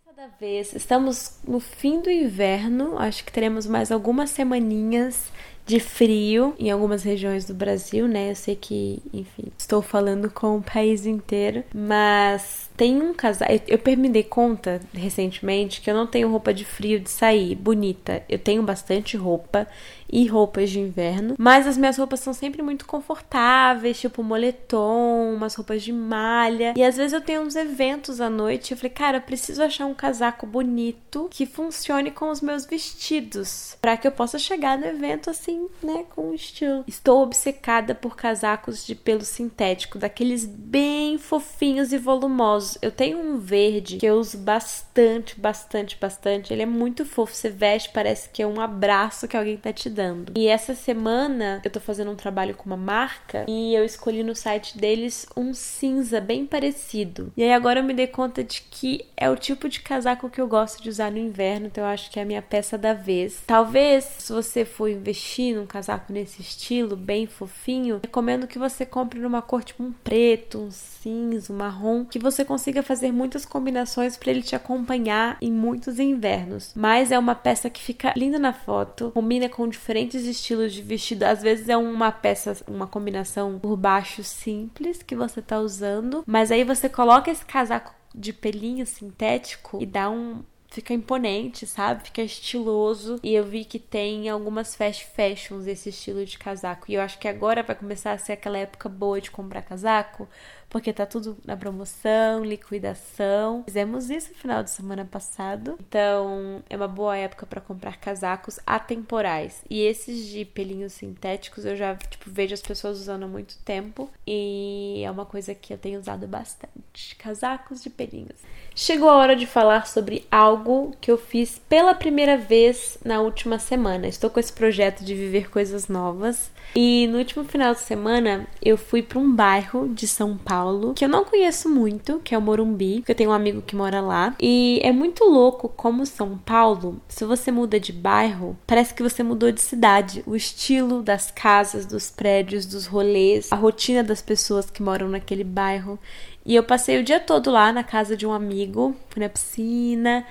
[0.04, 5.32] Cada vez estamos no fim do inverno, acho que teremos mais algumas semaninhas
[5.64, 8.30] de frio em algumas regiões do Brasil, né?
[8.30, 13.48] Eu sei que, enfim, estou falando com o país inteiro, mas tem um casal.
[13.66, 17.54] Eu, eu me dei conta recentemente que eu não tenho roupa de frio de sair
[17.54, 18.22] bonita.
[18.28, 19.66] Eu tenho bastante roupa
[20.12, 25.54] e roupas de inverno, mas as minhas roupas são sempre muito confortáveis, tipo moletom, umas
[25.54, 26.74] roupas de malha.
[26.76, 29.62] E às vezes eu tenho uns eventos à noite e eu falei, cara, eu preciso
[29.62, 34.76] achar um casaco bonito que funcione com os meus vestidos, para que eu possa chegar
[34.76, 36.84] no evento assim, né, com estilo.
[36.86, 42.61] Estou obcecada por casacos de pelo sintético, daqueles bem fofinhos e volumosos.
[42.80, 46.52] Eu tenho um verde que eu uso bastante, bastante, bastante.
[46.52, 49.88] Ele é muito fofo, você veste, parece que é um abraço que alguém tá te
[49.88, 50.32] dando.
[50.36, 54.34] E essa semana eu tô fazendo um trabalho com uma marca e eu escolhi no
[54.34, 57.32] site deles um cinza bem parecido.
[57.36, 60.40] E aí agora eu me dei conta de que é o tipo de casaco que
[60.40, 62.92] eu gosto de usar no inverno, então eu acho que é a minha peça da
[62.92, 63.42] vez.
[63.46, 69.20] Talvez, se você for investir num casaco nesse estilo, bem fofinho, recomendo que você compre
[69.20, 74.18] numa cor tipo um preto, um cinza, um marrom, que você consiga fazer muitas combinações
[74.18, 76.72] para ele te acompanhar em muitos invernos.
[76.76, 81.22] Mas é uma peça que fica linda na foto, combina com diferentes estilos de vestido.
[81.22, 86.52] Às vezes é uma peça, uma combinação por baixo simples que você tá usando, mas
[86.52, 90.42] aí você coloca esse casaco de pelinho sintético e dá um
[90.72, 92.04] fica imponente, sabe?
[92.04, 93.20] Fica estiloso.
[93.22, 96.90] E eu vi que tem algumas fast fashions esse estilo de casaco.
[96.90, 100.28] E eu acho que agora vai começar a ser aquela época boa de comprar casaco,
[100.72, 103.62] porque tá tudo na promoção, liquidação.
[103.66, 105.76] Fizemos isso no final de semana passado.
[105.86, 109.62] Então, é uma boa época para comprar casacos atemporais.
[109.68, 114.08] E esses de pelinhos sintéticos eu já, tipo, vejo as pessoas usando há muito tempo
[114.26, 117.16] e é uma coisa que eu tenho usado bastante.
[117.16, 118.40] Casacos de pelinhos.
[118.74, 123.58] Chegou a hora de falar sobre algo que eu fiz pela primeira vez na última
[123.58, 124.08] semana.
[124.08, 128.78] Estou com esse projeto de viver coisas novas e no último final de semana eu
[128.78, 130.61] fui para um bairro de São Paulo
[130.94, 133.76] que eu não conheço muito, que é o Morumbi, que eu tenho um amigo que
[133.76, 134.34] mora lá.
[134.40, 139.22] E é muito louco como São Paulo, se você muda de bairro, parece que você
[139.22, 140.22] mudou de cidade.
[140.26, 145.44] O estilo das casas, dos prédios, dos rolês, a rotina das pessoas que moram naquele
[145.44, 145.98] bairro.
[146.44, 150.26] E eu passei o dia todo lá na casa de um amigo, fui na piscina,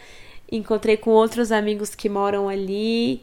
[0.51, 3.21] encontrei com outros amigos que moram ali.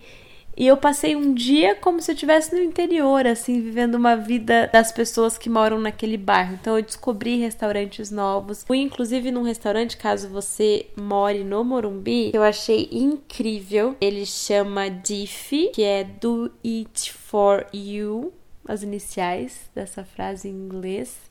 [0.59, 4.69] E eu passei um dia como se eu estivesse no interior, assim, vivendo uma vida
[4.73, 6.55] das pessoas que moram naquele bairro.
[6.55, 8.65] Então eu descobri restaurantes novos.
[8.65, 13.97] Fui inclusive num restaurante, caso você more no Morumbi, que eu achei incrível.
[14.01, 18.33] Ele chama Diffy, que é Do It For You,
[18.67, 21.28] as iniciais dessa frase em inglês.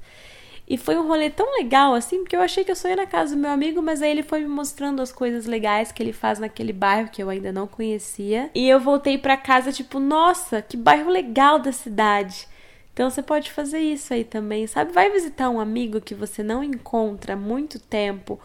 [0.67, 3.05] E foi um rolê tão legal assim, porque eu achei que eu só ia na
[3.05, 6.11] casa do meu amigo, mas aí ele foi me mostrando as coisas legais que ele
[6.11, 8.49] faz naquele bairro que eu ainda não conhecia.
[8.53, 12.47] E eu voltei para casa tipo, nossa, que bairro legal da cidade.
[12.91, 14.91] Então você pode fazer isso aí também, sabe?
[14.91, 18.37] Vai visitar um amigo que você não encontra há muito tempo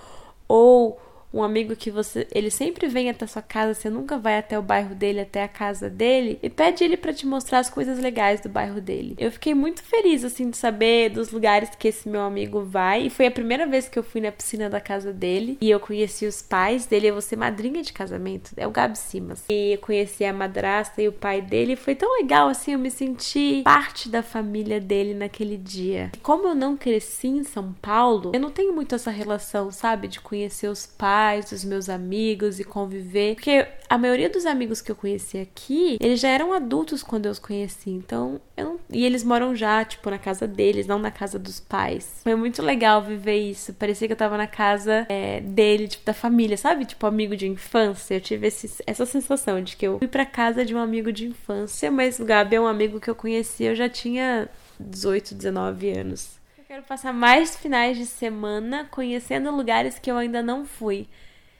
[0.46, 1.00] ou
[1.32, 4.62] um amigo que você, ele sempre vem até sua casa, você nunca vai até o
[4.62, 8.40] bairro dele, até a casa dele, e pede ele para te mostrar as coisas legais
[8.40, 9.14] do bairro dele.
[9.18, 13.10] Eu fiquei muito feliz assim de saber dos lugares que esse meu amigo vai, e
[13.10, 16.26] foi a primeira vez que eu fui na piscina da casa dele, e eu conheci
[16.26, 19.44] os pais dele, eu vou ser madrinha de casamento, é o Gabi Simas.
[19.48, 22.90] E eu conheci a madrasta e o pai dele, foi tão legal assim, eu me
[22.90, 26.10] senti parte da família dele naquele dia.
[26.14, 30.08] E como eu não cresci em São Paulo, eu não tenho muito essa relação, sabe,
[30.08, 33.36] de conhecer os pais pais, os meus amigos e conviver.
[33.36, 37.32] Porque a maioria dos amigos que eu conheci aqui, eles já eram adultos quando eu
[37.32, 37.90] os conheci.
[37.90, 38.80] Então, eu não...
[38.90, 42.20] E eles moram já, tipo, na casa deles, não na casa dos pais.
[42.24, 43.72] Foi muito legal viver isso.
[43.74, 46.84] Parecia que eu tava na casa é, dele, tipo, da família, sabe?
[46.84, 48.14] Tipo, amigo de infância.
[48.14, 51.26] Eu tive esse, essa sensação de que eu fui pra casa de um amigo de
[51.26, 54.48] infância, mas o Gabi é um amigo que eu conheci, eu já tinha
[54.80, 56.41] 18, 19 anos
[56.72, 61.06] quero passar mais finais de semana conhecendo lugares que eu ainda não fui.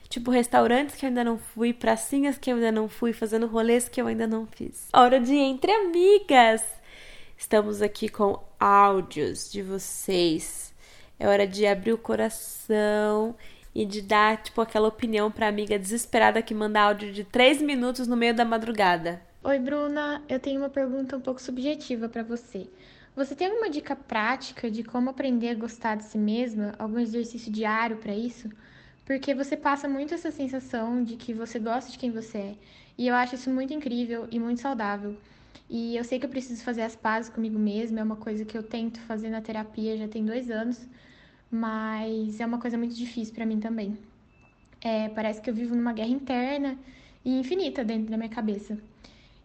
[0.08, 3.90] Tipo, restaurantes que eu ainda não fui, pracinhas que eu ainda não fui, fazendo rolês
[3.90, 4.88] que eu ainda não fiz.
[4.90, 6.64] Hora de Entre Amigas!
[7.36, 10.72] Estamos aqui com áudios de vocês.
[11.20, 13.36] É hora de abrir o coração
[13.74, 18.08] e de dar, tipo, aquela opinião pra amiga desesperada que manda áudio de 3 minutos
[18.08, 19.20] no meio da madrugada.
[19.44, 20.22] Oi, Bruna.
[20.26, 22.66] Eu tenho uma pergunta um pouco subjetiva para você.
[23.14, 26.74] Você tem alguma dica prática de como aprender a gostar de si mesma?
[26.78, 28.48] Algum exercício diário para isso?
[29.04, 32.54] Porque você passa muito essa sensação de que você gosta de quem você é.
[32.96, 35.14] E eu acho isso muito incrível e muito saudável.
[35.68, 38.56] E eu sei que eu preciso fazer as pazes comigo mesma, é uma coisa que
[38.56, 40.86] eu tento fazer na terapia já tem dois anos,
[41.50, 43.98] mas é uma coisa muito difícil para mim também.
[44.80, 46.78] É, parece que eu vivo numa guerra interna
[47.22, 48.78] e infinita dentro da minha cabeça.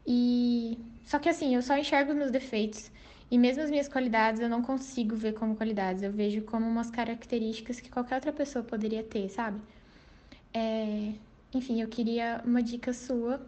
[0.05, 2.89] E só que assim, eu só enxergo os meus defeitos
[3.29, 6.89] e mesmo as minhas qualidades eu não consigo ver como qualidades, eu vejo como umas
[6.89, 9.59] características que qualquer outra pessoa poderia ter, sabe?
[10.53, 11.11] É...
[11.53, 13.41] Enfim, eu queria uma dica sua,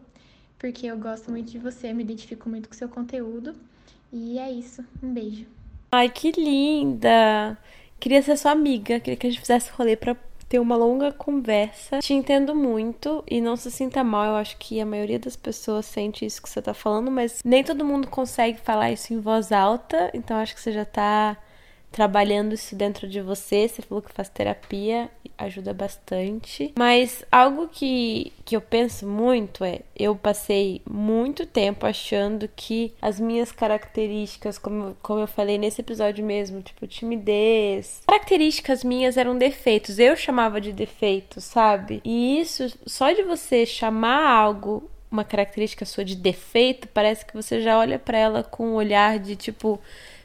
[0.57, 3.55] porque eu gosto muito de você, me identifico muito com seu conteúdo.
[4.11, 4.83] E é isso.
[5.03, 5.45] Um beijo.
[5.91, 7.57] Ai, que linda!
[7.99, 10.15] Queria ser sua amiga, queria que a gente fizesse rolê pra
[10.49, 11.99] ter uma longa conversa.
[11.99, 14.25] Te entendo muito e não se sinta mal.
[14.25, 17.63] Eu acho que a maioria das pessoas sente isso que você tá falando, mas nem
[17.63, 20.09] todo mundo consegue falar isso em voz alta.
[20.13, 21.37] Então acho que você já tá
[21.91, 23.67] trabalhando isso dentro de você.
[23.67, 26.73] Você falou que faz terapia, ajuda bastante.
[26.77, 33.19] Mas algo que, que eu penso muito é: eu passei muito tempo achando que as
[33.19, 39.99] minhas características, como, como eu falei nesse episódio mesmo, tipo timidez, características minhas eram defeitos.
[39.99, 42.01] Eu chamava de defeitos, sabe?
[42.03, 47.61] E isso, só de você chamar algo uma característica sua de defeito, parece que você
[47.61, 49.79] já olha para ela com um olhar de tipo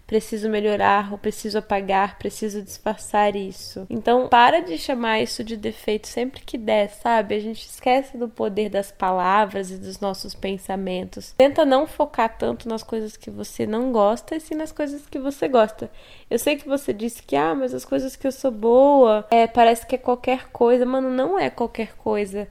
[0.06, 3.86] preciso melhorar ou preciso apagar, preciso disfarçar isso.
[3.88, 7.34] Então, para de chamar isso de defeito sempre que der, sabe?
[7.34, 11.32] A gente esquece do poder das palavras e dos nossos pensamentos.
[11.36, 15.18] Tenta não focar tanto nas coisas que você não gosta e sim nas coisas que
[15.18, 15.90] você gosta.
[16.30, 19.46] Eu sei que você disse que, ah, mas as coisas que eu sou boa, é,
[19.46, 20.84] parece que é qualquer coisa.
[20.84, 22.48] Mano, não é qualquer coisa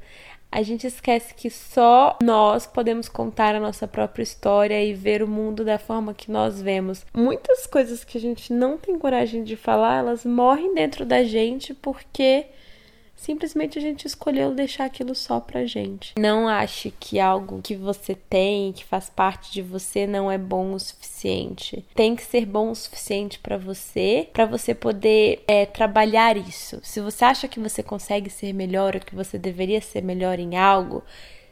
[0.53, 5.27] a gente esquece que só nós podemos contar a nossa própria história e ver o
[5.27, 7.03] mundo da forma que nós vemos.
[7.11, 11.73] Muitas coisas que a gente não tem coragem de falar, elas morrem dentro da gente
[11.73, 12.45] porque
[13.23, 16.13] Simplesmente a gente escolheu deixar aquilo só pra gente.
[16.19, 20.73] Não ache que algo que você tem, que faz parte de você, não é bom
[20.73, 21.85] o suficiente.
[21.95, 26.81] Tem que ser bom o suficiente para você, para você poder é, trabalhar isso.
[26.83, 30.57] Se você acha que você consegue ser melhor ou que você deveria ser melhor em
[30.57, 31.01] algo,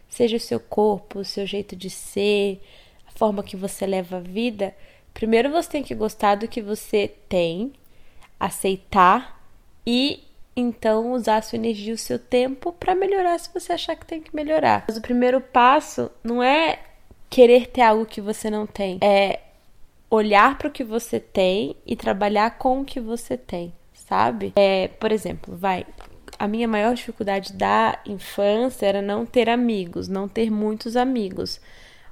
[0.10, 2.62] seja o seu corpo, o seu jeito de ser,
[3.08, 4.76] a forma que você leva a vida,
[5.14, 7.72] primeiro você tem que gostar do que você tem,
[8.38, 9.42] aceitar
[9.88, 14.06] e então usar a sua energia, o seu tempo para melhorar se você achar que
[14.06, 14.86] tem que melhorar.
[14.88, 16.80] Mas o primeiro passo não é
[17.30, 19.40] querer ter algo que você não tem, é
[20.10, 24.52] olhar para o que você tem e trabalhar com o que você tem, sabe?
[24.58, 25.86] É, por exemplo, vai,
[26.38, 31.62] a minha maior dificuldade da infância era não ter amigos, não ter muitos amigos.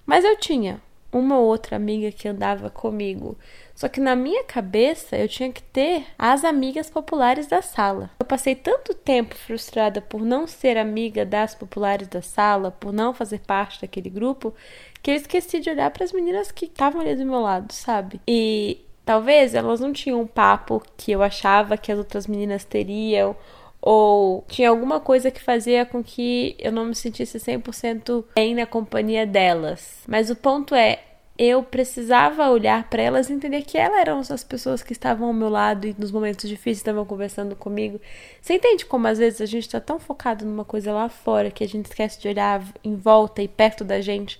[0.05, 3.37] Mas eu tinha uma ou outra amiga que andava comigo.
[3.75, 8.09] Só que na minha cabeça eu tinha que ter as amigas populares da sala.
[8.19, 13.13] Eu passei tanto tempo frustrada por não ser amiga das populares da sala, por não
[13.13, 14.53] fazer parte daquele grupo,
[15.01, 18.19] que eu esqueci de olhar para as meninas que estavam ali do meu lado, sabe?
[18.27, 23.35] E talvez elas não tinham um papo que eu achava que as outras meninas teriam
[23.81, 28.65] ou tinha alguma coisa que fazia com que eu não me sentisse 100% bem na
[28.65, 30.03] companhia delas.
[30.07, 30.99] Mas o ponto é,
[31.37, 35.33] eu precisava olhar para elas e entender que elas eram as pessoas que estavam ao
[35.33, 38.01] meu lado e nos momentos difíceis estavam conversando comigo.
[38.41, 41.63] Você entende como às vezes a gente está tão focado numa coisa lá fora que
[41.63, 44.39] a gente esquece de olhar em volta e perto da gente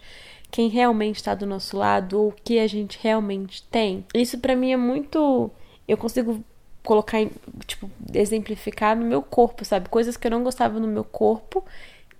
[0.51, 4.05] quem realmente está do nosso lado ou o que a gente realmente tem?
[4.13, 5.51] Isso para mim é muito.
[5.87, 6.43] Eu consigo
[6.83, 7.19] colocar,
[7.65, 9.89] tipo, exemplificar no meu corpo, sabe?
[9.89, 11.63] Coisas que eu não gostava no meu corpo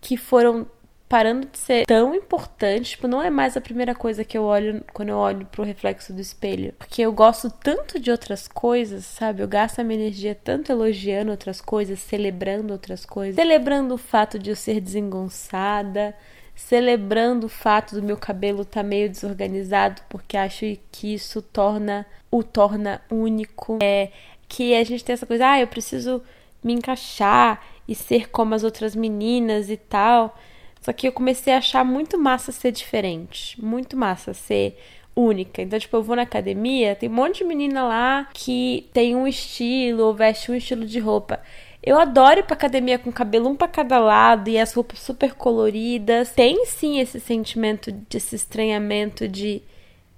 [0.01, 0.65] que foram
[1.09, 4.83] parando de ser tão importante, tipo, não é mais a primeira coisa que eu olho
[4.93, 6.71] quando eu olho pro reflexo do espelho.
[6.77, 9.41] Porque eu gosto tanto de outras coisas, sabe?
[9.41, 14.37] Eu gasto a minha energia tanto elogiando outras coisas, celebrando outras coisas, celebrando o fato
[14.37, 16.15] de eu ser desengonçada,
[16.55, 22.05] celebrando o fato do meu cabelo estar tá meio desorganizado, porque acho que isso torna
[22.29, 23.79] o torna único.
[23.81, 24.11] É
[24.49, 26.21] que a gente tem essa coisa, ah, eu preciso
[26.63, 30.37] me encaixar e ser como as outras meninas e tal.
[30.81, 34.77] Só que eu comecei a achar muito massa ser diferente, muito massa ser
[35.15, 35.61] única.
[35.61, 39.27] Então, tipo, eu vou na academia, tem um monte de menina lá que tem um
[39.27, 41.41] estilo ou veste um estilo de roupa.
[41.81, 45.33] Eu adoro ir pra academia com cabelo um pra cada lado e as roupas super
[45.33, 46.31] coloridas.
[46.31, 49.61] Tem sim esse sentimento, desse estranhamento de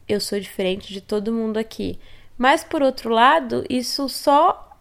[0.08, 2.00] eu sou diferente de todo mundo aqui.
[2.42, 4.76] Mas por outro lado, isso só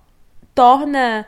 [0.54, 1.26] torna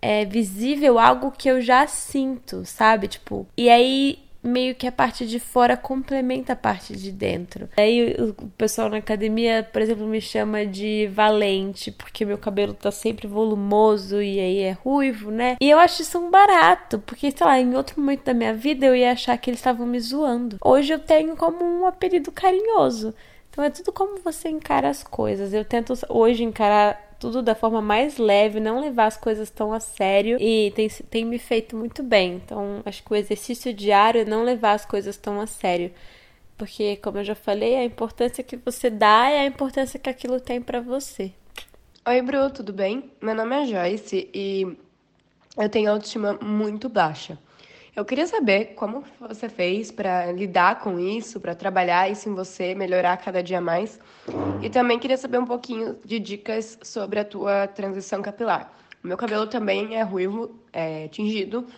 [0.00, 3.06] é, visível algo que eu já sinto, sabe?
[3.06, 7.68] Tipo, e aí meio que a parte de fora complementa a parte de dentro.
[7.76, 12.90] Aí o pessoal na academia, por exemplo, me chama de valente, porque meu cabelo tá
[12.90, 15.56] sempre volumoso e aí é ruivo, né?
[15.60, 18.86] E eu acho isso um barato, porque, sei lá, em outro momento da minha vida
[18.86, 20.56] eu ia achar que eles estavam me zoando.
[20.64, 23.14] Hoje eu tenho como um apelido carinhoso.
[23.54, 25.54] Então é tudo como você encara as coisas.
[25.54, 29.78] Eu tento hoje encarar tudo da forma mais leve, não levar as coisas tão a
[29.78, 32.34] sério e tem, tem me feito muito bem.
[32.34, 35.92] Então, acho que o exercício diário é não levar as coisas tão a sério.
[36.58, 40.40] Porque, como eu já falei, a importância que você dá é a importância que aquilo
[40.40, 41.30] tem para você.
[42.08, 43.08] Oi, Bru, tudo bem?
[43.22, 44.76] Meu nome é Joyce e
[45.56, 47.38] eu tenho autoestima muito baixa.
[47.96, 52.74] Eu queria saber como você fez para lidar com isso, para trabalhar isso em você,
[52.74, 54.00] melhorar cada dia mais.
[54.60, 58.72] E também queria saber um pouquinho de dicas sobre a tua transição capilar.
[59.02, 61.68] O meu cabelo também é ruivo, é tingido,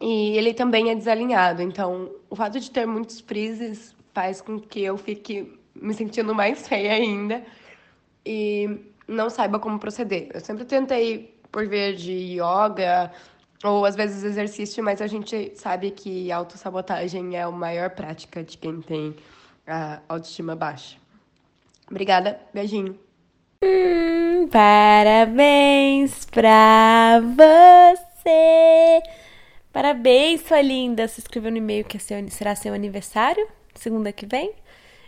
[0.00, 1.62] e ele também é desalinhado.
[1.62, 6.68] Então, o fato de ter muitos frises faz com que eu fique me sentindo mais
[6.68, 7.42] feia ainda
[8.24, 10.28] e não saiba como proceder.
[10.32, 13.12] Eu sempre tentei por via de yoga,
[13.62, 18.58] ou às vezes exercício, mas a gente sabe que autossabotagem é a maior prática de
[18.58, 19.14] quem tem
[19.66, 20.96] a autoestima baixa.
[21.88, 22.98] Obrigada, beijinho.
[23.62, 29.00] Hum, parabéns pra você!
[29.72, 31.06] Parabéns, sua linda!
[31.06, 34.52] Se inscreveu no e-mail que é será seu aniversário, segunda que vem.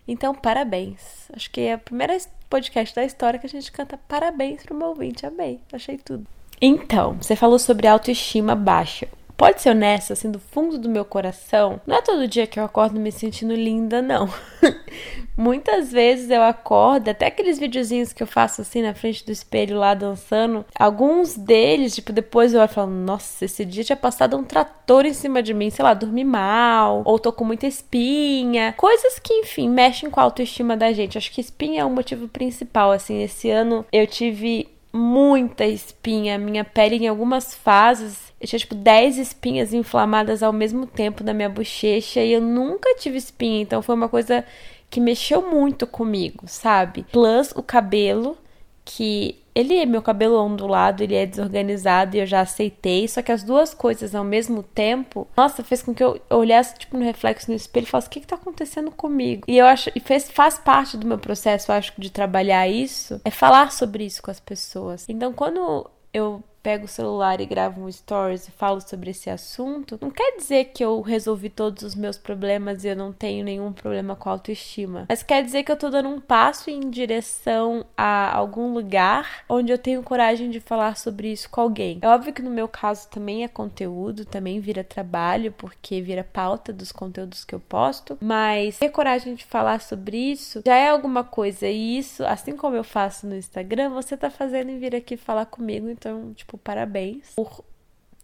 [0.07, 1.29] Então, parabéns.
[1.33, 2.13] Acho que é o primeiro
[2.49, 5.27] podcast da história que a gente canta parabéns pro meu ouvinte.
[5.27, 6.27] Amei, achei tudo.
[6.61, 9.09] Então, você falou sobre autoestima baixa.
[9.37, 12.65] Pode ser honesta, assim, do fundo do meu coração, não é todo dia que eu
[12.65, 14.29] acordo me sentindo linda, não.
[15.37, 19.77] Muitas vezes eu acordo, até aqueles videozinhos que eu faço assim na frente do espelho
[19.77, 24.37] lá dançando, alguns deles, tipo, depois eu olho e falo, nossa, esse dia tinha passado
[24.37, 28.73] um trator em cima de mim, sei lá, dormi mal, ou tô com muita espinha,
[28.77, 31.19] coisas que, enfim, mexem com a autoestima da gente.
[31.19, 36.39] Acho que espinha é o motivo principal, assim, esse ano eu tive muita espinha.
[36.39, 41.35] Minha pele, em algumas fases, eu tinha tipo 10 espinhas inflamadas ao mesmo tempo na
[41.35, 44.45] minha bochecha e eu nunca tive espinha, então foi uma coisa
[44.89, 47.05] que mexeu muito comigo, sabe?
[47.11, 48.39] Plus o cabelo,
[48.85, 53.07] que ele é meu cabelo ondulado, ele é desorganizado e eu já aceitei.
[53.07, 56.97] Só que as duas coisas ao mesmo tempo, nossa, fez com que eu olhasse tipo
[56.97, 59.45] no reflexo no espelho e falasse: o que, que tá acontecendo comigo?
[59.47, 63.21] E eu acho, e fez, faz parte do meu processo, eu acho, de trabalhar isso,
[63.25, 65.07] é falar sobre isso com as pessoas.
[65.09, 69.99] Então, quando eu pego o celular e gravo um stories e falo sobre esse assunto,
[70.01, 73.71] não quer dizer que eu resolvi todos os meus problemas e eu não tenho nenhum
[73.71, 75.05] problema com autoestima.
[75.07, 79.71] Mas quer dizer que eu tô dando um passo em direção a algum lugar onde
[79.71, 81.99] eu tenho coragem de falar sobre isso com alguém.
[82.01, 86.73] É óbvio que no meu caso também é conteúdo, também vira trabalho, porque vira pauta
[86.73, 91.23] dos conteúdos que eu posto, mas ter coragem de falar sobre isso já é alguma
[91.23, 91.69] coisa.
[91.69, 95.45] E isso, assim como eu faço no Instagram, você tá fazendo em vir aqui falar
[95.45, 97.65] comigo, então, tipo, tipo, parabéns por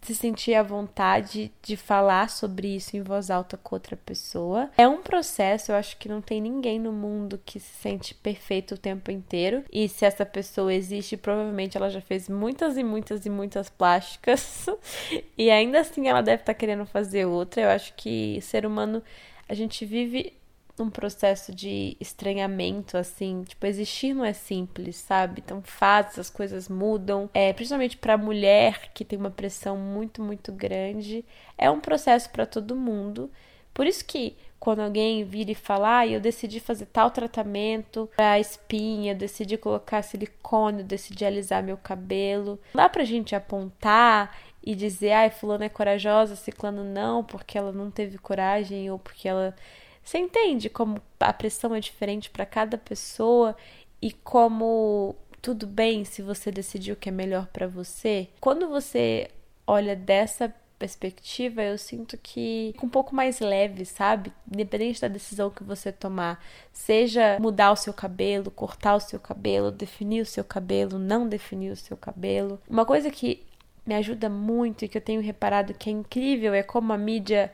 [0.01, 4.67] se sentir à vontade de falar sobre isso em voz alta com outra pessoa.
[4.75, 8.73] É um processo, eu acho que não tem ninguém no mundo que se sente perfeito
[8.73, 9.63] o tempo inteiro.
[9.71, 14.65] E se essa pessoa existe, provavelmente ela já fez muitas e muitas e muitas plásticas.
[15.37, 17.61] e ainda assim ela deve estar tá querendo fazer outra.
[17.61, 19.03] Eu acho que ser humano,
[19.47, 20.33] a gente vive
[20.81, 23.43] num processo de estranhamento, assim.
[23.43, 25.41] Tipo, existir não é simples, sabe?
[25.45, 27.29] Então, fases, as coisas mudam.
[27.33, 31.23] É, principalmente pra mulher que tem uma pressão muito, muito grande.
[31.57, 33.29] É um processo para todo mundo.
[33.73, 38.39] Por isso que quando alguém vira e fala, ah, eu decidi fazer tal tratamento pra
[38.39, 42.59] espinha, decidi colocar silicone, decidi alisar meu cabelo.
[42.73, 47.71] Não dá pra gente apontar e dizer, ai, fulano é corajosa, ciclano não, porque ela
[47.71, 49.55] não teve coragem ou porque ela
[50.03, 53.55] você entende como a pressão é diferente para cada pessoa
[54.01, 58.27] e como tudo bem se você decidir o que é melhor para você?
[58.39, 59.29] Quando você
[59.65, 64.33] olha dessa perspectiva, eu sinto que fica um pouco mais leve, sabe?
[64.51, 69.71] Independente da decisão que você tomar, seja mudar o seu cabelo, cortar o seu cabelo,
[69.71, 72.59] definir o seu cabelo, não definir o seu cabelo.
[72.67, 73.43] Uma coisa que
[73.85, 77.51] me ajuda muito e que eu tenho reparado que é incrível é como a mídia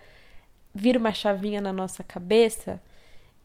[0.78, 2.82] vira uma chavinha na nossa cabeça.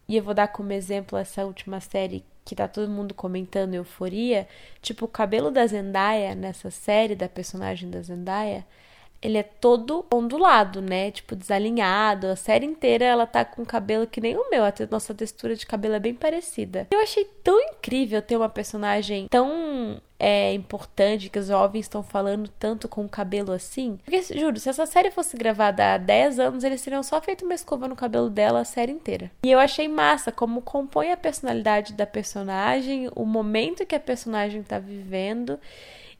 [0.08, 4.48] E eu vou dar como exemplo essa última série que tá todo mundo comentando Euforia,
[4.82, 8.66] tipo o cabelo da Zendaya nessa série da personagem da Zendaya
[9.22, 11.12] ele é todo ondulado, né?
[11.12, 12.26] Tipo, desalinhado.
[12.26, 14.64] A série inteira ela tá com cabelo que nem o meu.
[14.64, 16.88] A nossa textura de cabelo é bem parecida.
[16.90, 22.48] Eu achei tão incrível ter uma personagem tão é, importante que os jovens estão falando
[22.58, 23.98] tanto com o cabelo assim.
[24.04, 27.54] Porque, juro, se essa série fosse gravada há 10 anos, eles teriam só feito uma
[27.54, 29.30] escova no cabelo dela a série inteira.
[29.44, 34.64] E eu achei massa como compõe a personalidade da personagem, o momento que a personagem
[34.64, 35.60] tá vivendo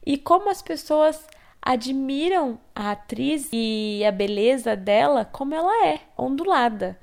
[0.05, 1.25] e como as pessoas
[1.65, 6.99] admiram a atriz e a beleza dela como ela é, ondulada.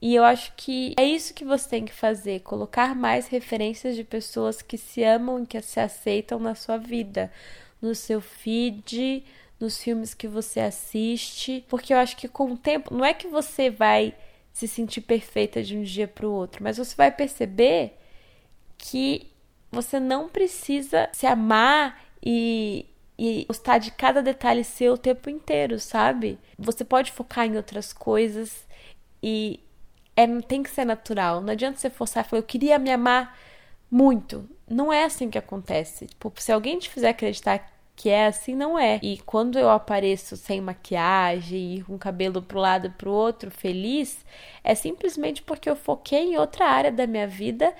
[0.00, 4.04] E eu acho que é isso que você tem que fazer, colocar mais referências de
[4.04, 7.32] pessoas que se amam e que se aceitam na sua vida,
[7.80, 9.24] no seu feed,
[9.58, 13.28] nos filmes que você assiste, porque eu acho que com o tempo, não é que
[13.28, 14.14] você vai
[14.52, 17.96] se sentir perfeita de um dia para o outro, mas você vai perceber
[18.76, 19.30] que
[19.70, 22.86] você não precisa se amar e
[23.24, 26.40] e gostar de cada detalhe seu o tempo inteiro, sabe?
[26.58, 28.66] Você pode focar em outras coisas
[29.22, 29.60] e
[30.16, 31.40] é, tem que ser natural.
[31.40, 33.38] Não adianta você forçar e falar, eu queria me amar
[33.88, 34.50] muito.
[34.68, 36.06] Não é assim que acontece.
[36.06, 38.98] Tipo, se alguém te fizer acreditar que é assim, não é.
[39.00, 44.24] E quando eu apareço sem maquiagem e com cabelo pro lado e pro outro, feliz,
[44.64, 47.72] é simplesmente porque eu foquei em outra área da minha vida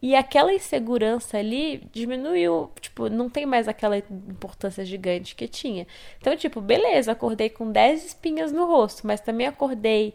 [0.00, 5.86] e aquela insegurança ali diminuiu, tipo, não tem mais aquela importância gigante que tinha.
[6.20, 10.14] Então, tipo, beleza, acordei com 10 espinhas no rosto, mas também acordei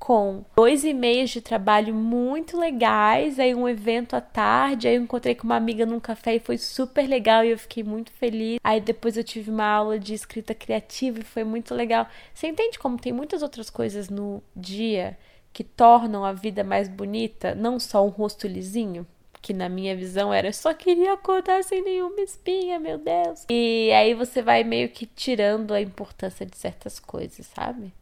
[0.00, 5.02] com dois e meios de trabalho muito legais, aí um evento à tarde, aí eu
[5.02, 8.58] encontrei com uma amiga num café e foi super legal e eu fiquei muito feliz.
[8.64, 12.08] Aí depois eu tive uma aula de escrita criativa e foi muito legal.
[12.34, 15.18] Você entende como tem muitas outras coisas no dia
[15.52, 19.06] que tornam a vida mais bonita, não só um rosto lisinho?
[19.42, 23.46] Que na minha visão era só queria acordar sem nenhuma espinha, meu Deus.
[23.48, 27.92] E aí você vai meio que tirando a importância de certas coisas, sabe?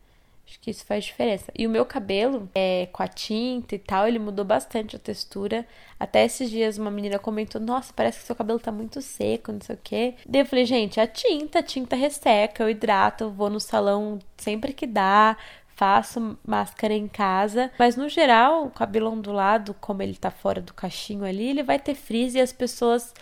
[0.49, 1.53] Acho que isso faz diferença.
[1.55, 5.67] E o meu cabelo, é, com a tinta e tal, ele mudou bastante a textura.
[6.01, 9.61] Até esses dias uma menina comentou: Nossa, parece que seu cabelo tá muito seco, não
[9.61, 10.15] sei o quê.
[10.27, 14.73] Daí eu falei: Gente, a tinta, a tinta resseca, eu hidrato, vou no salão sempre
[14.73, 15.37] que dá,
[15.79, 20.75] faço máscara em casa, mas no geral, o cabelo ondulado, como ele tá fora do
[20.75, 23.15] cachinho ali, ele vai ter frizz e as pessoas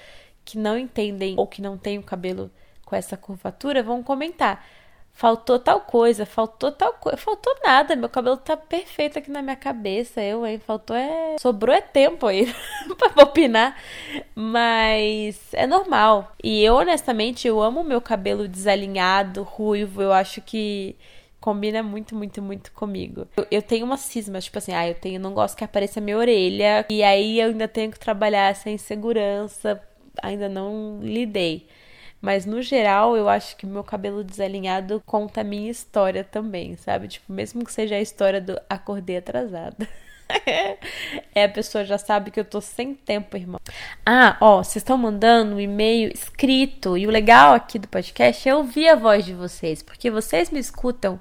[0.42, 2.50] que não entendem ou que não têm o cabelo
[2.82, 4.66] com essa curvatura vão comentar.
[5.12, 9.56] Faltou tal coisa, faltou tal coisa, faltou nada, meu cabelo tá perfeito aqui na minha
[9.56, 12.54] cabeça, eu, hein, faltou é, sobrou é tempo aí
[12.96, 13.76] pra opinar,
[14.34, 16.32] mas é normal.
[16.42, 20.96] E eu, honestamente, eu amo meu cabelo desalinhado, ruivo, eu acho que
[21.47, 23.28] combina muito, muito, muito comigo.
[23.36, 26.18] Eu, eu tenho uma cisma, tipo assim, ah, eu tenho, não gosto que apareça minha
[26.18, 29.81] orelha, e aí eu ainda tenho que trabalhar essa insegurança,
[30.20, 31.68] ainda não lidei.
[32.20, 37.06] Mas no geral, eu acho que meu cabelo desalinhado conta a minha história também, sabe?
[37.06, 39.89] Tipo, mesmo que seja a história do acordei atrasada.
[41.34, 43.60] é, a pessoa já sabe que eu tô sem tempo, irmão.
[44.04, 46.96] Ah, ó, vocês estão mandando um e-mail escrito.
[46.96, 50.58] E o legal aqui do podcast é ouvir a voz de vocês, porque vocês me
[50.58, 51.20] escutam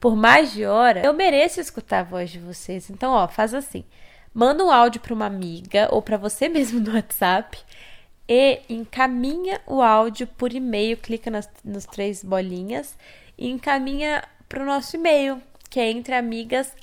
[0.00, 1.04] por mais de hora.
[1.04, 2.90] Eu mereço escutar a voz de vocês.
[2.90, 3.84] Então, ó, faz assim.
[4.32, 7.58] Manda um áudio para uma amiga ou para você mesmo no WhatsApp
[8.28, 12.96] e encaminha o áudio por e-mail, clica nas, nas três bolinhas
[13.38, 16.74] e encaminha para o nosso e-mail, que é entreamigas@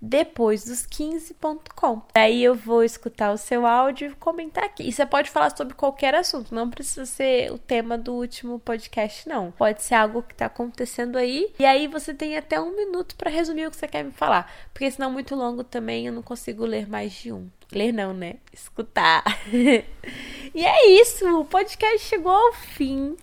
[0.00, 2.02] depois dos 15.com.
[2.14, 4.88] Daí eu vou escutar o seu áudio e comentar aqui.
[4.88, 9.28] E você pode falar sobre qualquer assunto, não precisa ser o tema do último podcast,
[9.28, 9.50] não.
[9.52, 11.52] Pode ser algo que tá acontecendo aí.
[11.58, 14.52] E aí você tem até um minuto para resumir o que você quer me falar.
[14.72, 17.48] Porque senão, muito longo também, eu não consigo ler mais de um.
[17.72, 18.36] Ler não, né?
[18.52, 19.24] Escutar.
[19.52, 23.16] e é isso, o podcast chegou ao fim.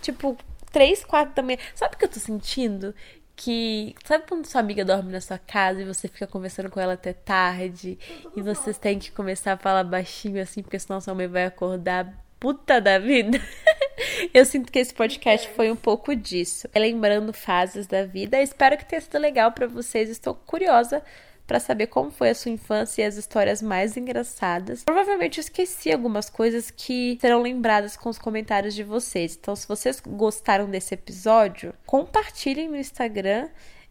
[0.00, 0.36] Tipo,
[0.72, 1.58] três, quatro manhã.
[1.74, 2.94] Sabe o que eu tô sentindo?
[3.40, 3.94] Que.
[4.04, 7.14] Sabe quando sua amiga dorme na sua casa e você fica conversando com ela até
[7.14, 7.98] tarde
[8.36, 12.14] e vocês têm que começar a falar baixinho assim, porque senão sua mãe vai acordar
[12.38, 13.40] puta da vida?
[14.34, 16.68] Eu sinto que esse podcast foi um pouco disso.
[16.74, 18.40] Lembrando fases da vida.
[18.42, 20.10] Espero que tenha sido legal para vocês.
[20.10, 21.02] Estou curiosa
[21.50, 24.84] para saber como foi a sua infância e as histórias mais engraçadas.
[24.84, 29.36] Provavelmente eu esqueci algumas coisas que serão lembradas com os comentários de vocês.
[29.36, 33.48] Então, se vocês gostaram desse episódio, compartilhem no Instagram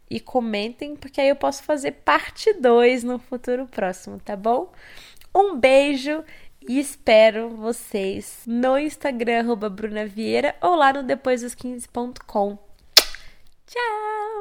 [0.09, 4.71] e comentem, porque aí eu posso fazer parte 2 no futuro próximo, tá bom?
[5.35, 6.23] Um beijo
[6.65, 12.57] e espero vocês no Instagram, arroba Bruna Vieira, ou lá no depois dos 15.com.
[13.67, 14.39] Tchau!